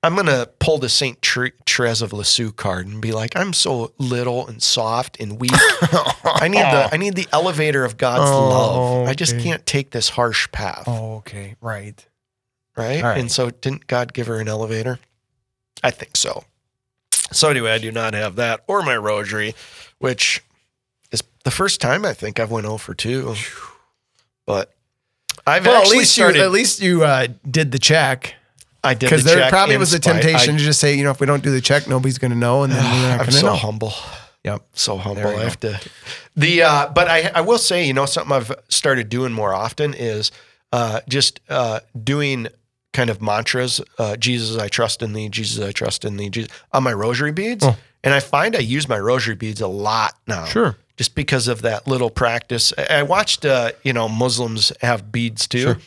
I'm 0.05 0.16
gonna 0.16 0.48
pull 0.59 0.79
the 0.79 0.88
Saint 0.88 1.22
Tre- 1.22 1.53
Therese 1.64 2.03
of 2.03 2.12
Lisieux 2.12 2.51
card 2.51 2.88
and 2.88 3.01
be 3.01 3.12
like, 3.12 3.37
I'm 3.37 3.53
so 3.53 3.92
little 3.98 4.48
and 4.48 4.61
soft 4.61 5.20
and 5.20 5.40
weak. 5.40 5.53
I 5.55 6.48
need 6.48 6.59
the 6.59 6.88
I 6.92 6.96
need 6.96 7.14
the 7.14 7.29
elevator 7.33 7.85
of 7.85 7.96
God's 7.98 8.29
Oh, 8.29 8.48
love. 8.48 9.09
I 9.09 9.14
just 9.14 9.35
okay. 9.35 9.44
can't 9.44 9.64
take 9.64 9.90
this 9.92 10.09
harsh 10.09 10.51
path. 10.51 10.85
Oh, 10.88 11.18
okay, 11.18 11.55
right. 11.61 12.05
right? 12.77 13.01
All 13.05 13.11
right. 13.11 13.18
And 13.20 13.31
so 13.31 13.51
didn't 13.51 13.87
God 13.87 14.12
give 14.12 14.27
her 14.27 14.40
an 14.40 14.48
elevator? 14.48 14.98
I 15.85 15.92
think 15.92 16.16
so. 16.16 16.42
So 17.32 17.48
anyway, 17.48 17.72
I 17.72 17.78
do 17.78 17.90
not 17.92 18.14
have 18.14 18.36
that 18.36 18.62
or 18.66 18.82
my 18.82 18.96
rosary, 18.96 19.54
which 19.98 20.42
is 21.10 21.22
the 21.44 21.50
first 21.50 21.80
time 21.80 22.04
I 22.04 22.12
think 22.12 22.38
I've 22.40 22.50
went 22.50 22.66
0 22.66 22.78
for 22.78 22.94
2. 22.94 23.34
But 24.46 24.72
I've 25.46 25.66
Well, 25.66 25.82
at 25.82 25.88
least 25.88 26.12
started 26.12 26.38
you 26.38 26.44
at 26.44 26.50
least 26.50 26.80
you 26.80 27.04
uh, 27.04 27.28
did 27.48 27.72
the 27.72 27.78
check 27.78 28.34
I 28.84 28.94
did 28.94 29.06
because 29.06 29.24
the 29.24 29.30
there 29.36 29.48
probably 29.48 29.76
was 29.76 29.92
a 29.92 30.00
temptation 30.00 30.54
I, 30.54 30.58
to 30.58 30.64
just 30.64 30.80
say, 30.80 30.94
you 30.94 31.04
know, 31.04 31.10
if 31.10 31.20
we 31.20 31.26
don't 31.26 31.42
do 31.42 31.50
the 31.52 31.60
check, 31.60 31.86
nobody's 31.86 32.18
going 32.18 32.32
to 32.32 32.36
know, 32.36 32.64
and 32.64 32.72
then 32.72 32.82
we're 32.84 33.08
not 33.08 33.12
I'm 33.12 33.18
going 33.18 33.30
to 33.30 33.32
so 33.32 33.46
know. 33.46 33.54
humble. 33.54 33.92
Yep. 34.44 34.62
So 34.72 34.96
humble. 34.96 35.26
I 35.26 35.44
have 35.44 35.60
to 35.60 35.80
the 36.34 36.62
uh 36.62 36.88
but 36.88 37.08
I 37.08 37.30
I 37.34 37.40
will 37.42 37.58
say, 37.58 37.86
you 37.86 37.92
know, 37.92 38.06
something 38.06 38.32
I've 38.32 38.52
started 38.68 39.08
doing 39.08 39.32
more 39.32 39.54
often 39.54 39.94
is 39.94 40.32
uh 40.72 41.00
just 41.08 41.40
uh 41.48 41.80
doing 42.02 42.48
kind 42.92 43.11
of 43.11 43.22
mantras, 43.22 43.81
uh 43.98 44.16
Jesus 44.16 44.59
I 44.59 44.68
trust 44.68 45.02
in 45.02 45.12
thee, 45.12 45.28
Jesus 45.28 45.64
I 45.64 45.72
trust 45.72 46.05
in 46.05 46.16
thee, 46.16 46.31
Jesus 46.31 46.50
on 46.72 46.83
my 46.83 46.92
rosary 46.92 47.33
beads. 47.33 47.64
Oh. 47.64 47.76
And 48.05 48.12
I 48.12 48.20
find 48.20 48.57
I 48.57 48.61
use 48.61 48.88
my 48.88 48.98
rosary 48.98 49.37
beads 49.37 49.61
a 49.61 49.68
lot 49.68 50.14
now. 50.26 50.44
Sure. 50.44 50.76
Just 50.96 51.14
because 51.14 51.48
of 51.48 51.62
that 51.62 51.87
little 51.87 52.11
practice. 52.11 52.72
I 52.90 53.02
watched 53.02 53.44
uh, 53.44 53.72
you 53.83 53.92
know, 53.92 54.09
Muslims 54.09 54.72
have 54.81 55.11
beads 55.11 55.46
too. 55.46 55.61
Sure. 55.61 55.78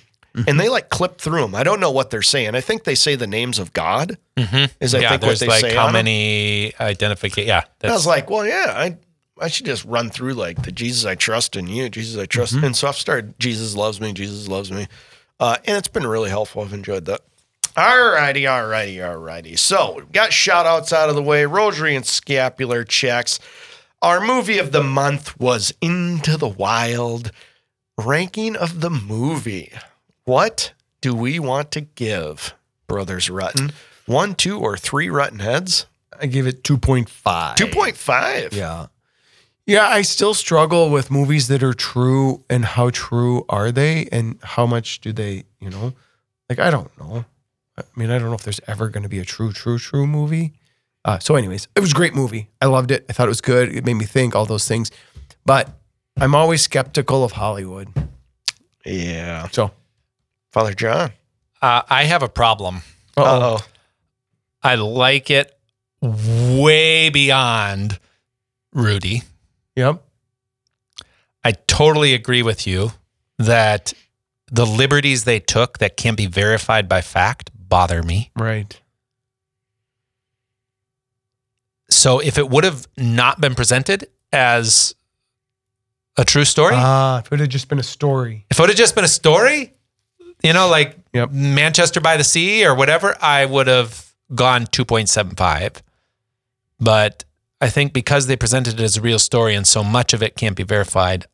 And 0.47 0.59
they 0.59 0.67
like 0.67 0.89
clip 0.89 1.17
through 1.19 1.41
them. 1.41 1.55
I 1.55 1.63
don't 1.63 1.79
know 1.79 1.91
what 1.91 2.09
they're 2.09 2.21
saying. 2.21 2.55
I 2.55 2.61
think 2.61 2.83
they 2.83 2.95
say 2.95 3.15
the 3.15 3.27
names 3.27 3.57
of 3.57 3.71
God. 3.71 4.17
Is 4.35 4.93
I 4.93 4.99
yeah, 4.99 5.09
think 5.11 5.21
what 5.21 5.39
they 5.39 5.47
like 5.47 5.61
say. 5.61 5.73
how 5.73 5.89
many 5.89 6.73
identification. 6.77 7.47
Yeah, 7.47 7.63
I 7.81 7.91
was 7.91 8.05
like, 8.05 8.29
well, 8.29 8.45
yeah, 8.45 8.73
I 8.75 8.97
I 9.39 9.47
should 9.47 9.65
just 9.65 9.85
run 9.85 10.09
through 10.09 10.33
like 10.33 10.63
the 10.63 10.73
Jesus 10.73 11.05
I 11.05 11.15
trust 11.15 11.55
in 11.55 11.67
you, 11.67 11.89
Jesus 11.89 12.21
I 12.21 12.25
trust. 12.25 12.53
In, 12.53 12.65
and 12.65 12.75
so 12.75 12.87
I've 12.87 12.97
started 12.97 13.39
Jesus 13.39 13.75
loves 13.75 14.01
me, 14.01 14.11
Jesus 14.11 14.49
loves 14.49 14.71
me. 14.71 14.87
Uh, 15.39 15.57
and 15.65 15.77
it's 15.77 15.87
been 15.87 16.07
really 16.07 16.29
helpful. 16.29 16.61
I've 16.63 16.73
enjoyed 16.73 17.05
that. 17.05 17.21
All 17.77 18.11
righty, 18.11 18.47
all 18.47 18.67
righty, 18.67 19.01
all 19.01 19.17
righty. 19.17 19.57
So 19.57 19.95
we've 19.95 20.11
got 20.11 20.31
shout 20.31 20.65
outs 20.65 20.93
out 20.93 21.09
of 21.09 21.15
the 21.15 21.21
way, 21.21 21.45
rosary 21.45 21.95
and 21.95 22.05
scapular 22.05 22.85
checks. 22.85 23.39
Our 24.01 24.21
movie 24.21 24.59
of 24.59 24.71
the 24.71 24.83
month 24.83 25.37
was 25.39 25.73
Into 25.81 26.37
the 26.37 26.47
Wild. 26.47 27.31
Ranking 27.97 28.55
of 28.55 28.81
the 28.81 28.89
movie. 28.89 29.73
What 30.23 30.73
do 31.01 31.13
we 31.13 31.37
want 31.39 31.71
to 31.71 31.81
give, 31.81 32.53
Brothers 32.87 33.29
Rutten? 33.29 33.73
One, 34.05 34.35
two, 34.35 34.59
or 34.59 34.77
three 34.77 35.07
Rutten 35.07 35.41
heads? 35.41 35.85
I 36.19 36.27
give 36.27 36.47
it 36.47 36.63
2.5. 36.63 37.07
2.5. 37.57 38.53
Yeah. 38.53 38.87
Yeah, 39.67 39.87
I 39.87 40.03
still 40.03 40.33
struggle 40.35 40.89
with 40.91 41.09
movies 41.09 41.47
that 41.47 41.63
are 41.63 41.73
true 41.73 42.43
and 42.49 42.63
how 42.65 42.91
true 42.91 43.45
are 43.49 43.71
they 43.71 44.07
and 44.11 44.37
how 44.43 44.65
much 44.67 44.99
do 45.01 45.11
they, 45.11 45.43
you 45.59 45.69
know? 45.69 45.93
Like 46.49 46.59
I 46.59 46.69
don't 46.69 46.95
know. 46.99 47.25
I 47.77 47.83
mean, 47.95 48.11
I 48.11 48.19
don't 48.19 48.29
know 48.29 48.35
if 48.35 48.43
there's 48.43 48.61
ever 48.67 48.89
going 48.89 49.03
to 49.03 49.09
be 49.09 49.19
a 49.19 49.25
true 49.25 49.51
true 49.51 49.79
true 49.79 50.05
movie. 50.05 50.53
Uh, 51.03 51.19
so 51.19 51.35
anyways, 51.35 51.67
it 51.75 51.79
was 51.79 51.91
a 51.91 51.95
great 51.95 52.15
movie. 52.15 52.49
I 52.61 52.65
loved 52.67 52.91
it. 52.91 53.05
I 53.09 53.13
thought 53.13 53.25
it 53.27 53.29
was 53.29 53.41
good. 53.41 53.75
It 53.75 53.85
made 53.85 53.95
me 53.95 54.05
think 54.05 54.35
all 54.35 54.45
those 54.45 54.67
things. 54.67 54.91
But 55.45 55.69
I'm 56.17 56.33
always 56.35 56.61
skeptical 56.61 57.23
of 57.23 57.33
Hollywood. 57.33 57.89
Yeah. 58.85 59.47
So, 59.51 59.71
Father 60.51 60.73
John. 60.73 61.11
uh, 61.61 61.81
I 61.89 62.03
have 62.05 62.23
a 62.23 62.29
problem. 62.29 62.77
uh-oh. 63.17 63.23
Uh 63.25 63.57
oh. 63.59 63.65
I 64.63 64.75
like 64.75 65.29
it 65.29 65.55
way 66.01 67.09
beyond 67.09 67.99
Rudy. 68.73 69.23
Yep. 69.75 70.01
I 71.43 71.51
totally 71.67 72.13
agree 72.13 72.41
with 72.41 72.65
you 72.65 72.91
that 73.37 73.93
the 74.51 74.65
liberties 74.65 75.23
they 75.25 75.39
took 75.39 75.79
that 75.79 75.97
can't 75.97 76.15
be 76.17 76.25
verified 76.27 76.87
by 76.87 77.01
fact 77.01 77.49
bother 77.53 78.01
me. 78.03 78.31
Right. 78.35 78.79
So 81.89 82.19
if 82.19 82.37
it 82.37 82.49
would 82.49 82.63
have 82.63 82.87
not 82.97 83.39
been 83.41 83.53
presented 83.55 84.07
as 84.31 84.95
a 86.17 86.23
true 86.25 86.45
story, 86.45 86.73
Ah, 86.75 87.19
if 87.19 87.31
it 87.31 87.39
had 87.39 87.49
just 87.49 87.67
been 87.67 87.79
a 87.79 87.83
story. 87.83 88.45
if 88.49 88.57
it 88.57 88.61
would 88.61 88.69
have 88.69 88.77
just 88.77 88.95
been 88.95 89.03
a 89.03 89.07
story, 89.09 89.73
you 90.43 90.53
know, 90.53 90.67
like 90.69 90.95
Yep. 91.13 91.31
Manchester 91.31 92.01
by 92.01 92.17
the 92.17 92.23
Sea 92.23 92.65
or 92.65 92.73
whatever, 92.75 93.15
I 93.21 93.45
would 93.45 93.67
have 93.67 94.13
gone 94.33 94.65
2.75. 94.67 95.81
But 96.79 97.23
I 97.61 97.69
think 97.69 97.93
because 97.93 98.27
they 98.27 98.35
presented 98.35 98.79
it 98.79 98.83
as 98.83 98.97
a 98.97 99.01
real 99.01 99.19
story 99.19 99.55
and 99.55 99.65
so 99.65 99.83
much 99.83 100.13
of 100.13 100.21
it 100.21 100.35
can't 100.35 100.55
be 100.55 100.63
verified, 100.63 101.25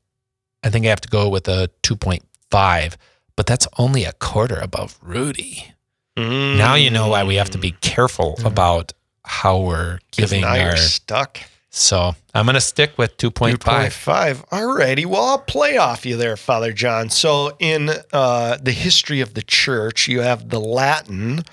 I 0.64 0.70
think 0.70 0.86
I 0.86 0.90
have 0.90 1.02
to 1.02 1.10
go 1.10 1.30
with 1.30 1.48
a 1.48 1.70
2.5. 1.84 2.96
But 3.36 3.46
that's 3.46 3.68
only 3.78 4.04
a 4.04 4.14
quarter 4.14 4.58
above 4.58 5.00
Rudy. 5.02 5.74
Now 6.18 6.76
you 6.76 6.92
know 6.92 7.08
why 7.08 7.24
we 7.24 7.36
have 7.36 7.50
to 7.52 7.58
be 7.58 7.72
careful 7.72 8.38
about 8.46 8.94
how 9.24 9.60
we're 9.60 10.00
giving 10.12 10.42
now 10.42 10.70
our. 10.70 10.78
stuck. 10.78 11.40
So 11.70 12.14
I'm 12.34 12.46
going 12.46 12.56
to 12.56 12.62
stick 12.62 12.98
with 12.98 13.16
2.5. 13.18 13.58
2.5. 13.58 14.44
All 14.52 14.76
righty. 14.76 15.06
Well, 15.06 15.24
I'll 15.24 15.40
play 15.40 15.78
off 15.78 16.06
you 16.06 16.18
there, 16.18 16.36
Father 16.36 16.74
John. 16.74 17.10
So, 17.10 17.56
in 17.60 17.92
uh, 18.12 18.58
the 18.62 18.74
history 18.74 19.22
of 19.22 19.36
the 19.36 19.42
church, 19.42 20.08
you 20.10 20.20
have 20.20 20.50
the 20.50 20.60
Latin 20.60 21.44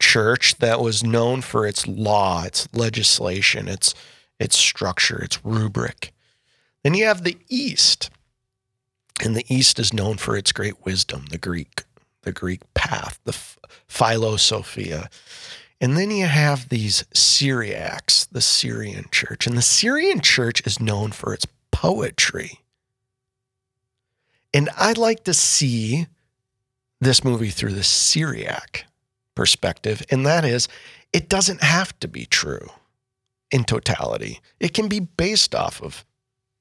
church 0.00 0.56
that 0.58 0.80
was 0.80 1.04
known 1.04 1.42
for 1.42 1.64
its 1.64 1.86
law, 1.86 2.42
its 2.42 2.68
legislation, 2.72 3.68
its 3.68 3.94
its 4.38 4.56
structure, 4.56 5.22
its 5.22 5.44
rubric. 5.44 6.12
Then 6.82 6.94
you 6.94 7.04
have 7.06 7.24
the 7.24 7.38
East, 7.48 8.10
and 9.22 9.36
the 9.36 9.44
East 9.52 9.78
is 9.78 9.92
known 9.92 10.16
for 10.16 10.36
its 10.36 10.52
great 10.52 10.84
wisdom, 10.84 11.26
the 11.30 11.38
Greek, 11.38 11.84
the 12.22 12.32
Greek 12.32 12.62
path, 12.74 13.18
the 13.24 13.32
ph- 13.32 13.58
philosophia. 13.88 15.10
And 15.80 15.96
then 15.96 16.10
you 16.10 16.26
have 16.26 16.68
these 16.68 17.04
Syriacs, 17.14 18.28
the 18.30 18.40
Syrian 18.40 19.06
church. 19.10 19.46
And 19.46 19.56
the 19.56 19.62
Syrian 19.62 20.20
church 20.20 20.64
is 20.66 20.80
known 20.80 21.12
for 21.12 21.32
its 21.32 21.46
poetry. 21.70 22.60
And 24.52 24.70
I'd 24.76 24.98
like 24.98 25.24
to 25.24 25.34
see 25.34 26.06
this 27.00 27.22
movie 27.22 27.50
through 27.50 27.74
the 27.74 27.84
Syriac 27.84 28.86
perspective. 29.34 30.02
And 30.10 30.26
that 30.26 30.44
is, 30.44 30.68
it 31.12 31.28
doesn't 31.28 31.62
have 31.62 31.98
to 32.00 32.08
be 32.08 32.26
true 32.26 32.70
in 33.50 33.64
totality, 33.64 34.40
it 34.60 34.74
can 34.74 34.88
be 34.88 35.00
based 35.00 35.54
off 35.54 35.82
of. 35.82 36.04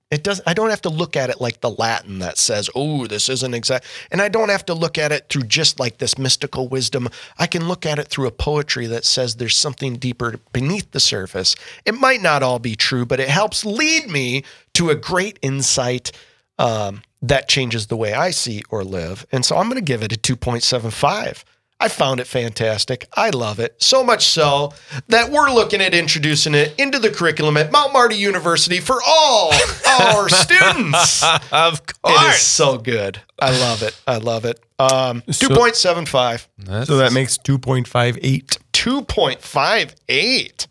It 0.10 0.23
does. 0.23 0.41
I 0.47 0.54
don't 0.54 0.69
have 0.69 0.82
to 0.84 0.89
look 0.89 1.17
at 1.17 1.30
it 1.30 1.41
like 1.41 1.60
the 1.60 1.69
Latin 1.69 2.19
that 2.19 2.38
says, 2.38 2.69
"Oh, 2.73 3.08
this 3.08 3.28
isn't 3.28 3.54
exact," 3.54 3.86
and 4.10 4.21
I 4.21 4.30
don't 4.30 4.47
have 4.47 4.65
to 4.67 4.73
look 4.73 4.97
at 4.97 5.12
it 5.12 5.28
through 5.28 5.43
just 5.43 5.82
like 5.82 5.97
this 5.97 6.17
mystical 6.17 6.69
wisdom. 6.69 7.10
I 7.38 7.45
can 7.45 7.67
look 7.67 7.86
at 7.86 8.00
it 8.00 8.08
through 8.08 8.28
a 8.28 8.32
poetry 8.32 8.88
that 8.88 9.04
says 9.04 9.36
there's 9.36 9.58
something 9.58 9.97
deeper 9.97 10.39
beneath 10.54 10.91
the 10.91 11.02
surface. 11.02 11.58
It 11.86 11.95
might 11.95 12.21
not 12.21 12.41
all 12.41 12.60
be 12.60 12.78
true, 12.78 13.06
but 13.06 13.19
it 13.19 13.28
helps 13.28 13.65
lead 13.65 14.10
me 14.10 14.45
to 14.76 14.89
a 14.89 14.95
great 14.95 15.39
insight 15.41 16.13
um, 16.58 17.02
that 17.21 17.50
changes 17.50 17.88
the 17.88 17.97
way 17.97 18.13
I 18.13 18.32
see 18.32 18.63
or 18.69 18.86
live. 18.86 19.26
And 19.34 19.45
so 19.45 19.58
I'm 19.58 19.65
going 19.65 19.76
to 19.76 19.82
give 19.82 20.04
it 20.04 20.13
a 20.13 20.17
2.75. 20.17 21.43
I 21.79 21.89
found 21.89 22.19
it 22.19 22.25
fantastic. 22.25 23.07
I 23.13 23.29
love 23.29 23.59
it. 23.59 23.75
So 23.81 24.03
much 24.03 24.25
so 24.25 24.73
that 25.10 25.29
we're 25.31 25.52
looking 25.54 25.79
at 25.79 25.93
introducing 25.93 26.56
it 26.56 26.73
into 26.79 26.97
the 26.97 27.12
curriculum 27.12 27.56
at 27.56 27.71
Mount 27.71 27.93
Marty 27.93 28.15
University 28.15 28.79
for 28.79 28.99
all 29.06 29.52
our 29.87 30.27
students. 30.43 31.21
of 31.52 31.81
course. 32.02 32.23
It 32.25 32.29
is 32.35 32.41
so 32.41 32.79
good. 32.79 33.19
I 33.39 33.52
love 33.52 33.83
it. 33.83 33.95
I 34.08 34.17
love 34.17 34.43
it. 34.45 34.60
Um, 34.79 35.21
So- 35.29 35.49
2.75. 35.49 36.47
So 36.87 36.97
that 36.97 37.13
makes 37.13 37.37
2.58. 37.37 38.58
2.58. 38.73 40.67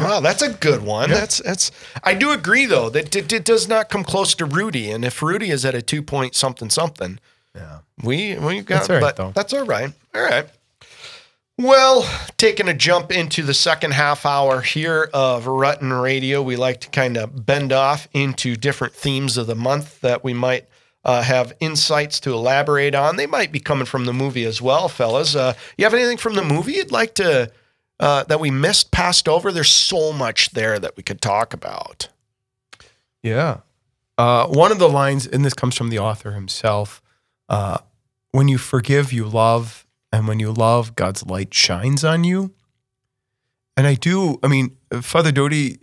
Wow, 0.00 0.20
that's 0.20 0.42
a 0.42 0.50
good 0.52 0.82
one. 0.82 1.10
That's 1.10 1.38
that's. 1.42 1.72
I 2.04 2.14
do 2.14 2.30
agree 2.30 2.64
though 2.64 2.90
that 2.90 3.16
it, 3.16 3.32
it 3.32 3.44
does 3.44 3.66
not 3.66 3.88
come 3.88 4.04
close 4.04 4.36
to 4.36 4.44
Rudy, 4.44 4.88
and 4.88 5.04
if 5.04 5.20
Rudy 5.20 5.50
is 5.50 5.64
at 5.64 5.74
a 5.74 5.82
two 5.82 6.00
point 6.00 6.36
something 6.36 6.70
something, 6.70 7.18
Yeah. 7.56 7.78
We 8.02 8.38
we 8.38 8.60
got. 8.60 8.86
That's 8.86 8.90
all 8.90 8.96
right, 8.96 9.00
but 9.00 9.16
though. 9.16 9.32
that's 9.34 9.52
all 9.52 9.64
right. 9.64 9.92
All 10.14 10.22
right. 10.22 10.46
Well, 11.58 12.08
taking 12.38 12.68
a 12.68 12.74
jump 12.74 13.12
into 13.12 13.42
the 13.42 13.52
second 13.52 13.92
half 13.92 14.24
hour 14.24 14.62
here 14.62 15.10
of 15.12 15.44
Rutten 15.44 16.02
Radio, 16.02 16.40
we 16.40 16.56
like 16.56 16.80
to 16.80 16.88
kind 16.88 17.18
of 17.18 17.44
bend 17.44 17.70
off 17.70 18.08
into 18.14 18.56
different 18.56 18.94
themes 18.94 19.36
of 19.36 19.46
the 19.46 19.54
month 19.54 20.00
that 20.00 20.24
we 20.24 20.32
might 20.32 20.66
uh, 21.04 21.22
have 21.22 21.52
insights 21.60 22.18
to 22.20 22.32
elaborate 22.32 22.94
on. 22.94 23.16
They 23.16 23.26
might 23.26 23.52
be 23.52 23.60
coming 23.60 23.84
from 23.84 24.06
the 24.06 24.14
movie 24.14 24.44
as 24.44 24.62
well, 24.62 24.88
fellas. 24.88 25.36
Uh, 25.36 25.52
you 25.76 25.84
have 25.84 25.92
anything 25.92 26.16
from 26.16 26.34
the 26.34 26.42
movie 26.42 26.72
you'd 26.72 26.92
like 26.92 27.14
to 27.16 27.52
uh, 27.98 28.24
that 28.24 28.40
we 28.40 28.50
missed, 28.50 28.90
passed 28.90 29.28
over? 29.28 29.52
There's 29.52 29.70
so 29.70 30.14
much 30.14 30.52
there 30.52 30.78
that 30.78 30.96
we 30.96 31.02
could 31.02 31.20
talk 31.20 31.52
about. 31.52 32.08
Yeah. 33.22 33.58
Uh, 34.16 34.46
one 34.46 34.72
of 34.72 34.78
the 34.78 34.88
lines, 34.88 35.26
and 35.26 35.44
this 35.44 35.54
comes 35.54 35.76
from 35.76 35.90
the 35.90 35.98
author 35.98 36.32
himself 36.32 37.02
uh, 37.50 37.78
when 38.32 38.48
you 38.48 38.58
forgive, 38.58 39.12
you 39.12 39.26
love, 39.26 39.86
and 40.12 40.26
when 40.26 40.40
you 40.40 40.52
love, 40.52 40.96
God's 40.96 41.24
light 41.26 41.52
shines 41.54 42.04
on 42.04 42.24
you. 42.24 42.52
And 43.76 43.86
I 43.86 43.94
do, 43.94 44.38
I 44.42 44.48
mean, 44.48 44.76
Father 45.00 45.32
Doty, 45.32 45.78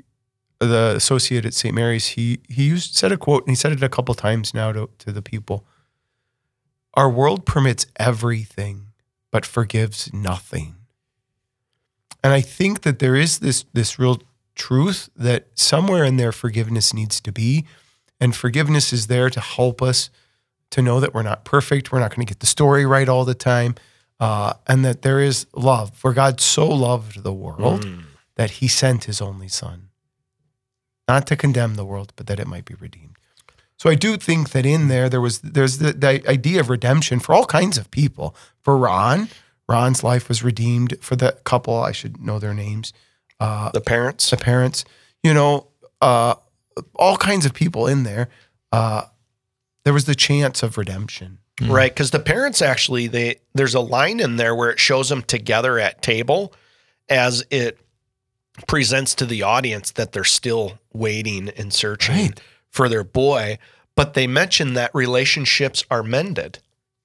the 0.60 0.94
associate 0.96 1.46
at 1.46 1.54
St. 1.54 1.74
Mary's, 1.74 2.08
he 2.08 2.40
he 2.50 2.64
used 2.66 2.96
said 2.96 3.12
a 3.12 3.18
quote, 3.18 3.44
and 3.44 3.50
he 3.50 3.56
said 3.56 3.72
it 3.72 3.84
a 3.84 3.90
couple 3.90 4.14
times 4.16 4.54
now 4.54 4.72
to, 4.72 4.90
to 5.00 5.12
the 5.12 5.22
people. 5.22 5.66
Our 6.96 7.10
world 7.10 7.46
permits 7.46 7.86
everything, 7.98 8.88
but 9.32 9.46
forgives 9.46 10.12
nothing. 10.14 10.76
And 12.24 12.34
I 12.34 12.42
think 12.42 12.82
that 12.82 13.00
there 13.00 13.16
is 13.16 13.40
this 13.40 13.66
this 13.74 14.00
real 14.00 14.22
truth 14.56 15.10
that 15.16 15.48
somewhere 15.54 16.04
in 16.04 16.18
there 16.18 16.32
forgiveness 16.32 16.94
needs 16.94 17.22
to 17.22 17.32
be. 17.32 17.66
And 18.20 18.36
forgiveness 18.36 18.92
is 18.92 19.08
there 19.08 19.30
to 19.30 19.40
help 19.40 19.82
us 19.82 20.10
to 20.72 20.82
know 20.82 21.00
that 21.00 21.14
we're 21.14 21.24
not 21.24 21.46
perfect. 21.46 21.92
We're 21.92 22.00
not 22.00 22.14
going 22.16 22.26
to 22.26 22.30
get 22.30 22.40
the 22.40 22.46
story 22.46 22.86
right 22.86 23.08
all 23.10 23.26
the 23.26 23.36
time. 23.36 23.76
Uh, 24.20 24.54
and 24.66 24.84
that 24.84 25.04
there 25.04 25.20
is 25.20 25.46
love. 25.56 25.94
For 25.96 26.12
God 26.12 26.42
so 26.42 26.68
loved 26.68 27.22
the 27.24 27.32
world 27.34 27.88
that 28.36 28.50
he 28.50 28.68
sent 28.68 29.04
his 29.04 29.22
only 29.22 29.48
son, 29.48 29.90
not 31.08 31.28
to 31.28 31.36
condemn 31.36 31.76
the 31.76 31.86
world, 31.86 32.14
but 32.16 32.26
that 32.26 32.40
it 32.40 32.48
might 32.48 32.66
be 32.66 32.74
redeemed. 32.74 33.16
So 33.78 33.92
I 33.92 33.96
do 33.96 34.18
think 34.18 34.50
that 34.50 34.66
in 34.66 34.88
there, 34.88 35.08
there 35.08 35.22
was 35.22 35.40
there's 35.42 35.78
the, 35.78 35.94
the 35.94 36.28
idea 36.28 36.60
of 36.60 36.70
redemption 36.72 37.20
for 37.20 37.36
all 37.36 37.46
kinds 37.46 37.78
of 37.78 37.92
people. 37.92 38.36
For 38.64 38.76
Ron, 38.76 39.30
Ron's 39.70 40.04
life 40.04 40.28
was 40.30 40.44
redeemed. 40.44 40.98
For 41.00 41.16
the 41.16 41.38
couple, 41.44 41.76
I 41.76 41.92
should 41.92 42.20
know 42.20 42.40
their 42.40 42.56
names 42.56 42.94
uh, 43.40 43.70
The 43.72 43.82
parents. 43.82 44.32
the 44.32 44.38
parents, 44.38 44.84
you 45.22 45.32
know, 45.32 45.68
uh, 46.02 46.34
all 46.96 47.18
kinds 47.18 47.46
of 47.46 47.54
people 47.54 47.86
in 47.86 48.02
there. 48.02 48.30
There 49.88 49.94
was 49.94 50.04
the 50.04 50.16
chance 50.16 50.64
of 50.64 50.78
redemption. 50.78 51.38
Mm. 51.62 51.72
Right, 51.72 51.90
because 51.94 52.12
the 52.12 52.20
parents 52.20 52.62
actually 52.62 53.08
they 53.08 53.38
there's 53.54 53.74
a 53.74 53.80
line 53.80 54.20
in 54.20 54.36
there 54.36 54.54
where 54.54 54.70
it 54.70 54.82
shows 54.82 55.08
them 55.08 55.22
together 55.22 55.80
at 55.80 56.02
table 56.02 56.54
as 57.08 57.46
it 57.50 57.80
presents 58.68 59.16
to 59.16 59.26
the 59.26 59.44
audience 59.44 59.92
that 59.92 60.12
they're 60.12 60.26
still 60.26 60.78
waiting 60.92 61.48
and 61.56 61.72
searching 61.72 62.16
Right. 62.16 62.42
for 62.70 62.90
their 62.90 63.06
boy, 63.06 63.60
but 63.96 64.14
they 64.14 64.28
mention 64.28 64.74
that 64.74 64.92
relationships 64.94 65.86
are 65.90 66.04
mended. 66.04 66.60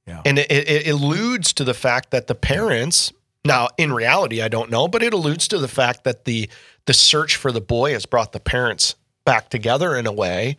Yeah. 0.09 0.23
And 0.25 0.41
it, 0.41 0.51
it, 0.51 0.89
it 0.89 0.91
alludes 0.91 1.53
to 1.53 1.63
the 1.63 1.75
fact 1.75 2.11
that 2.11 2.27
the 2.27 2.35
parents 2.35 3.13
now 3.45 3.69
in 3.79 3.93
reality 3.93 4.43
I 4.43 4.49
don't 4.49 4.73
know, 4.73 4.89
but 4.89 5.05
it 5.05 5.15
alludes 5.15 5.47
to 5.49 5.59
the 5.59 5.69
fact 5.69 6.03
that 6.03 6.25
the 6.25 6.51
the 6.87 6.95
search 6.95 7.37
for 7.37 7.53
the 7.53 7.61
boy 7.61 7.93
has 7.93 8.07
brought 8.07 8.33
the 8.33 8.41
parents 8.41 8.97
back 9.25 9.51
together 9.51 9.95
in 9.95 10.09
a 10.09 10.13
way 10.13 10.57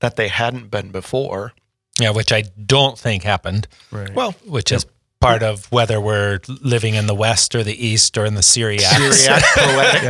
that 0.00 0.16
they 0.16 0.26
hadn't 0.26 0.68
been 0.68 0.90
before. 0.90 1.52
Yeah, 2.00 2.10
which 2.10 2.32
I 2.32 2.42
don't 2.66 2.98
think 2.98 3.22
happened, 3.22 3.68
Right. 3.90 4.12
Well, 4.14 4.32
which 4.46 4.72
is 4.72 4.86
part 5.20 5.42
of 5.42 5.70
whether 5.70 6.00
we're 6.00 6.40
living 6.62 6.94
in 6.94 7.06
the 7.06 7.14
West 7.14 7.54
or 7.54 7.62
the 7.62 7.86
East 7.86 8.16
or 8.16 8.24
in 8.24 8.34
the 8.34 8.42
Syriac. 8.42 8.96
Syriac 8.96 9.42
poetic. 9.54 10.02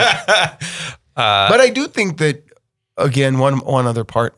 but 1.16 1.60
I 1.60 1.68
do 1.70 1.88
think 1.88 2.18
that 2.18 2.44
again, 2.96 3.38
one 3.38 3.58
one 3.58 3.86
other 3.86 4.04
part, 4.04 4.36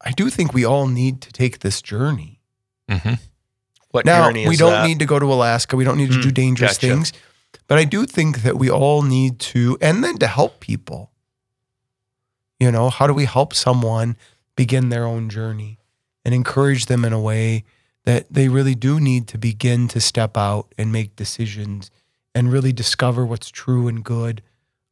I 0.00 0.12
do 0.12 0.30
think 0.30 0.52
we 0.54 0.64
all 0.64 0.86
need 0.86 1.20
to 1.22 1.32
take 1.32 1.58
this 1.60 1.82
journey. 1.82 2.40
Mhm. 2.90 3.18
What 3.90 4.04
Now 4.04 4.26
journey 4.26 4.46
we 4.48 4.56
don't 4.56 4.72
that? 4.72 4.86
need 4.86 4.98
to 5.00 5.06
go 5.06 5.18
to 5.18 5.26
Alaska. 5.32 5.76
We 5.76 5.84
don't 5.84 5.96
need 5.98 6.12
to 6.12 6.20
do 6.20 6.30
Mm, 6.30 6.34
dangerous 6.34 6.72
gotcha. 6.78 6.88
things. 6.88 7.12
But 7.66 7.78
I 7.78 7.84
do 7.84 8.04
think 8.06 8.42
that 8.42 8.56
we 8.58 8.68
all 8.70 9.02
need 9.02 9.38
to, 9.54 9.78
and 9.80 10.02
then 10.04 10.18
to 10.18 10.26
help 10.26 10.60
people. 10.60 11.10
You 12.60 12.70
know, 12.70 12.90
how 12.90 13.06
do 13.06 13.14
we 13.14 13.24
help 13.24 13.54
someone 13.54 14.16
begin 14.56 14.88
their 14.90 15.04
own 15.06 15.28
journey 15.30 15.78
and 16.24 16.34
encourage 16.34 16.86
them 16.86 17.04
in 17.04 17.12
a 17.12 17.20
way 17.20 17.64
that 18.04 18.26
they 18.30 18.48
really 18.48 18.74
do 18.74 19.00
need 19.00 19.26
to 19.28 19.38
begin 19.38 19.88
to 19.88 20.00
step 20.00 20.36
out 20.36 20.72
and 20.76 20.92
make 20.92 21.16
decisions 21.16 21.90
and 22.34 22.52
really 22.52 22.72
discover 22.72 23.24
what's 23.24 23.50
true 23.50 23.88
and 23.88 24.04
good, 24.04 24.42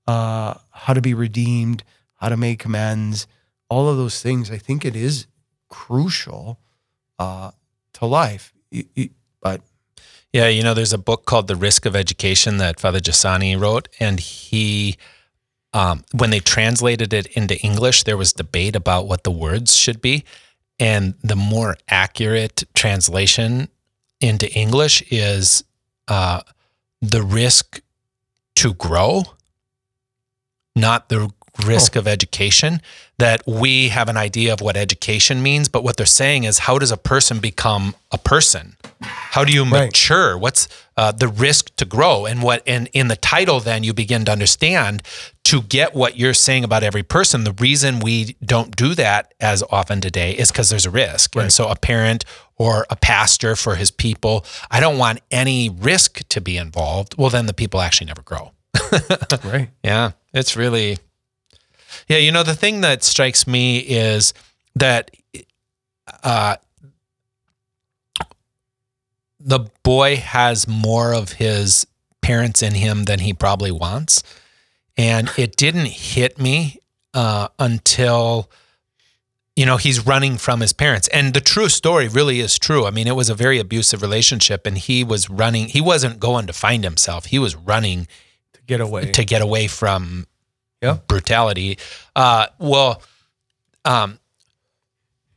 uh, 0.06 0.54
how 0.70 0.92
to 0.94 1.00
be 1.00 1.14
redeemed, 1.14 1.84
how 2.14 2.28
to 2.28 2.36
make 2.36 2.64
amends, 2.64 3.26
all 3.68 3.88
of 3.88 3.96
those 3.96 4.22
things. 4.22 4.50
I 4.50 4.58
think 4.58 4.84
it 4.84 4.96
is 4.96 5.26
crucial 5.68 6.58
uh, 7.18 7.50
to 7.94 8.06
life. 8.06 8.52
But 9.40 9.60
Yeah, 10.32 10.48
you 10.48 10.62
know, 10.62 10.74
there's 10.74 10.92
a 10.92 10.98
book 10.98 11.26
called 11.26 11.48
The 11.48 11.56
Risk 11.56 11.84
of 11.84 11.96
Education 11.96 12.58
that 12.58 12.80
Father 12.80 13.00
Giussani 13.00 13.58
wrote, 13.60 13.88
and 14.00 14.20
he, 14.20 14.96
um, 15.74 16.04
when 16.12 16.30
they 16.30 16.40
translated 16.40 17.12
it 17.12 17.26
into 17.26 17.58
English, 17.60 18.04
there 18.04 18.16
was 18.16 18.32
debate 18.32 18.76
about 18.76 19.06
what 19.06 19.24
the 19.24 19.30
words 19.30 19.76
should 19.76 20.00
be, 20.00 20.24
and 20.78 21.14
the 21.22 21.36
more 21.36 21.76
accurate 21.88 22.64
translation 22.74 23.68
into 24.20 24.50
English 24.52 25.02
is 25.10 25.64
uh, 26.08 26.42
the 27.00 27.22
risk 27.22 27.80
to 28.56 28.74
grow, 28.74 29.24
not 30.74 31.08
the 31.08 31.30
risk 31.66 31.96
of 31.96 32.06
education. 32.08 32.80
That 33.22 33.42
we 33.46 33.88
have 33.88 34.08
an 34.08 34.16
idea 34.16 34.52
of 34.52 34.60
what 34.60 34.76
education 34.76 35.42
means, 35.42 35.68
but 35.68 35.84
what 35.84 35.96
they're 35.96 36.06
saying 36.22 36.42
is, 36.44 36.58
how 36.66 36.76
does 36.78 36.90
a 36.90 36.96
person 36.96 37.38
become 37.38 37.94
a 38.10 38.18
person? 38.18 38.76
How 39.34 39.44
do 39.44 39.52
you 39.52 39.62
Right. 39.64 39.86
mature? 39.86 40.36
What's 40.36 40.66
uh, 40.96 41.12
the 41.12 41.28
risk 41.28 41.74
to 41.76 41.84
grow? 41.84 42.26
And 42.26 42.42
what 42.42 42.62
and 42.66 42.88
in 42.92 43.06
the 43.08 43.16
title, 43.16 43.60
then 43.60 43.84
you 43.84 43.92
begin 43.94 44.24
to 44.24 44.32
understand 44.32 45.02
to 45.44 45.62
get 45.62 45.94
what 45.94 46.16
you're 46.18 46.34
saying 46.34 46.64
about 46.64 46.82
every 46.82 47.02
person. 47.02 47.44
The 47.44 47.52
reason 47.68 48.00
we 48.00 48.36
don't 48.44 48.74
do 48.74 48.94
that 48.96 49.34
as 49.40 49.62
often 49.70 50.00
today 50.00 50.32
is 50.32 50.50
because 50.50 50.68
there's 50.70 50.86
a 50.86 50.90
risk. 50.90 51.36
And 51.36 51.52
so 51.52 51.68
a 51.68 51.76
parent 51.76 52.24
or 52.56 52.86
a 52.90 52.96
pastor 52.96 53.54
for 53.56 53.76
his 53.76 53.90
people, 53.90 54.44
I 54.70 54.80
don't 54.80 54.98
want 54.98 55.20
any 55.30 55.68
risk 55.70 56.26
to 56.28 56.40
be 56.40 56.56
involved. 56.56 57.14
Well, 57.18 57.30
then 57.30 57.46
the 57.46 57.54
people 57.54 57.80
actually 57.80 58.08
never 58.08 58.22
grow. 58.22 58.50
right. 59.44 59.68
Yeah, 59.84 60.12
it's 60.34 60.56
really. 60.56 60.98
Yeah, 62.08 62.18
you 62.18 62.32
know 62.32 62.42
the 62.42 62.54
thing 62.54 62.80
that 62.82 63.02
strikes 63.04 63.46
me 63.46 63.78
is 63.78 64.32
that 64.74 65.10
uh, 66.22 66.56
the 69.40 69.60
boy 69.82 70.16
has 70.16 70.68
more 70.68 71.12
of 71.14 71.32
his 71.32 71.86
parents 72.20 72.62
in 72.62 72.74
him 72.74 73.04
than 73.04 73.18
he 73.20 73.32
probably 73.32 73.72
wants, 73.72 74.22
and 74.96 75.30
it 75.36 75.56
didn't 75.56 75.86
hit 75.88 76.38
me 76.38 76.78
uh, 77.14 77.48
until 77.58 78.48
you 79.56 79.66
know 79.66 79.76
he's 79.76 80.06
running 80.06 80.38
from 80.38 80.60
his 80.60 80.72
parents. 80.72 81.08
And 81.08 81.34
the 81.34 81.40
true 81.40 81.68
story 81.68 82.08
really 82.08 82.40
is 82.40 82.58
true. 82.58 82.86
I 82.86 82.90
mean 82.90 83.06
it 83.06 83.16
was 83.16 83.28
a 83.28 83.34
very 83.34 83.58
abusive 83.58 84.00
relationship 84.00 84.66
and 84.66 84.78
he 84.78 85.04
was 85.04 85.28
running 85.28 85.68
he 85.68 85.80
wasn't 85.80 86.20
going 86.20 86.46
to 86.46 86.52
find 86.52 86.84
himself. 86.84 87.26
He 87.26 87.38
was 87.38 87.54
running 87.54 88.06
To 88.54 88.60
get 88.66 88.80
away. 88.80 89.10
to 89.10 89.24
get 89.24 89.42
away 89.42 89.66
from 89.66 90.26
Yeah. 90.82 90.98
brutality. 91.06 91.78
Uh, 92.16 92.46
well, 92.58 93.02
um, 93.84 94.18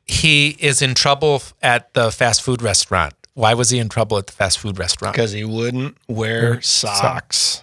he 0.05 0.49
is 0.59 0.81
in 0.81 0.93
trouble 0.95 1.41
at 1.61 1.93
the 1.93 2.11
fast 2.11 2.41
food 2.41 2.61
restaurant. 2.61 3.13
Why 3.33 3.53
was 3.53 3.69
he 3.69 3.79
in 3.79 3.89
trouble 3.89 4.17
at 4.17 4.27
the 4.27 4.33
fast 4.33 4.59
food 4.59 4.79
restaurant? 4.79 5.13
because 5.15 5.31
he 5.31 5.43
wouldn't 5.43 5.97
wear 6.07 6.51
Wear 6.51 6.61
socks. 6.61 7.61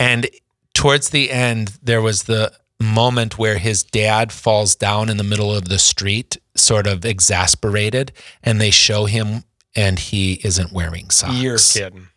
And 0.00 0.28
towards 0.74 1.10
the 1.10 1.30
end, 1.30 1.78
there 1.82 2.00
was 2.02 2.24
the 2.24 2.52
moment 2.80 3.38
where 3.38 3.58
his 3.58 3.82
dad 3.82 4.32
falls 4.32 4.74
down 4.74 5.08
in 5.08 5.16
the 5.16 5.24
middle 5.24 5.54
of 5.54 5.68
the 5.68 5.78
street, 5.78 6.36
sort 6.54 6.86
of 6.86 7.04
exasperated, 7.04 8.12
and 8.42 8.60
they 8.60 8.70
show 8.70 9.06
him 9.06 9.44
and 9.74 9.98
he 9.98 10.40
isn't 10.44 10.72
wearing 10.72 11.10
socks. 11.10 11.34
You're 11.34 11.58
kidding. 11.58 12.08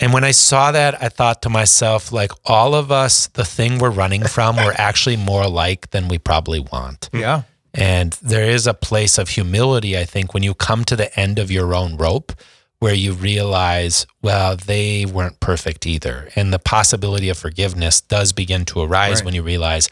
And 0.00 0.12
when 0.12 0.24
I 0.24 0.32
saw 0.32 0.72
that, 0.72 1.00
I 1.02 1.08
thought 1.08 1.42
to 1.42 1.48
myself, 1.48 2.10
like, 2.10 2.32
all 2.44 2.74
of 2.74 2.90
us, 2.90 3.28
the 3.28 3.44
thing 3.44 3.78
we're 3.78 3.90
running 3.90 4.24
from, 4.24 4.56
we're 4.56 4.72
actually 4.76 5.16
more 5.16 5.46
like 5.46 5.90
than 5.90 6.08
we 6.08 6.18
probably 6.18 6.60
want. 6.60 7.08
yeah. 7.12 7.42
And 7.76 8.12
there 8.22 8.44
is 8.44 8.68
a 8.68 8.74
place 8.74 9.18
of 9.18 9.30
humility, 9.30 9.98
I 9.98 10.04
think, 10.04 10.32
when 10.32 10.44
you 10.44 10.54
come 10.54 10.84
to 10.84 10.94
the 10.94 11.16
end 11.18 11.40
of 11.40 11.50
your 11.50 11.74
own 11.74 11.96
rope, 11.96 12.32
where 12.78 12.94
you 12.94 13.12
realize, 13.14 14.06
well, 14.22 14.56
they 14.56 15.04
weren't 15.06 15.40
perfect 15.40 15.84
either. 15.86 16.28
And 16.36 16.52
the 16.52 16.58
possibility 16.60 17.28
of 17.30 17.36
forgiveness 17.38 18.00
does 18.00 18.32
begin 18.32 18.64
to 18.66 18.80
arise 18.82 19.16
Right. 19.16 19.24
when 19.24 19.34
you 19.34 19.42
realize 19.42 19.88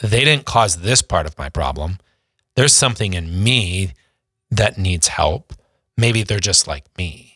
they 0.00 0.24
didn't 0.24 0.46
cause 0.46 0.78
this 0.78 1.00
part 1.02 1.26
of 1.26 1.36
my 1.38 1.48
problem. 1.48 1.98
There's 2.56 2.72
something 2.72 3.12
in 3.14 3.42
me 3.44 3.92
that 4.50 4.76
needs 4.78 5.08
help. 5.08 5.52
Maybe 5.96 6.22
they're 6.24 6.40
just 6.40 6.66
like 6.66 6.84
me. 6.98 7.29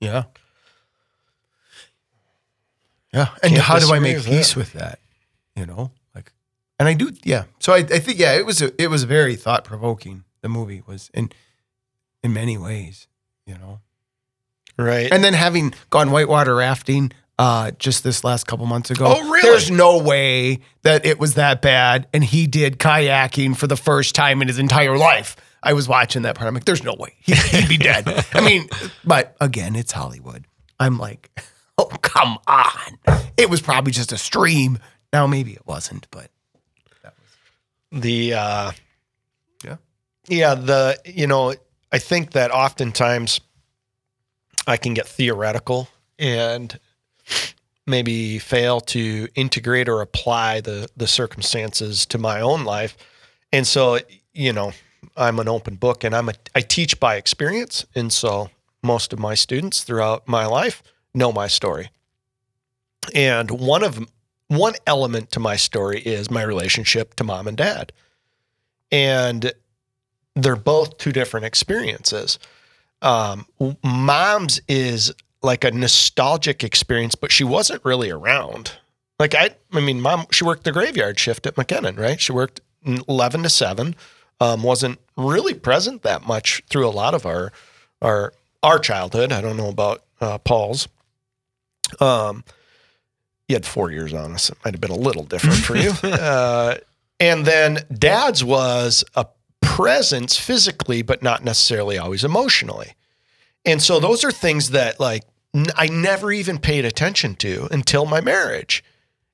Yeah. 0.00 0.24
Yeah. 3.12 3.28
And 3.42 3.52
Can't 3.52 3.62
how 3.62 3.78
do 3.78 3.92
I 3.92 3.98
make 3.98 4.22
peace 4.24 4.54
that. 4.54 4.56
with 4.56 4.72
that? 4.74 4.98
You 5.56 5.66
know, 5.66 5.90
like, 6.14 6.32
and 6.78 6.88
I 6.88 6.94
do. 6.94 7.10
Yeah. 7.24 7.44
So 7.58 7.72
I, 7.72 7.78
I 7.78 7.98
think, 7.98 8.18
yeah, 8.18 8.34
it 8.34 8.46
was, 8.46 8.62
a, 8.62 8.70
it 8.80 8.88
was 8.88 9.04
very 9.04 9.36
thought 9.36 9.64
provoking. 9.64 10.24
The 10.42 10.48
movie 10.48 10.82
was 10.86 11.10
in, 11.12 11.30
in 12.22 12.32
many 12.32 12.56
ways, 12.56 13.08
you 13.46 13.54
know, 13.54 13.80
Right. 14.78 15.12
and 15.12 15.22
then 15.22 15.34
having 15.34 15.74
gone 15.90 16.10
whitewater 16.10 16.54
rafting, 16.54 17.12
uh, 17.38 17.72
just 17.72 18.04
this 18.04 18.22
last 18.24 18.46
couple 18.46 18.64
months 18.66 18.90
ago. 18.90 19.04
Oh, 19.14 19.28
really? 19.30 19.42
There's 19.42 19.70
no 19.70 19.98
way 19.98 20.60
that 20.82 21.04
it 21.04 21.18
was 21.18 21.34
that 21.34 21.60
bad. 21.60 22.06
And 22.14 22.22
he 22.24 22.46
did 22.46 22.78
kayaking 22.78 23.56
for 23.56 23.66
the 23.66 23.76
first 23.76 24.14
time 24.14 24.40
in 24.40 24.48
his 24.48 24.58
entire 24.58 24.96
life. 24.96 25.36
I 25.62 25.72
was 25.74 25.88
watching 25.88 26.22
that 26.22 26.36
part. 26.36 26.48
I'm 26.48 26.54
like, 26.54 26.64
there's 26.64 26.82
no 26.84 26.94
way 26.94 27.14
He- 27.20 27.34
he'd 27.34 27.68
be 27.68 27.76
dead. 27.78 28.08
I 28.32 28.40
mean, 28.40 28.68
but 29.04 29.36
again, 29.40 29.76
it's 29.76 29.92
Hollywood. 29.92 30.46
I'm 30.78 30.96
like, 30.98 31.30
oh, 31.78 31.86
come 32.02 32.38
on. 32.46 33.20
It 33.36 33.50
was 33.50 33.60
probably 33.60 33.92
just 33.92 34.12
a 34.12 34.18
stream. 34.18 34.78
Now, 35.12 35.26
maybe 35.26 35.52
it 35.52 35.66
wasn't, 35.66 36.06
but 36.10 36.30
that 37.02 37.14
was 37.92 38.00
the 38.02 38.34
uh 38.34 38.72
Yeah. 39.64 39.76
yeah 40.28 40.54
the 40.54 40.98
you 41.04 41.26
know 41.26 41.54
i 41.92 41.98
think 41.98 42.30
that 42.32 42.52
oftentimes 42.52 43.40
i 44.68 44.76
can 44.76 44.94
get 44.94 45.08
theoretical 45.08 45.88
and 46.18 46.78
maybe 47.86 48.38
fail 48.38 48.80
to 48.80 49.26
integrate 49.34 49.88
or 49.88 50.00
apply 50.00 50.60
the 50.60 50.88
the 50.96 51.08
circumstances 51.08 52.06
to 52.06 52.18
my 52.18 52.40
own 52.40 52.62
life 52.64 52.96
and 53.52 53.66
so 53.66 53.98
you 54.32 54.52
know 54.52 54.72
i'm 55.16 55.38
an 55.38 55.48
open 55.48 55.76
book 55.76 56.04
and 56.04 56.14
i'm 56.14 56.28
a 56.28 56.34
i 56.54 56.60
teach 56.60 56.98
by 57.00 57.16
experience 57.16 57.86
and 57.94 58.12
so 58.12 58.50
most 58.82 59.12
of 59.12 59.18
my 59.18 59.34
students 59.34 59.82
throughout 59.82 60.26
my 60.26 60.46
life 60.46 60.82
know 61.14 61.32
my 61.32 61.46
story 61.46 61.90
and 63.14 63.50
one 63.50 63.82
of 63.82 64.06
one 64.48 64.74
element 64.86 65.30
to 65.30 65.40
my 65.40 65.56
story 65.56 66.00
is 66.00 66.30
my 66.30 66.42
relationship 66.42 67.14
to 67.14 67.24
mom 67.24 67.46
and 67.46 67.56
dad 67.56 67.92
and 68.92 69.52
they're 70.34 70.56
both 70.56 70.98
two 70.98 71.12
different 71.12 71.46
experiences. 71.46 72.38
Um, 73.02 73.46
mom's 73.82 74.60
is 74.68 75.12
like 75.42 75.64
a 75.64 75.70
nostalgic 75.70 76.62
experience, 76.62 77.14
but 77.14 77.32
she 77.32 77.44
wasn't 77.44 77.84
really 77.84 78.10
around. 78.10 78.72
Like 79.18 79.34
I, 79.34 79.50
I 79.72 79.80
mean, 79.80 80.00
mom, 80.00 80.26
she 80.30 80.44
worked 80.44 80.64
the 80.64 80.72
graveyard 80.72 81.18
shift 81.18 81.46
at 81.46 81.56
McKinnon, 81.56 81.98
right? 81.98 82.20
She 82.20 82.32
worked 82.32 82.60
eleven 82.84 83.42
to 83.42 83.50
seven. 83.50 83.94
Um, 84.40 84.62
wasn't 84.62 84.98
really 85.16 85.52
present 85.54 86.02
that 86.02 86.26
much 86.26 86.62
through 86.70 86.88
a 86.88 86.90
lot 86.90 87.14
of 87.14 87.26
our 87.26 87.52
our 88.00 88.32
our 88.62 88.78
childhood. 88.78 89.32
I 89.32 89.40
don't 89.40 89.56
know 89.56 89.68
about 89.68 90.02
uh, 90.20 90.38
Paul's. 90.38 90.88
Um, 92.00 92.44
you 93.48 93.56
had 93.56 93.66
four 93.66 93.90
years 93.90 94.14
on 94.14 94.32
us. 94.32 94.48
It 94.48 94.56
might 94.64 94.74
have 94.74 94.80
been 94.80 94.90
a 94.90 94.96
little 94.96 95.24
different 95.24 95.58
for 95.58 95.76
you. 95.76 95.92
Uh, 96.02 96.76
and 97.18 97.44
then 97.44 97.80
dad's 97.92 98.42
was 98.42 99.04
a 99.14 99.26
presence 99.60 100.38
physically, 100.38 101.02
but 101.02 101.22
not 101.22 101.44
necessarily 101.44 101.98
always 101.98 102.24
emotionally. 102.24 102.94
And 103.66 103.82
so 103.82 104.00
those 104.00 104.24
are 104.24 104.30
things 104.32 104.70
that 104.70 104.98
like 104.98 105.24
n- 105.54 105.66
I 105.76 105.88
never 105.88 106.32
even 106.32 106.58
paid 106.58 106.86
attention 106.86 107.34
to 107.36 107.68
until 107.70 108.06
my 108.06 108.20
marriage. 108.22 108.82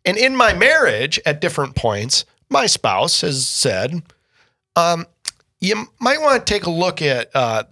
And 0.04 0.16
in 0.16 0.34
my 0.34 0.52
marriage, 0.52 1.20
at 1.24 1.40
different 1.40 1.76
points, 1.76 2.24
my 2.48 2.66
spouse 2.66 3.20
has 3.20 3.46
said, 3.46 4.02
um, 4.76 5.06
you 5.60 5.86
might 5.98 6.20
want 6.20 6.46
to 6.46 6.52
take 6.52 6.66
a 6.66 6.70
look 6.70 7.02
at 7.02 7.30
uh, 7.34 7.64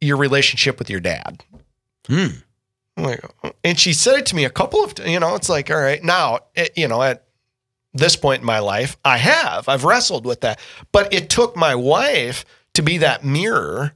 your 0.00 0.16
relationship 0.16 0.78
with 0.78 0.88
your 0.88 1.00
dad. 1.00 1.42
Hmm. 2.06 2.26
And 3.64 3.78
she 3.78 3.92
said 3.92 4.18
it 4.18 4.26
to 4.26 4.36
me 4.36 4.44
a 4.44 4.50
couple 4.50 4.84
of, 4.84 4.94
you 5.04 5.18
know, 5.18 5.34
it's 5.34 5.48
like, 5.48 5.70
all 5.70 5.80
right, 5.80 6.02
now, 6.04 6.40
it, 6.54 6.72
you 6.76 6.86
know, 6.86 7.02
at 7.02 7.24
this 7.94 8.14
point 8.14 8.40
in 8.40 8.46
my 8.46 8.58
life, 8.58 8.96
I 9.04 9.16
have, 9.16 9.68
I've 9.68 9.84
wrestled 9.84 10.26
with 10.26 10.42
that. 10.42 10.60
But 10.92 11.12
it 11.12 11.30
took 11.30 11.56
my 11.56 11.74
wife 11.74 12.44
to 12.74 12.82
be 12.82 12.98
that 12.98 13.24
mirror 13.24 13.94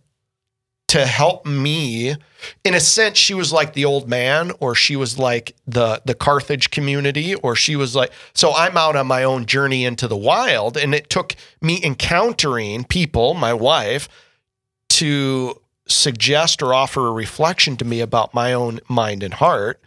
to 0.94 1.06
help 1.06 1.44
me. 1.44 2.14
In 2.62 2.72
a 2.72 2.78
sense, 2.78 3.18
she 3.18 3.34
was 3.34 3.52
like 3.52 3.72
the 3.72 3.84
old 3.84 4.08
man, 4.08 4.52
or 4.60 4.76
she 4.76 4.94
was 4.94 5.18
like 5.18 5.56
the 5.66 6.00
the 6.04 6.14
Carthage 6.14 6.70
community, 6.70 7.34
or 7.34 7.56
she 7.56 7.74
was 7.74 7.96
like. 7.96 8.12
So 8.32 8.54
I'm 8.54 8.76
out 8.76 8.94
on 8.94 9.08
my 9.08 9.24
own 9.24 9.44
journey 9.46 9.84
into 9.84 10.06
the 10.06 10.16
wild, 10.16 10.76
and 10.76 10.94
it 10.94 11.10
took 11.10 11.34
me 11.60 11.82
encountering 11.82 12.84
people, 12.84 13.34
my 13.34 13.52
wife, 13.52 14.08
to 14.90 15.60
suggest 15.88 16.62
or 16.62 16.72
offer 16.72 17.08
a 17.08 17.12
reflection 17.12 17.76
to 17.78 17.84
me 17.84 18.00
about 18.00 18.32
my 18.32 18.52
own 18.52 18.78
mind 18.88 19.24
and 19.24 19.34
heart 19.34 19.82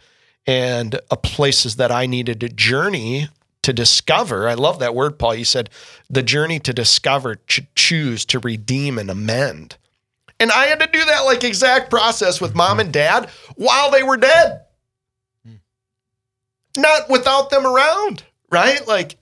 and 0.46 1.00
uh, 1.10 1.16
places 1.16 1.76
that 1.76 1.90
I 1.90 2.04
needed 2.04 2.40
to 2.40 2.50
journey 2.50 3.28
to 3.62 3.72
discover. 3.72 4.46
I 4.46 4.54
love 4.54 4.78
that 4.80 4.94
word, 4.94 5.18
Paul. 5.18 5.36
You 5.36 5.46
said 5.46 5.70
the 6.10 6.22
journey 6.22 6.60
to 6.60 6.74
discover, 6.74 7.36
ch- 7.46 7.66
choose, 7.74 8.26
to 8.26 8.38
redeem, 8.38 8.98
and 8.98 9.10
amend. 9.10 9.78
And 10.40 10.52
I 10.52 10.66
had 10.66 10.80
to 10.80 10.86
do 10.86 11.04
that 11.04 11.20
like 11.20 11.44
exact 11.44 11.90
process 11.90 12.40
with 12.40 12.54
mom 12.54 12.80
and 12.80 12.92
dad 12.92 13.28
while 13.56 13.90
they 13.90 14.02
were 14.02 14.16
dead. 14.16 14.62
Not 16.76 17.08
without 17.08 17.50
them 17.50 17.66
around, 17.66 18.22
right? 18.50 18.86
Like, 18.86 19.16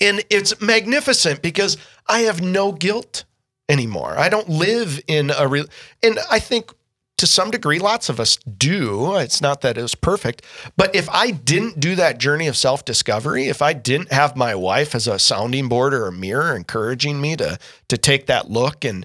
and 0.00 0.24
it's 0.30 0.60
magnificent 0.60 1.42
because 1.42 1.76
I 2.06 2.20
have 2.20 2.40
no 2.40 2.70
guilt 2.70 3.24
anymore. 3.68 4.16
I 4.16 4.28
don't 4.28 4.48
live 4.48 5.00
in 5.08 5.32
a 5.36 5.48
real, 5.48 5.66
and 6.02 6.18
I 6.30 6.38
think 6.38 6.72
to 7.20 7.26
some 7.26 7.50
degree, 7.50 7.78
lots 7.78 8.08
of 8.08 8.18
us 8.18 8.36
do. 8.36 9.16
It's 9.16 9.42
not 9.42 9.60
that 9.60 9.76
it 9.76 9.82
was 9.82 9.94
perfect, 9.94 10.42
but 10.76 10.94
if 10.94 11.06
I 11.10 11.30
didn't 11.30 11.78
do 11.78 11.94
that 11.96 12.18
journey 12.18 12.46
of 12.46 12.56
self 12.56 12.84
discovery, 12.84 13.48
if 13.48 13.60
I 13.60 13.74
didn't 13.74 14.10
have 14.10 14.36
my 14.36 14.54
wife 14.54 14.94
as 14.94 15.06
a 15.06 15.18
sounding 15.18 15.68
board 15.68 15.92
or 15.92 16.06
a 16.06 16.12
mirror 16.12 16.56
encouraging 16.56 17.20
me 17.20 17.36
to 17.36 17.58
to 17.88 17.98
take 17.98 18.26
that 18.26 18.50
look 18.50 18.86
and 18.86 19.04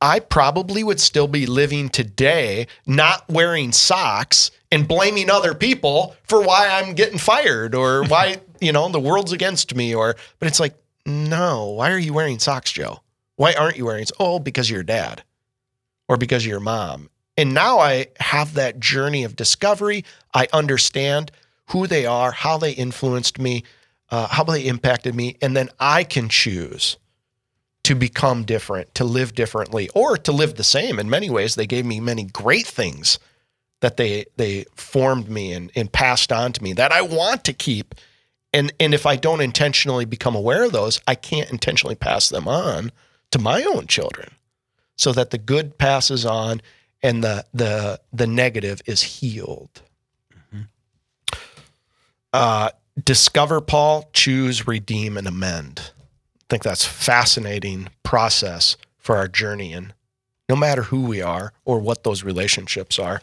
I 0.00 0.20
probably 0.20 0.82
would 0.82 1.00
still 1.00 1.28
be 1.28 1.46
living 1.46 1.88
today 1.88 2.66
not 2.86 3.28
wearing 3.28 3.72
socks 3.72 4.50
and 4.72 4.88
blaming 4.88 5.30
other 5.30 5.54
people 5.54 6.16
for 6.24 6.42
why 6.42 6.68
I'm 6.68 6.94
getting 6.94 7.18
fired 7.18 7.74
or 7.74 8.04
why, 8.08 8.38
you 8.60 8.72
know, 8.72 8.88
the 8.88 9.00
world's 9.00 9.32
against 9.32 9.74
me 9.74 9.94
or 9.94 10.16
but 10.38 10.48
it's 10.48 10.60
like, 10.60 10.74
no, 11.06 11.70
why 11.70 11.90
are 11.90 11.98
you 11.98 12.12
wearing 12.12 12.38
socks, 12.38 12.72
Joe? 12.72 13.00
Why 13.36 13.54
aren't 13.54 13.76
you 13.76 13.86
wearing 13.86 14.06
Oh, 14.18 14.38
because 14.38 14.68
of 14.68 14.74
your 14.74 14.82
dad 14.82 15.22
or 16.08 16.16
because 16.16 16.42
of 16.44 16.50
your 16.50 16.60
mom. 16.60 17.08
And 17.36 17.54
now 17.54 17.78
I 17.78 18.08
have 18.18 18.54
that 18.54 18.80
journey 18.80 19.24
of 19.24 19.36
discovery. 19.36 20.04
I 20.34 20.48
understand 20.52 21.30
who 21.68 21.86
they 21.86 22.04
are, 22.04 22.32
how 22.32 22.58
they 22.58 22.72
influenced 22.72 23.38
me, 23.38 23.64
uh, 24.10 24.26
how 24.26 24.44
they 24.44 24.66
impacted 24.66 25.14
me, 25.14 25.36
and 25.40 25.56
then 25.56 25.68
I 25.78 26.04
can 26.04 26.28
choose 26.28 26.98
to 27.90 27.96
become 27.96 28.44
different, 28.44 28.94
to 28.94 29.02
live 29.02 29.34
differently, 29.34 29.88
or 29.96 30.16
to 30.16 30.30
live 30.30 30.54
the 30.54 30.62
same. 30.62 31.00
In 31.00 31.10
many 31.10 31.28
ways, 31.28 31.56
they 31.56 31.66
gave 31.66 31.84
me 31.84 31.98
many 31.98 32.22
great 32.22 32.64
things 32.64 33.18
that 33.80 33.96
they 33.96 34.26
they 34.36 34.64
formed 34.76 35.28
me 35.28 35.52
and, 35.52 35.72
and 35.74 35.90
passed 35.90 36.30
on 36.30 36.52
to 36.52 36.62
me 36.62 36.72
that 36.74 36.92
I 36.92 37.02
want 37.02 37.42
to 37.46 37.52
keep. 37.52 37.96
And 38.52 38.72
and 38.78 38.94
if 38.94 39.06
I 39.06 39.16
don't 39.16 39.40
intentionally 39.40 40.04
become 40.04 40.36
aware 40.36 40.62
of 40.62 40.70
those, 40.70 41.00
I 41.08 41.16
can't 41.16 41.50
intentionally 41.50 41.96
pass 41.96 42.28
them 42.28 42.46
on 42.46 42.92
to 43.32 43.40
my 43.40 43.64
own 43.64 43.88
children, 43.88 44.30
so 44.96 45.10
that 45.10 45.30
the 45.30 45.38
good 45.38 45.76
passes 45.76 46.24
on 46.24 46.62
and 47.02 47.24
the 47.24 47.44
the 47.52 48.00
the 48.12 48.28
negative 48.28 48.82
is 48.86 49.02
healed. 49.02 49.82
Uh, 52.32 52.70
discover, 53.04 53.60
Paul, 53.60 54.08
choose, 54.12 54.68
redeem, 54.68 55.16
and 55.16 55.26
amend. 55.26 55.90
I 56.50 56.52
think 56.52 56.64
that's 56.64 56.84
fascinating 56.84 57.90
process 58.02 58.76
for 58.98 59.16
our 59.16 59.28
journey 59.28 59.72
in 59.72 59.92
no 60.48 60.56
matter 60.56 60.82
who 60.82 61.02
we 61.02 61.22
are 61.22 61.52
or 61.64 61.78
what 61.78 62.02
those 62.02 62.24
relationships 62.24 62.98
are. 62.98 63.22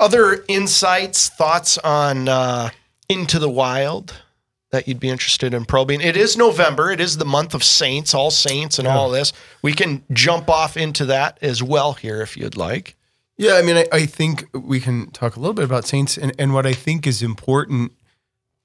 Other 0.00 0.42
insights, 0.48 1.28
thoughts 1.28 1.76
on 1.76 2.30
uh, 2.30 2.70
Into 3.10 3.38
the 3.38 3.50
Wild 3.50 4.22
that 4.70 4.88
you'd 4.88 4.98
be 4.98 5.10
interested 5.10 5.52
in 5.52 5.66
probing? 5.66 6.00
It 6.00 6.16
is 6.16 6.34
November. 6.34 6.90
It 6.90 7.02
is 7.02 7.18
the 7.18 7.26
month 7.26 7.52
of 7.52 7.62
saints, 7.62 8.14
all 8.14 8.30
saints, 8.30 8.78
and 8.78 8.88
all 8.88 9.10
this. 9.10 9.34
We 9.60 9.74
can 9.74 10.02
jump 10.10 10.48
off 10.48 10.78
into 10.78 11.04
that 11.04 11.36
as 11.42 11.62
well 11.62 11.92
here 11.92 12.22
if 12.22 12.38
you'd 12.38 12.56
like. 12.56 12.96
Yeah, 13.36 13.56
I 13.56 13.62
mean, 13.62 13.76
I, 13.76 13.86
I 13.92 14.06
think 14.06 14.48
we 14.54 14.80
can 14.80 15.10
talk 15.10 15.36
a 15.36 15.38
little 15.38 15.52
bit 15.52 15.66
about 15.66 15.84
saints 15.84 16.16
and, 16.16 16.32
and 16.38 16.54
what 16.54 16.64
I 16.64 16.72
think 16.72 17.06
is 17.06 17.22
important 17.22 17.92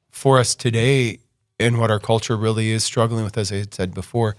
for 0.10 0.40
us 0.40 0.56
today 0.56 1.20
and 1.60 1.80
what 1.80 1.92
our 1.92 2.00
culture 2.00 2.36
really 2.36 2.72
is 2.72 2.84
struggling 2.84 3.24
with, 3.24 3.38
as 3.38 3.52
I 3.52 3.58
had 3.58 3.74
said 3.74 3.94
before, 3.94 4.36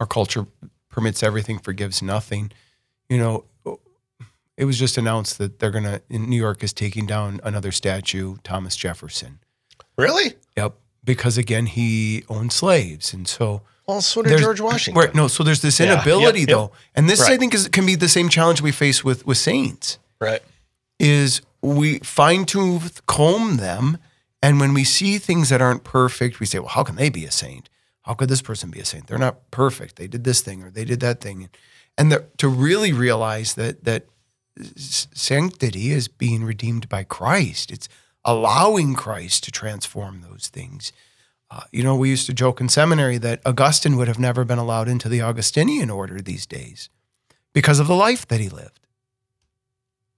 our 0.00 0.06
culture 0.06 0.46
permits 0.88 1.22
everything, 1.22 1.58
forgives 1.58 2.02
nothing. 2.02 2.52
You 3.08 3.18
know, 3.18 3.44
it 4.56 4.64
was 4.64 4.78
just 4.78 4.98
announced 4.98 5.38
that 5.38 5.58
they're 5.58 5.70
gonna 5.70 6.02
in 6.08 6.28
New 6.28 6.36
York 6.36 6.62
is 6.62 6.72
taking 6.72 7.06
down 7.06 7.40
another 7.42 7.72
statue, 7.72 8.36
Thomas 8.44 8.76
Jefferson. 8.76 9.38
Really? 9.96 10.34
Yep, 10.56 10.74
because 11.04 11.38
again 11.38 11.66
he 11.66 12.24
owned 12.28 12.52
slaves, 12.52 13.12
and 13.12 13.26
so 13.26 13.62
Well, 13.86 14.00
so 14.00 14.22
did 14.22 14.38
George 14.38 14.60
Washington. 14.60 15.00
Right, 15.00 15.14
no, 15.14 15.28
so 15.28 15.42
there's 15.42 15.62
this 15.62 15.80
inability 15.80 16.40
yep, 16.40 16.48
yep. 16.48 16.56
though, 16.56 16.72
and 16.94 17.08
this 17.08 17.22
I 17.22 17.36
think 17.36 17.54
is 17.54 17.68
can 17.68 17.86
be 17.86 17.94
the 17.94 18.08
same 18.08 18.28
challenge 18.28 18.60
we 18.60 18.72
face 18.72 19.02
with 19.02 19.26
with 19.26 19.38
saints 19.38 19.98
Right. 20.20 20.42
is 20.98 21.40
we 21.62 21.98
fine 22.00 22.44
tooth 22.44 23.04
comb 23.06 23.56
them 23.56 23.98
And 24.42 24.58
when 24.58 24.74
we 24.74 24.84
see 24.84 25.18
things 25.18 25.48
that 25.50 25.62
aren't 25.62 25.84
perfect, 25.84 26.40
we 26.40 26.46
say, 26.46 26.58
well, 26.58 26.68
how 26.68 26.82
can 26.82 26.96
they 26.96 27.08
be 27.10 27.24
a 27.24 27.30
saint? 27.30 27.68
How 28.02 28.14
could 28.14 28.28
this 28.28 28.42
person 28.42 28.70
be 28.70 28.80
a 28.80 28.84
saint? 28.84 29.06
They're 29.06 29.18
not 29.18 29.50
perfect. 29.52 29.96
They 29.96 30.08
did 30.08 30.24
this 30.24 30.40
thing 30.40 30.62
or 30.62 30.70
they 30.70 30.84
did 30.84 30.98
that 31.00 31.20
thing. 31.20 31.48
And 31.96 32.10
the, 32.10 32.26
to 32.38 32.48
really 32.48 32.92
realize 32.92 33.54
that 33.54 33.84
that 33.84 34.06
sanctity 34.76 35.90
is 35.92 36.08
being 36.08 36.44
redeemed 36.44 36.88
by 36.88 37.04
Christ. 37.04 37.70
It's 37.70 37.88
allowing 38.24 38.94
Christ 38.94 39.44
to 39.44 39.50
transform 39.52 40.20
those 40.22 40.48
things. 40.48 40.92
Uh, 41.50 41.60
you 41.70 41.82
know, 41.82 41.94
we 41.96 42.08
used 42.10 42.26
to 42.26 42.32
joke 42.32 42.60
in 42.60 42.68
seminary 42.68 43.18
that 43.18 43.40
Augustine 43.44 43.96
would 43.96 44.08
have 44.08 44.18
never 44.18 44.44
been 44.44 44.58
allowed 44.58 44.88
into 44.88 45.08
the 45.08 45.20
Augustinian 45.22 45.90
order 45.90 46.20
these 46.20 46.46
days 46.46 46.88
because 47.52 47.78
of 47.78 47.86
the 47.86 47.94
life 47.94 48.26
that 48.28 48.40
he 48.40 48.48
lived. 48.48 48.80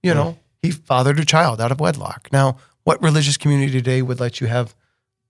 You 0.01 0.11
Hmm. 0.13 0.17
know, 0.17 0.37
he 0.61 0.71
fathered 0.71 1.19
a 1.19 1.25
child 1.25 1.59
out 1.61 1.71
of 1.71 1.79
wedlock. 1.79 2.29
Now, 2.31 2.57
what 2.85 3.01
religious 3.03 3.35
community 3.35 3.71
today 3.71 4.01
would 4.01 4.21
let 4.21 4.39
you 4.39 4.47
have 4.47 4.73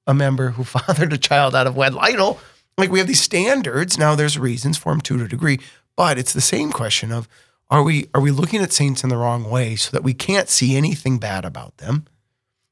a 0.05 0.13
member 0.13 0.51
who 0.51 0.63
fathered 0.75 1.11
a 1.11 1.17
child 1.17 1.55
out 1.55 1.65
of 1.65 1.75
wedlock? 1.75 2.39
Like 2.77 2.91
we 2.91 2.99
have 2.99 3.07
these 3.07 3.21
standards. 3.21 3.97
Now, 3.97 4.13
there's 4.13 4.37
reasons 4.37 4.77
for 4.77 4.91
them 4.91 5.01
to 5.01 5.23
a 5.23 5.27
degree, 5.27 5.59
but 5.95 6.19
it's 6.19 6.33
the 6.33 6.41
same 6.41 6.71
question 6.71 7.11
of 7.11 7.27
are 7.69 7.81
we 7.81 8.09
are 8.13 8.21
we 8.21 8.29
looking 8.31 8.61
at 8.61 8.73
saints 8.73 9.03
in 9.03 9.09
the 9.09 9.17
wrong 9.17 9.49
way 9.49 9.75
so 9.75 9.89
that 9.91 10.03
we 10.03 10.13
can't 10.13 10.49
see 10.49 10.75
anything 10.75 11.17
bad 11.17 11.45
about 11.45 11.77
them? 11.77 12.05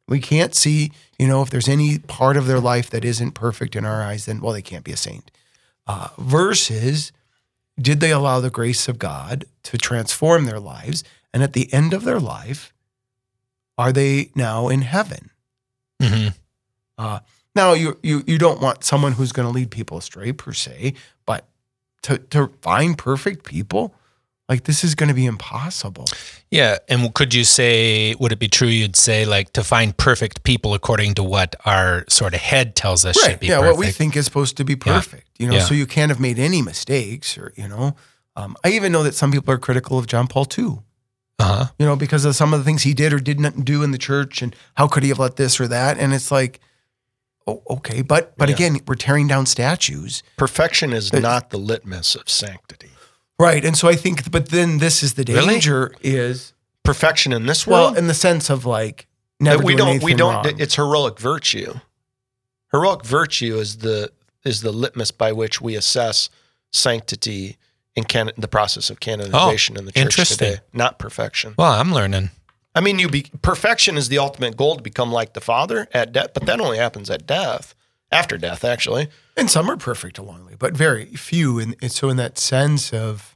We 0.08 0.20
can't 0.20 0.54
see, 0.54 0.92
you 1.18 1.28
know, 1.28 1.42
if 1.42 1.50
there's 1.50 1.70
any 1.70 1.98
part 1.98 2.36
of 2.36 2.46
their 2.46 2.60
life 2.60 2.90
that 2.90 3.06
isn't 3.06 3.32
perfect 3.32 3.76
in 3.76 3.86
our 3.86 4.04
eyes, 4.04 4.26
then 4.26 4.42
well, 4.42 4.54
they 4.54 4.62
can't 4.62 4.84
be 4.84 4.92
a 4.92 4.98
saint. 4.98 5.32
Uh, 5.88 6.10
versus, 6.18 7.12
did 7.80 8.02
they 8.02 8.12
allow 8.12 8.40
the 8.40 8.50
grace 8.50 8.88
of 8.90 9.00
God 9.00 9.46
to 9.64 9.78
transform 9.78 10.46
their 10.46 10.60
lives? 10.60 11.04
And 11.34 11.42
at 11.42 11.54
the 11.54 11.74
end 11.74 11.94
of 11.94 12.04
their 12.04 12.20
life, 12.20 12.73
are 13.78 13.92
they 13.92 14.32
now 14.36 14.70
in 14.70 14.82
heaven? 14.82 15.30
hmm 16.02 16.28
Uh, 16.98 17.20
now, 17.56 17.74
you, 17.74 17.98
you 18.04 18.24
you 18.28 18.38
don't 18.38 18.62
want 18.62 18.84
someone 18.84 19.14
who's 19.14 19.32
going 19.32 19.48
to 19.48 19.54
lead 19.54 19.70
people 19.72 19.98
astray 19.98 20.32
per 20.34 20.54
se, 20.54 20.94
but 21.26 21.46
to 22.04 22.18
to 22.30 22.52
find 22.62 22.98
perfect 22.98 23.44
people, 23.46 23.94
like 24.50 24.64
this 24.64 24.84
is 24.84 24.96
going 24.96 25.10
to 25.10 25.14
be 25.16 25.26
impossible. 25.26 26.06
Yeah. 26.52 26.78
And 26.90 27.14
could 27.14 27.34
you 27.34 27.44
say, 27.44 28.16
would 28.20 28.32
it 28.32 28.40
be 28.40 28.48
true 28.48 28.68
you'd 28.68 28.96
say, 28.96 29.26
like, 29.26 29.54
to 29.54 29.64
find 29.64 29.96
perfect 29.98 30.44
people 30.44 30.74
according 30.74 31.14
to 31.16 31.24
what 31.24 31.56
our 31.66 32.06
sort 32.10 32.34
of 32.34 32.42
head 32.42 32.76
tells 32.76 33.06
us 33.06 33.16
should 33.20 33.40
be 33.40 33.48
yeah, 33.48 33.58
perfect? 33.60 33.78
what 33.78 33.86
we 33.86 33.92
think 33.92 34.16
is 34.16 34.26
supposed 34.26 34.58
to 34.58 34.64
be 34.66 34.74
Yeah. 34.74 34.94
perfect. 35.00 35.30
You 35.40 35.48
know, 35.48 35.56
Yeah. 35.56 35.66
so 35.66 35.74
you 35.74 35.86
can't 35.88 36.10
have 36.12 36.20
made 36.20 36.38
any 36.40 36.62
mistakes, 36.62 37.38
or 37.38 37.54
you 37.56 37.68
know, 37.68 37.96
um, 38.36 38.56
I 38.64 38.70
even 38.70 38.92
know 38.92 39.04
that 39.04 39.16
some 39.16 39.32
people 39.32 39.54
are 39.54 39.58
critical 39.60 39.98
of 39.98 40.06
John 40.08 40.28
Paul 40.28 40.46
II. 40.58 40.80
Uh-huh. 41.44 41.66
You 41.78 41.86
know, 41.86 41.96
because 41.96 42.26
of 42.26 42.36
some 42.36 42.54
of 42.54 42.60
the 42.60 42.64
things 42.66 42.84
he 42.84 42.94
did 42.94 43.12
or 43.14 43.20
didn't 43.20 43.66
do 43.66 43.84
in 43.84 43.92
the 43.92 43.98
church, 43.98 44.42
and 44.42 44.56
how 44.76 44.88
could 44.88 45.04
he 45.04 45.10
have 45.10 45.20
let 45.20 45.36
this 45.36 45.60
or 45.60 45.68
that? 45.68 45.98
And 46.00 46.14
it's 46.14 46.32
like, 46.32 46.60
oh, 47.48 47.62
okay, 47.70 48.02
but 48.02 48.38
but 48.38 48.50
Yeah. 48.50 48.56
again, 48.56 48.80
we're 48.88 48.96
tearing 48.96 49.28
down 49.28 49.46
statues, 49.46 50.24
Perfection 50.38 50.94
is 50.94 51.08
It's- 51.08 51.22
not 51.22 51.50
the 51.50 51.58
litmus 51.58 52.16
of 52.16 52.30
sanctity. 52.30 52.92
right? 53.40 53.66
And 53.66 53.76
so 53.78 53.90
I 53.90 53.96
think, 53.96 54.32
but 54.32 54.50
then 54.50 54.78
this 54.78 55.04
is 55.04 55.16
the 55.16 55.24
Really? 55.28 55.56
danger 55.56 55.94
is 56.02 56.54
Perfection 56.84 57.34
in 57.34 57.46
this 57.46 57.66
well, 57.68 57.86
world, 57.88 57.98
in 57.98 58.08
the 58.08 58.14
sense 58.14 58.50
of 58.50 58.66
like 58.66 59.08
that 59.40 59.44
never 59.46 59.64
we 59.64 59.76
doing 59.76 60.00
don't 60.00 60.04
we 60.04 60.14
don't 60.14 60.46
wrong. 60.46 60.60
it's 60.60 60.76
heroic 60.76 61.20
virtue. 61.20 61.80
Heroic 62.72 63.04
virtue 63.06 63.58
is 63.58 63.78
the 63.78 64.12
is 64.46 64.62
the 64.62 64.72
litmus 64.72 65.12
by 65.12 65.32
which 65.32 65.62
we 65.62 65.76
assess 65.76 66.30
sanctity 66.72 67.58
in 67.96 68.04
can, 68.06 68.32
the 68.38 68.48
process 68.48 68.90
of 68.90 69.00
canonization 69.00 69.76
oh, 69.78 69.80
in 69.80 69.86
the 69.86 69.92
church 69.92 70.20
Oh, 70.20 70.24
today, 70.24 70.58
not 70.74 71.00
perfection. 71.00 71.54
Well, 71.58 71.74
I'm 71.74 71.94
learning. 71.94 72.32
I 72.76 72.82
mean, 72.82 72.98
you 72.98 73.08
be 73.08 73.28
perfection 73.42 73.98
is 73.98 74.10
the 74.10 74.18
ultimate 74.18 74.58
goal 74.58 74.76
to 74.78 74.82
become 74.82 75.12
like 75.12 75.34
the 75.34 75.42
Father 75.42 75.88
at 75.94 76.12
death, 76.12 76.32
but 76.34 76.46
that 76.48 76.60
only 76.60 76.78
happens 76.78 77.10
at 77.10 77.28
death, 77.28 77.76
after 78.12 78.38
death, 78.38 78.64
actually. 78.64 79.10
and 79.38 79.50
some 79.50 79.70
are 79.70 79.78
perfect 79.78 80.18
along 80.18 80.40
the 80.40 80.46
way, 80.46 80.56
but 80.58 80.76
very 80.76 81.06
few. 81.06 81.60
And, 81.60 81.76
and 81.82 81.92
so 81.92 82.10
in 82.10 82.18
that 82.18 82.40
sense 82.40 82.92
of 82.92 83.36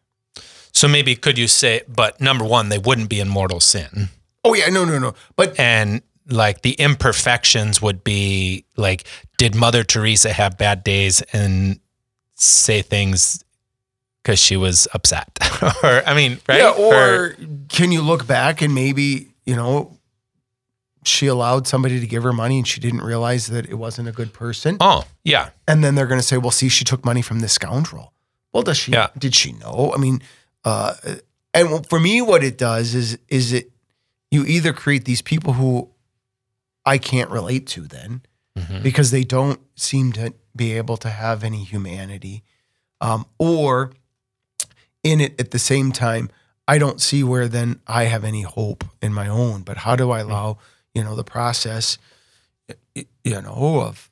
So 0.72 0.88
maybe 0.88 1.16
could 1.16 1.38
you 1.38 1.48
say, 1.48 1.82
but 1.88 2.20
number 2.20 2.44
one, 2.46 2.70
they 2.70 2.80
wouldn't 2.80 3.10
be 3.10 3.20
in 3.20 3.28
mortal 3.30 3.60
sin. 3.60 4.10
oh 4.44 4.56
yeah, 4.56 4.70
no, 4.70 4.86
no, 4.86 4.98
no, 4.98 5.14
but 5.36 5.60
And 5.60 6.02
like 6.30 6.62
the 6.62 6.74
imperfections 6.74 7.80
would 7.82 8.04
be 8.04 8.66
like, 8.76 9.06
did 9.38 9.54
Mother 9.56 9.84
Teresa 9.84 10.34
have 10.34 10.58
bad 10.58 10.84
days 10.84 11.22
and 11.32 11.80
say 12.36 12.82
things 12.82 13.44
because 14.28 14.40
she 14.40 14.58
was 14.58 14.90
upset? 14.94 15.30
or, 15.84 16.04
I 16.06 16.14
mean, 16.14 16.38
right? 16.50 16.60
Yeah, 16.60 16.72
or 16.72 17.34
can 17.70 17.94
you 17.94 18.02
look 18.02 18.28
back 18.28 18.62
and 18.62 18.76
maybe, 18.76 19.30
you 19.46 19.56
know, 19.56 19.98
she 21.06 21.28
allowed 21.28 21.66
somebody 21.66 22.02
to 22.02 22.06
give 22.06 22.24
her 22.24 22.34
money 22.34 22.58
and 22.58 22.68
she 22.68 22.82
didn't 22.82 23.00
realize 23.04 23.48
that 23.48 23.66
it 23.70 23.76
wasn't 23.76 24.10
a 24.10 24.12
good 24.12 24.34
person. 24.34 24.76
oh, 24.82 25.06
yeah. 25.24 25.52
And 25.66 25.82
then 25.82 25.96
they're 25.96 26.08
going 26.08 26.20
to 26.20 26.26
say, 26.28 26.38
well, 26.38 26.52
see, 26.52 26.68
she 26.68 26.84
took 26.84 27.06
money 27.06 27.22
from 27.22 27.40
this 27.40 27.54
scoundrel. 27.54 28.12
Well, 28.52 28.64
does 28.64 28.76
she, 28.78 28.92
Yeah. 28.92 29.08
did 29.18 29.34
she 29.34 29.54
know? 29.54 29.94
I 29.96 29.98
mean, 29.98 30.22
uh, 30.66 30.96
and 31.54 31.88
for 31.88 31.98
me, 32.02 32.22
what 32.22 32.44
it 32.44 32.58
does 32.58 32.94
is, 32.96 33.18
is 33.30 33.54
it, 33.54 33.72
you 34.30 34.44
either 34.44 34.74
create 34.74 35.06
these 35.06 35.22
people 35.22 35.54
who 35.54 35.90
I 36.86 36.98
can't 36.98 37.30
relate 37.32 37.66
to 37.68 37.82
then 37.88 38.24
Mhm. 38.60 38.84
because 38.84 39.12
they 39.12 39.24
don't 39.24 39.62
seem 39.78 40.12
to 40.14 40.34
be 40.54 40.74
able 40.74 40.98
to 40.98 41.10
have 41.10 41.46
any 41.46 41.64
humanity. 41.64 42.44
Um, 43.00 43.26
or 43.40 43.94
in 45.12 45.22
it 45.22 45.40
at 45.40 45.52
the 45.52 45.60
same 45.60 45.92
time, 45.92 46.30
I 46.68 46.78
don't 46.78 47.00
see 47.02 47.24
where 47.24 47.48
then 47.48 47.80
I 47.88 48.04
have 48.06 48.24
any 48.24 48.42
hope 48.42 48.84
in 49.02 49.14
my 49.14 49.28
own. 49.28 49.62
But 49.62 49.78
how 49.78 49.96
do 49.96 50.12
I 50.12 50.20
allow, 50.20 50.58
you 50.94 51.04
know, 51.04 51.16
the 51.16 51.24
process, 51.24 51.98
you 52.94 53.42
know, 53.42 53.82
of, 53.82 54.12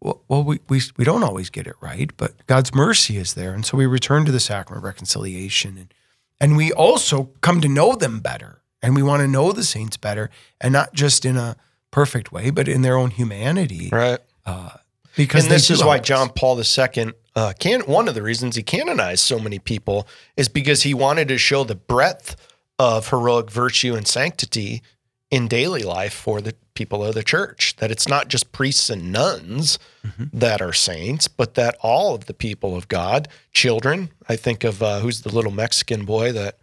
well, 0.00 0.44
we, 0.44 0.58
we, 0.68 0.80
we 0.96 1.04
don't 1.04 1.22
always 1.22 1.50
get 1.50 1.66
it 1.66 1.74
right, 1.80 2.10
but 2.16 2.46
God's 2.46 2.74
mercy 2.74 3.16
is 3.16 3.34
there. 3.34 3.52
And 3.52 3.64
so 3.64 3.76
we 3.76 3.86
return 3.86 4.24
to 4.24 4.32
the 4.32 4.40
sacrament 4.40 4.78
of 4.78 4.84
reconciliation. 4.84 5.76
And, 5.78 5.94
and 6.40 6.56
we 6.56 6.72
also 6.72 7.30
come 7.40 7.60
to 7.60 7.68
know 7.68 7.94
them 7.94 8.20
better. 8.20 8.62
And 8.80 8.94
we 8.94 9.02
want 9.02 9.22
to 9.22 9.28
know 9.28 9.50
the 9.52 9.64
saints 9.64 9.96
better 9.96 10.30
and 10.60 10.72
not 10.72 10.92
just 10.94 11.24
in 11.24 11.36
a 11.36 11.56
perfect 11.90 12.30
way, 12.30 12.50
but 12.50 12.68
in 12.68 12.82
their 12.82 12.96
own 12.96 13.10
humanity. 13.10 13.88
Right. 13.90 14.20
Uh, 14.46 14.70
because 15.16 15.44
and 15.44 15.52
this 15.52 15.68
is 15.68 15.82
why. 15.82 15.98
John 15.98 16.30
Paul 16.30 16.56
II 16.60 17.12
uh, 17.38 17.52
can 17.64 17.80
one 17.82 18.08
of 18.08 18.14
the 18.14 18.22
reasons 18.30 18.56
he 18.56 18.62
canonized 18.62 19.22
so 19.24 19.38
many 19.38 19.58
people 19.58 19.98
is 20.36 20.48
because 20.48 20.82
he 20.82 20.94
wanted 20.94 21.28
to 21.28 21.38
show 21.38 21.62
the 21.64 21.74
breadth 21.92 22.34
of 22.78 23.08
heroic 23.10 23.50
virtue 23.50 23.94
and 23.94 24.06
sanctity 24.06 24.82
in 25.30 25.46
daily 25.48 25.82
life 25.82 26.12
for 26.14 26.40
the 26.40 26.54
people 26.74 27.04
of 27.04 27.14
the 27.14 27.22
church. 27.22 27.76
That 27.76 27.90
it's 27.90 28.08
not 28.08 28.28
just 28.28 28.52
priests 28.52 28.90
and 28.90 29.12
nuns 29.12 29.78
Mm-hmm. 30.06 30.38
that 30.38 30.62
are 30.62 30.72
saints, 30.72 31.28
but 31.28 31.54
that 31.54 31.76
all 31.82 32.14
of 32.14 32.24
the 32.26 32.32
people 32.32 32.74
of 32.76 32.88
God, 32.88 33.28
children. 33.52 34.08
I 34.28 34.36
think 34.36 34.64
of 34.64 34.82
uh, 34.82 35.00
who's 35.00 35.20
the 35.20 35.34
little 35.34 35.52
Mexican 35.52 36.04
boy 36.06 36.32
that 36.32 36.56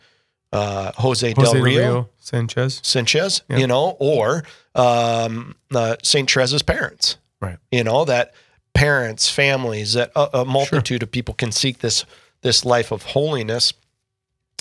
uh, 0.51 0.91
Jose, 0.97 1.31
Jose 1.37 1.53
del 1.53 1.61
Rio. 1.61 1.77
Rio 1.79 2.09
Sanchez. 2.17 2.79
Sanchez, 2.83 3.43
Yeah. 3.49 3.57
you 3.57 3.67
know, 3.67 3.95
or 3.99 4.43
um, 4.73 5.55
uh, 5.75 5.95
St. 6.01 6.27
Teresa's 6.27 6.63
parents. 6.63 7.17
Right. 7.39 7.57
You 7.71 7.83
know, 7.83 8.05
that 8.05 8.33
parents, 8.75 9.29
families, 9.29 9.93
that 9.93 10.11
a, 10.15 10.41
a 10.41 10.45
multitude 10.45 11.01
of 11.01 11.09
people 11.09 11.33
can 11.33 11.51
seek 11.51 11.79
this 11.79 12.05
this 12.41 12.63
life 12.63 12.91
of 12.91 13.01
holiness. 13.01 13.73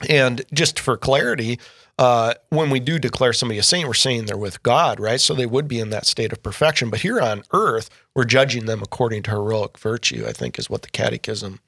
And 0.08 0.42
just 0.54 0.80
for 0.80 0.96
clarity, 0.96 1.58
uh, 1.98 2.34
when 2.48 2.70
we 2.70 2.80
do 2.80 2.98
declare 2.98 3.34
somebody 3.34 3.58
a 3.58 3.62
saint, 3.62 3.86
we're 3.86 3.94
saying 3.94 4.24
they're 4.24 4.38
with 4.38 4.62
God, 4.62 4.98
right? 4.98 5.20
So 5.20 5.34
they 5.34 5.46
would 5.46 5.68
be 5.68 5.78
in 5.78 5.90
that 5.90 6.06
state 6.06 6.32
of 6.32 6.42
perfection. 6.42 6.88
But 6.88 7.02
here 7.02 7.20
on 7.20 7.44
earth, 7.52 7.90
we're 8.14 8.24
judging 8.24 8.64
them 8.64 8.82
according 8.82 9.24
to 9.24 9.32
heroic 9.32 9.78
virtue, 9.78 10.24
I 10.26 10.32
think 10.32 10.58
is 10.58 10.70
what 10.70 10.82
the 10.82 10.90
catechism 10.90 11.60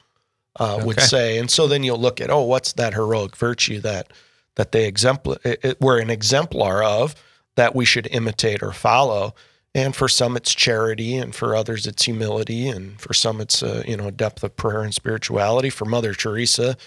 uh, 0.58 0.80
would 0.84 1.00
say. 1.00 1.38
And 1.38 1.50
so 1.50 1.68
then 1.68 1.84
you'll 1.84 2.00
look 2.00 2.20
at, 2.20 2.30
oh, 2.30 2.42
what's 2.42 2.72
that 2.72 2.94
heroic 2.94 3.36
virtue 3.36 3.80
that 3.80 4.12
that 4.54 4.72
they 4.72 4.90
exempl- 4.90 5.44
it, 5.44 5.60
it, 5.62 5.80
we're 5.80 6.00
an 6.00 6.08
exemplar 6.08 6.82
of 6.82 7.14
that 7.56 7.74
we 7.74 7.84
should 7.84 8.06
imitate 8.10 8.62
or 8.62 8.72
follow. 8.72 9.34
And 9.76 9.94
for 9.94 10.08
some, 10.08 10.38
it's 10.38 10.54
charity, 10.54 11.18
and 11.18 11.34
for 11.34 11.54
others, 11.54 11.86
it's 11.86 12.04
humility, 12.04 12.66
and 12.66 12.98
for 12.98 13.12
some, 13.12 13.42
it's 13.42 13.62
uh, 13.62 13.82
you 13.86 13.94
know 13.94 14.10
depth 14.10 14.42
of 14.42 14.56
prayer 14.56 14.80
and 14.80 14.94
spirituality. 14.94 15.68
For 15.68 15.84
Mother 15.84 16.14
Teresa, 16.14 16.78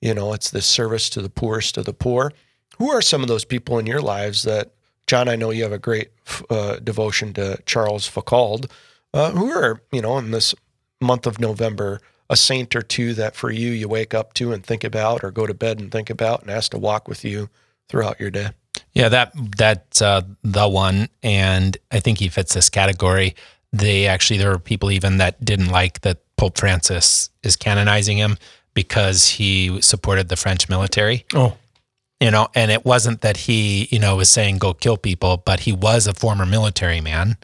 you 0.00 0.14
know, 0.14 0.32
it's 0.32 0.48
this 0.48 0.64
service 0.64 1.10
to 1.10 1.20
the 1.20 1.28
poorest 1.28 1.76
of 1.76 1.84
the 1.84 1.92
poor. 1.92 2.32
Who 2.78 2.90
are 2.90 3.02
some 3.02 3.22
of 3.22 3.28
those 3.28 3.44
people 3.44 3.76
in 3.80 3.86
your 3.86 4.00
lives 4.00 4.44
that, 4.44 4.70
John? 5.08 5.28
I 5.28 5.34
know 5.34 5.50
you 5.50 5.64
have 5.64 5.72
a 5.72 5.80
great 5.80 6.10
uh, 6.48 6.76
devotion 6.76 7.32
to 7.32 7.60
Charles 7.66 8.08
Foucauld. 8.08 8.70
Uh, 9.12 9.32
who 9.32 9.50
are 9.50 9.82
you 9.90 10.00
know 10.00 10.16
in 10.16 10.30
this 10.30 10.54
month 11.00 11.26
of 11.26 11.40
November 11.40 12.00
a 12.30 12.36
saint 12.36 12.76
or 12.76 12.82
two 12.82 13.14
that 13.14 13.34
for 13.34 13.50
you 13.50 13.70
you 13.70 13.88
wake 13.88 14.14
up 14.14 14.32
to 14.34 14.52
and 14.52 14.64
think 14.64 14.84
about, 14.84 15.24
or 15.24 15.32
go 15.32 15.44
to 15.44 15.54
bed 15.54 15.80
and 15.80 15.90
think 15.90 16.08
about, 16.08 16.42
and 16.42 16.52
ask 16.52 16.70
to 16.70 16.78
walk 16.78 17.08
with 17.08 17.24
you 17.24 17.50
throughout 17.88 18.20
your 18.20 18.30
day? 18.30 18.50
Yeah, 18.98 19.08
that 19.10 19.32
that's 19.56 20.02
uh, 20.02 20.22
the 20.42 20.68
one, 20.68 21.08
and 21.22 21.76
I 21.92 22.00
think 22.00 22.18
he 22.18 22.28
fits 22.28 22.54
this 22.54 22.68
category. 22.68 23.36
They 23.72 24.06
actually 24.06 24.38
there 24.38 24.50
were 24.50 24.58
people 24.58 24.90
even 24.90 25.18
that 25.18 25.42
didn't 25.44 25.68
like 25.68 26.00
that 26.00 26.18
Pope 26.36 26.58
Francis 26.58 27.30
is 27.44 27.54
canonizing 27.54 28.18
him 28.18 28.38
because 28.74 29.28
he 29.28 29.80
supported 29.82 30.28
the 30.28 30.36
French 30.36 30.68
military. 30.68 31.24
Oh, 31.32 31.56
you 32.20 32.32
know, 32.32 32.48
and 32.56 32.72
it 32.72 32.84
wasn't 32.84 33.20
that 33.20 33.36
he, 33.36 33.86
you 33.92 34.00
know, 34.00 34.16
was 34.16 34.28
saying 34.28 34.58
go 34.58 34.74
kill 34.74 34.96
people, 34.96 35.36
but 35.36 35.60
he 35.60 35.72
was 35.72 36.08
a 36.08 36.12
former 36.12 36.44
military 36.44 37.00
man. 37.00 37.36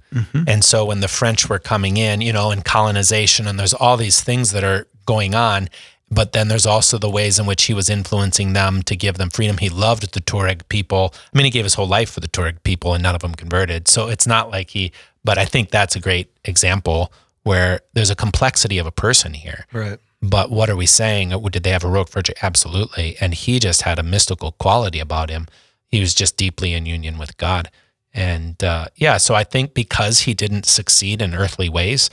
And 0.48 0.64
so 0.64 0.84
when 0.84 0.98
the 0.98 1.06
French 1.06 1.48
were 1.48 1.60
coming 1.60 1.96
in, 1.96 2.20
you 2.20 2.32
know, 2.32 2.50
and 2.50 2.64
colonization, 2.64 3.46
and 3.46 3.56
there's 3.56 3.74
all 3.74 3.96
these 3.96 4.20
things 4.20 4.50
that 4.50 4.64
are 4.64 4.88
going 5.06 5.34
on, 5.36 5.68
but 6.14 6.32
then 6.32 6.48
there's 6.48 6.66
also 6.66 6.98
the 6.98 7.10
ways 7.10 7.38
in 7.38 7.46
which 7.46 7.64
he 7.64 7.74
was 7.74 7.90
influencing 7.90 8.52
them 8.52 8.82
to 8.82 8.96
give 8.96 9.18
them 9.18 9.30
freedom. 9.30 9.58
He 9.58 9.68
loved 9.68 10.12
the 10.12 10.20
Tuareg 10.20 10.68
people. 10.68 11.12
I 11.14 11.36
mean, 11.36 11.44
he 11.44 11.50
gave 11.50 11.64
his 11.64 11.74
whole 11.74 11.88
life 11.88 12.10
for 12.10 12.20
the 12.20 12.28
Tuareg 12.28 12.62
people, 12.62 12.94
and 12.94 13.02
none 13.02 13.14
of 13.14 13.22
them 13.22 13.34
converted. 13.34 13.88
So 13.88 14.08
it's 14.08 14.26
not 14.26 14.50
like 14.50 14.70
he, 14.70 14.92
but 15.24 15.38
I 15.38 15.44
think 15.44 15.70
that's 15.70 15.96
a 15.96 16.00
great 16.00 16.30
example 16.44 17.12
where 17.42 17.80
there's 17.92 18.10
a 18.10 18.16
complexity 18.16 18.78
of 18.78 18.86
a 18.86 18.90
person 18.92 19.34
here. 19.34 19.66
Right. 19.72 19.98
But 20.22 20.50
what 20.50 20.70
are 20.70 20.76
we 20.76 20.86
saying? 20.86 21.30
Did 21.30 21.62
they 21.62 21.70
have 21.70 21.82
heroic 21.82 22.08
virtue? 22.08 22.32
Absolutely. 22.42 23.16
And 23.20 23.34
he 23.34 23.58
just 23.58 23.82
had 23.82 23.98
a 23.98 24.02
mystical 24.02 24.52
quality 24.52 24.98
about 24.98 25.28
him. 25.28 25.46
He 25.88 26.00
was 26.00 26.14
just 26.14 26.36
deeply 26.36 26.72
in 26.72 26.86
union 26.86 27.18
with 27.18 27.36
God. 27.36 27.70
And 28.14 28.62
uh, 28.64 28.86
yeah, 28.96 29.18
so 29.18 29.34
I 29.34 29.44
think 29.44 29.74
because 29.74 30.20
he 30.20 30.34
didn't 30.34 30.64
succeed 30.64 31.20
in 31.20 31.34
earthly 31.34 31.68
ways, 31.68 32.08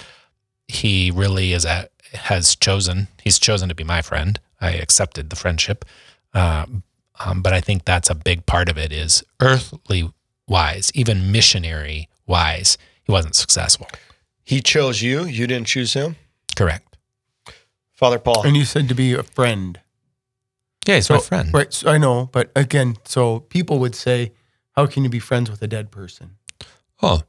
he 0.67 1.11
really 1.11 1.53
is 1.53 1.63
a, 1.63 1.87
has 2.13 2.55
chosen. 2.55 3.07
He's 3.23 3.39
chosen 3.39 3.69
to 3.69 3.75
be 3.75 3.83
my 3.83 4.01
friend. 4.01 4.39
I 4.59 4.71
accepted 4.71 5.29
the 5.29 5.35
friendship, 5.35 5.85
uh, 6.33 6.65
um, 7.25 7.41
but 7.41 7.53
I 7.53 7.61
think 7.61 7.85
that's 7.85 8.09
a 8.09 8.15
big 8.15 8.45
part 8.45 8.69
of 8.69 8.77
it. 8.77 8.91
Is 8.91 9.23
earthly 9.39 10.11
wise, 10.47 10.91
even 10.93 11.31
missionary 11.31 12.09
wise, 12.27 12.77
he 13.03 13.11
wasn't 13.11 13.35
successful. 13.35 13.87
He 14.43 14.61
chose 14.61 15.01
you. 15.01 15.23
You 15.23 15.47
didn't 15.47 15.67
choose 15.67 15.93
him. 15.93 16.15
Correct. 16.55 16.97
Father 17.93 18.19
Paul. 18.19 18.45
And 18.45 18.55
you 18.57 18.65
said 18.65 18.87
to 18.89 18.95
be 18.95 19.13
a 19.13 19.23
friend. 19.23 19.79
Yeah, 20.87 20.95
he's 20.95 21.05
So, 21.07 21.15
my 21.15 21.19
friend. 21.21 21.53
Right. 21.53 21.71
So 21.73 21.89
I 21.89 21.97
know, 21.97 22.29
but 22.31 22.51
again, 22.55 22.97
so 23.05 23.41
people 23.41 23.79
would 23.79 23.95
say, 23.95 24.31
how 24.75 24.87
can 24.87 25.03
you 25.03 25.09
be 25.09 25.19
friends 25.19 25.49
with 25.49 25.61
a 25.61 25.67
dead 25.67 25.91
person? 25.91 26.37
Oh, 27.01 27.21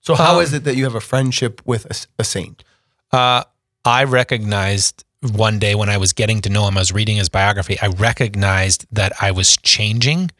So 0.00 0.14
how 0.14 0.36
Um, 0.36 0.42
is 0.42 0.52
it 0.52 0.64
that 0.64 0.76
you 0.76 0.84
have 0.84 0.94
a 0.94 1.00
friendship 1.00 1.62
with 1.64 1.86
a 2.18 2.24
saint? 2.24 2.64
Uh, 3.12 3.44
I 3.84 4.04
recognized 4.04 5.04
one 5.20 5.58
day 5.58 5.74
when 5.74 5.88
I 5.88 5.98
was 5.98 6.12
getting 6.12 6.40
to 6.42 6.50
know 6.50 6.66
him, 6.66 6.76
I 6.76 6.80
was 6.80 6.92
reading 6.92 7.16
his 7.16 7.28
biography, 7.28 7.78
I 7.80 7.88
recognized 7.88 8.86
that 8.92 9.12
I 9.20 9.30
was 9.30 9.56
changing 9.58 10.30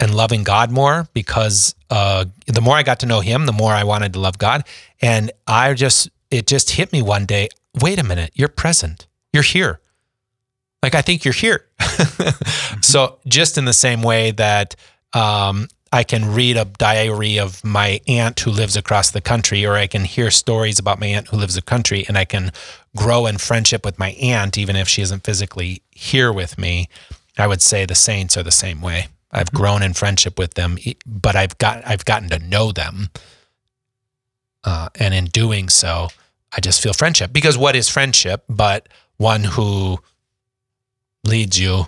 and 0.00 0.14
loving 0.14 0.44
God 0.44 0.70
more 0.70 1.08
because 1.12 1.74
uh, 1.90 2.26
the 2.46 2.60
more 2.60 2.76
I 2.76 2.82
got 2.82 3.00
to 3.00 3.06
know 3.06 3.20
him, 3.20 3.46
the 3.46 3.52
more 3.52 3.72
I 3.72 3.84
wanted 3.84 4.12
to 4.12 4.20
love 4.20 4.38
God. 4.38 4.64
And 5.02 5.32
I 5.46 5.74
just, 5.74 6.08
it 6.30 6.46
just 6.46 6.70
hit 6.70 6.92
me 6.92 7.02
one 7.02 7.26
day 7.26 7.48
wait 7.80 7.98
a 7.98 8.02
minute, 8.02 8.32
you're 8.34 8.48
present, 8.48 9.06
you're 9.32 9.42
here. 9.42 9.80
Like, 10.82 10.94
I 10.94 11.02
think 11.02 11.24
you're 11.24 11.34
here. 11.34 11.66
so, 12.82 13.18
just 13.26 13.58
in 13.58 13.64
the 13.64 13.72
same 13.72 14.02
way 14.02 14.30
that 14.32 14.76
um, 15.12 15.68
I 15.92 16.04
can 16.04 16.34
read 16.34 16.56
a 16.56 16.64
diary 16.64 17.38
of 17.38 17.64
my 17.64 18.00
aunt 18.06 18.40
who 18.40 18.50
lives 18.50 18.76
across 18.76 19.10
the 19.10 19.20
country, 19.20 19.64
or 19.64 19.74
I 19.74 19.86
can 19.86 20.04
hear 20.04 20.30
stories 20.30 20.78
about 20.78 21.00
my 21.00 21.06
aunt 21.06 21.28
who 21.28 21.36
lives 21.36 21.56
in 21.56 21.60
the 21.60 21.62
country, 21.62 22.04
and 22.06 22.18
I 22.18 22.24
can 22.24 22.52
grow 22.94 23.26
in 23.26 23.38
friendship 23.38 23.84
with 23.84 23.98
my 23.98 24.10
aunt, 24.10 24.58
even 24.58 24.76
if 24.76 24.88
she 24.88 25.02
isn't 25.02 25.24
physically 25.24 25.82
here 25.90 26.32
with 26.32 26.58
me. 26.58 26.88
I 27.38 27.46
would 27.46 27.62
say 27.62 27.86
the 27.86 27.94
saints 27.94 28.36
are 28.36 28.42
the 28.42 28.50
same 28.50 28.80
way. 28.80 29.08
I've 29.30 29.52
grown 29.52 29.82
in 29.82 29.94
friendship 29.94 30.38
with 30.38 30.54
them, 30.54 30.78
but 31.06 31.36
I've 31.36 31.56
got 31.58 31.86
I've 31.86 32.04
gotten 32.04 32.28
to 32.30 32.38
know 32.38 32.72
them, 32.72 33.10
uh, 34.64 34.88
and 34.94 35.14
in 35.14 35.26
doing 35.26 35.68
so, 35.68 36.08
I 36.52 36.60
just 36.60 36.82
feel 36.82 36.92
friendship. 36.92 37.32
Because 37.32 37.56
what 37.56 37.76
is 37.76 37.88
friendship 37.88 38.44
but 38.48 38.88
one 39.16 39.44
who 39.44 39.98
leads 41.24 41.58
you 41.58 41.86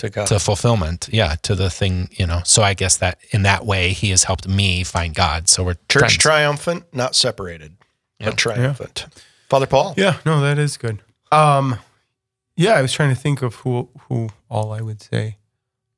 to 0.00 0.10
God. 0.10 0.26
to 0.26 0.38
fulfillment 0.38 1.08
yeah 1.12 1.36
to 1.42 1.54
the 1.54 1.70
thing 1.70 2.08
you 2.12 2.26
know 2.26 2.40
so 2.44 2.62
i 2.62 2.74
guess 2.74 2.96
that 2.98 3.18
in 3.30 3.42
that 3.44 3.64
way 3.64 3.92
he 3.92 4.10
has 4.10 4.24
helped 4.24 4.46
me 4.48 4.82
find 4.84 5.14
god 5.14 5.48
so 5.48 5.62
we're 5.64 5.74
Church 5.88 6.00
friends. 6.00 6.16
triumphant, 6.18 6.84
not 6.92 7.14
separated, 7.14 7.76
Yeah. 8.18 8.26
but 8.30 8.36
triumphant. 8.38 9.06
Father 9.48 9.66
Paul. 9.66 9.94
Yeah, 9.96 10.18
no, 10.24 10.40
that 10.42 10.58
is 10.58 10.76
good. 10.76 10.98
Um, 11.32 11.76
yeah, 12.56 12.74
I 12.74 12.82
was 12.82 12.92
trying 12.92 13.14
to 13.14 13.20
think 13.20 13.42
of 13.42 13.54
who 13.56 13.88
who 14.08 14.28
all 14.48 14.72
I 14.72 14.80
would 14.80 15.02
say 15.02 15.38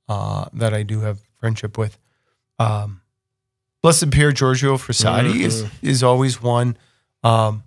uh, 0.08 0.46
that 0.54 0.72
I 0.72 0.82
do 0.84 1.00
have 1.00 1.18
friendship 1.40 1.76
with. 1.76 1.98
Um, 2.58 3.00
Blessed 3.82 4.10
Pier 4.10 4.32
Giorgio 4.32 4.76
Frassati 4.78 5.40
is 5.40 5.64
is 5.82 6.02
always 6.02 6.40
one 6.42 6.76
um, 7.24 7.64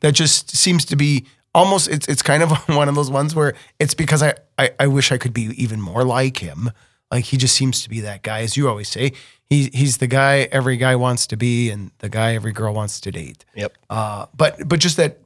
that 0.00 0.12
just 0.12 0.54
seems 0.56 0.84
to 0.86 0.96
be 0.96 1.24
almost. 1.56 1.88
It's 1.88 2.06
it's 2.06 2.22
kind 2.22 2.42
of 2.42 2.50
one 2.68 2.88
of 2.88 2.94
those 2.94 3.10
ones 3.10 3.34
where 3.34 3.54
it's 3.80 3.94
because 3.94 4.22
I, 4.22 4.34
I 4.58 4.70
I 4.78 4.86
wish 4.86 5.10
I 5.10 5.18
could 5.18 5.32
be 5.32 5.44
even 5.62 5.80
more 5.80 6.04
like 6.04 6.38
him. 6.38 6.70
Like 7.10 7.24
he 7.24 7.36
just 7.36 7.54
seems 7.54 7.82
to 7.82 7.88
be 7.88 8.00
that 8.00 8.22
guy, 8.22 8.40
as 8.42 8.56
you 8.56 8.68
always 8.68 8.88
say. 8.88 9.12
He 9.48 9.70
he's 9.72 9.98
the 9.98 10.06
guy 10.08 10.48
every 10.52 10.76
guy 10.76 10.96
wants 10.96 11.26
to 11.28 11.36
be, 11.36 11.70
and 11.70 11.90
the 11.98 12.08
guy 12.08 12.34
every 12.34 12.52
girl 12.52 12.74
wants 12.74 13.00
to 13.00 13.10
date 13.12 13.44
Yep. 13.54 13.72
uh, 13.90 14.26
but 14.36 14.68
but 14.68 14.80
just 14.80 14.96
that 14.96 15.18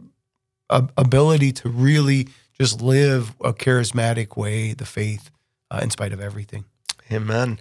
ab- 0.71 0.93
ability 0.97 1.53
to 1.53 1.69
really 1.71 2.29
just 2.59 2.83
live 2.83 3.35
a 3.43 3.55
charismatic 3.55 4.37
way, 4.37 4.75
the 4.75 4.85
faith, 4.85 5.31
uh, 5.71 5.81
in 5.83 5.89
spite 5.91 6.13
of 6.13 6.21
everything. 6.21 6.65
Amen. 7.11 7.59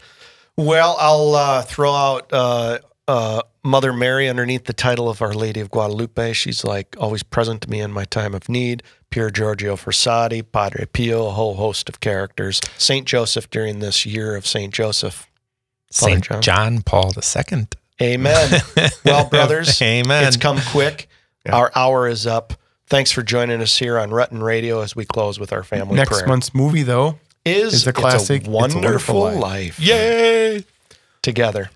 Well, 0.57 0.97
I'll 0.99 1.35
uh, 1.35 1.61
throw 1.61 1.93
out 1.93 2.33
uh, 2.33 2.79
uh, 3.09 3.41
Mother 3.63 3.91
Mary 3.91 4.29
underneath 4.29 4.65
the 4.65 4.73
title 4.73 5.09
of 5.09 5.21
Our 5.21 5.33
Lady 5.33 5.59
of 5.59 5.71
Guadalupe. 5.71 6.33
She's 6.33 6.63
like 6.63 6.95
always 6.99 7.23
present 7.23 7.61
to 7.63 7.69
me 7.69 7.79
in 7.81 7.91
my 7.91 8.05
time 8.05 8.33
of 8.35 8.47
need. 8.47 8.83
Pier 9.09 9.31
Giorgio 9.31 9.75
Frassati, 9.75 10.43
Padre 10.49 10.85
Pio, 10.85 11.27
a 11.27 11.31
whole 11.31 11.55
host 11.55 11.89
of 11.89 11.99
characters. 11.99 12.61
Saint 12.77 13.07
Joseph 13.07 13.49
during 13.49 13.79
this 13.79 14.05
year 14.05 14.35
of 14.35 14.45
Saint 14.45 14.73
Joseph. 14.73 15.27
Father 15.91 16.11
saint 16.13 16.23
John. 16.23 16.41
john. 16.43 16.81
paul 16.83 17.11
ii 17.17 17.67
Amen. 18.01 18.61
well, 19.05 19.27
brothers, 19.27 19.81
amen 19.81 20.23
it's 20.25 20.37
come 20.37 20.59
quick. 20.69 21.09
Yeah. 21.45 21.55
Our 21.55 21.71
hour 21.75 22.07
is 22.07 22.27
up. 22.27 22.53
Thanks 22.85 23.11
for 23.11 23.23
joining 23.23 23.59
us 23.61 23.75
here 23.77 23.97
on 23.97 24.11
Rutten 24.11 24.41
Radio 24.43 24.81
as 24.81 24.95
we 24.95 25.05
close 25.05 25.39
with 25.39 25.51
our 25.51 25.63
family 25.63 25.95
Next 25.95 26.09
prayer. 26.09 26.27
month's 26.27 26.53
movie, 26.53 26.83
though, 26.83 27.17
is 27.43 27.73
is 27.73 27.87
a 27.87 27.93
classic, 27.93 28.19
It's 28.21 28.29
a 28.29 28.33
It's 28.35 28.47
a 28.47 28.51
Wonderful 28.51 28.81
wonderful 29.21 29.21
Life. 29.21 29.79
life. 29.79 29.79
yay 29.79 30.63
Together. 31.23 31.71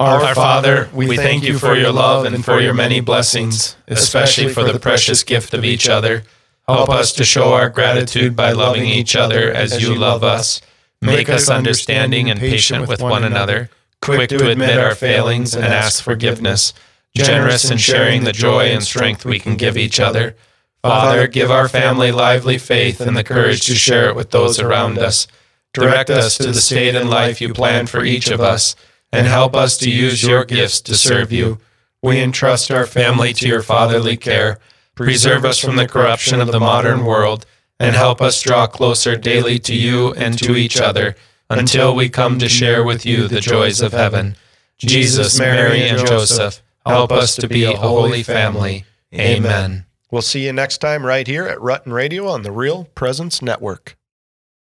Our 0.00 0.34
Father, 0.34 0.88
we 0.92 1.16
thank 1.16 1.44
you 1.44 1.58
for 1.58 1.76
your 1.76 1.92
love 1.92 2.24
and 2.24 2.44
for 2.44 2.60
your 2.60 2.74
many 2.74 3.00
blessings, 3.00 3.76
especially 3.86 4.52
for 4.52 4.64
the 4.64 4.80
precious 4.80 5.22
gift 5.22 5.54
of 5.54 5.64
each 5.64 5.88
other. 5.88 6.24
Help 6.66 6.88
us 6.90 7.12
to 7.12 7.24
show 7.24 7.52
our 7.52 7.68
gratitude 7.68 8.34
by 8.34 8.52
loving 8.52 8.86
each 8.86 9.14
other 9.14 9.52
as 9.52 9.80
you 9.80 9.94
love 9.94 10.24
us. 10.24 10.60
Make 11.00 11.28
us 11.28 11.48
understanding 11.48 12.28
and 12.30 12.40
patient 12.40 12.88
with 12.88 13.02
one 13.02 13.22
another, 13.24 13.70
quick 14.00 14.30
to 14.30 14.50
admit 14.50 14.78
our 14.78 14.94
failings 14.94 15.54
and 15.54 15.64
ask 15.64 16.02
forgiveness, 16.02 16.72
generous 17.14 17.70
in 17.70 17.78
sharing 17.78 18.24
the 18.24 18.32
joy 18.32 18.66
and 18.66 18.82
strength 18.82 19.24
we 19.24 19.38
can 19.38 19.56
give 19.56 19.76
each 19.76 20.00
other. 20.00 20.34
Father, 20.82 21.28
give 21.28 21.50
our 21.50 21.68
family 21.68 22.10
lively 22.10 22.58
faith 22.58 23.00
and 23.00 23.16
the 23.16 23.24
courage 23.24 23.66
to 23.66 23.74
share 23.74 24.08
it 24.08 24.16
with 24.16 24.30
those 24.30 24.58
around 24.58 24.98
us. 24.98 25.28
Direct 25.72 26.10
us 26.10 26.36
to 26.38 26.48
the 26.48 26.54
state 26.54 26.94
and 26.94 27.08
life 27.08 27.40
you 27.40 27.54
plan 27.54 27.86
for 27.86 28.04
each 28.04 28.28
of 28.30 28.40
us, 28.40 28.74
and 29.14 29.26
help 29.28 29.54
us 29.54 29.78
to 29.78 29.90
use 29.90 30.24
your 30.24 30.44
gifts 30.44 30.80
to 30.82 30.94
serve 30.96 31.30
you. 31.30 31.58
We 32.02 32.20
entrust 32.20 32.70
our 32.70 32.84
family 32.84 33.32
to 33.34 33.46
your 33.46 33.62
fatherly 33.62 34.16
care. 34.16 34.58
Preserve 34.94 35.44
us 35.44 35.58
from 35.58 35.76
the 35.76 35.88
corruption 35.88 36.40
of 36.40 36.52
the 36.52 36.60
modern 36.60 37.04
world, 37.04 37.46
and 37.78 37.94
help 37.94 38.20
us 38.20 38.42
draw 38.42 38.66
closer 38.66 39.16
daily 39.16 39.58
to 39.60 39.74
you 39.74 40.12
and 40.14 40.36
to 40.38 40.56
each 40.56 40.80
other, 40.80 41.16
until 41.48 41.94
we 41.94 42.08
come 42.08 42.38
to 42.38 42.48
share 42.48 42.82
with 42.84 43.06
you 43.06 43.28
the 43.28 43.40
joys 43.40 43.80
of 43.80 43.92
heaven. 43.92 44.36
Jesus, 44.78 45.38
Mary, 45.38 45.88
and 45.88 46.06
Joseph, 46.06 46.62
help 46.84 47.12
us 47.12 47.36
to 47.36 47.48
be 47.48 47.64
a 47.64 47.76
holy 47.76 48.22
family. 48.22 48.84
Amen. 49.14 49.86
We'll 50.10 50.22
see 50.22 50.44
you 50.44 50.52
next 50.52 50.78
time 50.78 51.06
right 51.06 51.26
here 51.26 51.46
at 51.46 51.58
Rutten 51.58 51.92
Radio 51.92 52.26
on 52.28 52.42
the 52.42 52.52
Real 52.52 52.84
Presence 52.94 53.40
Network. 53.42 53.96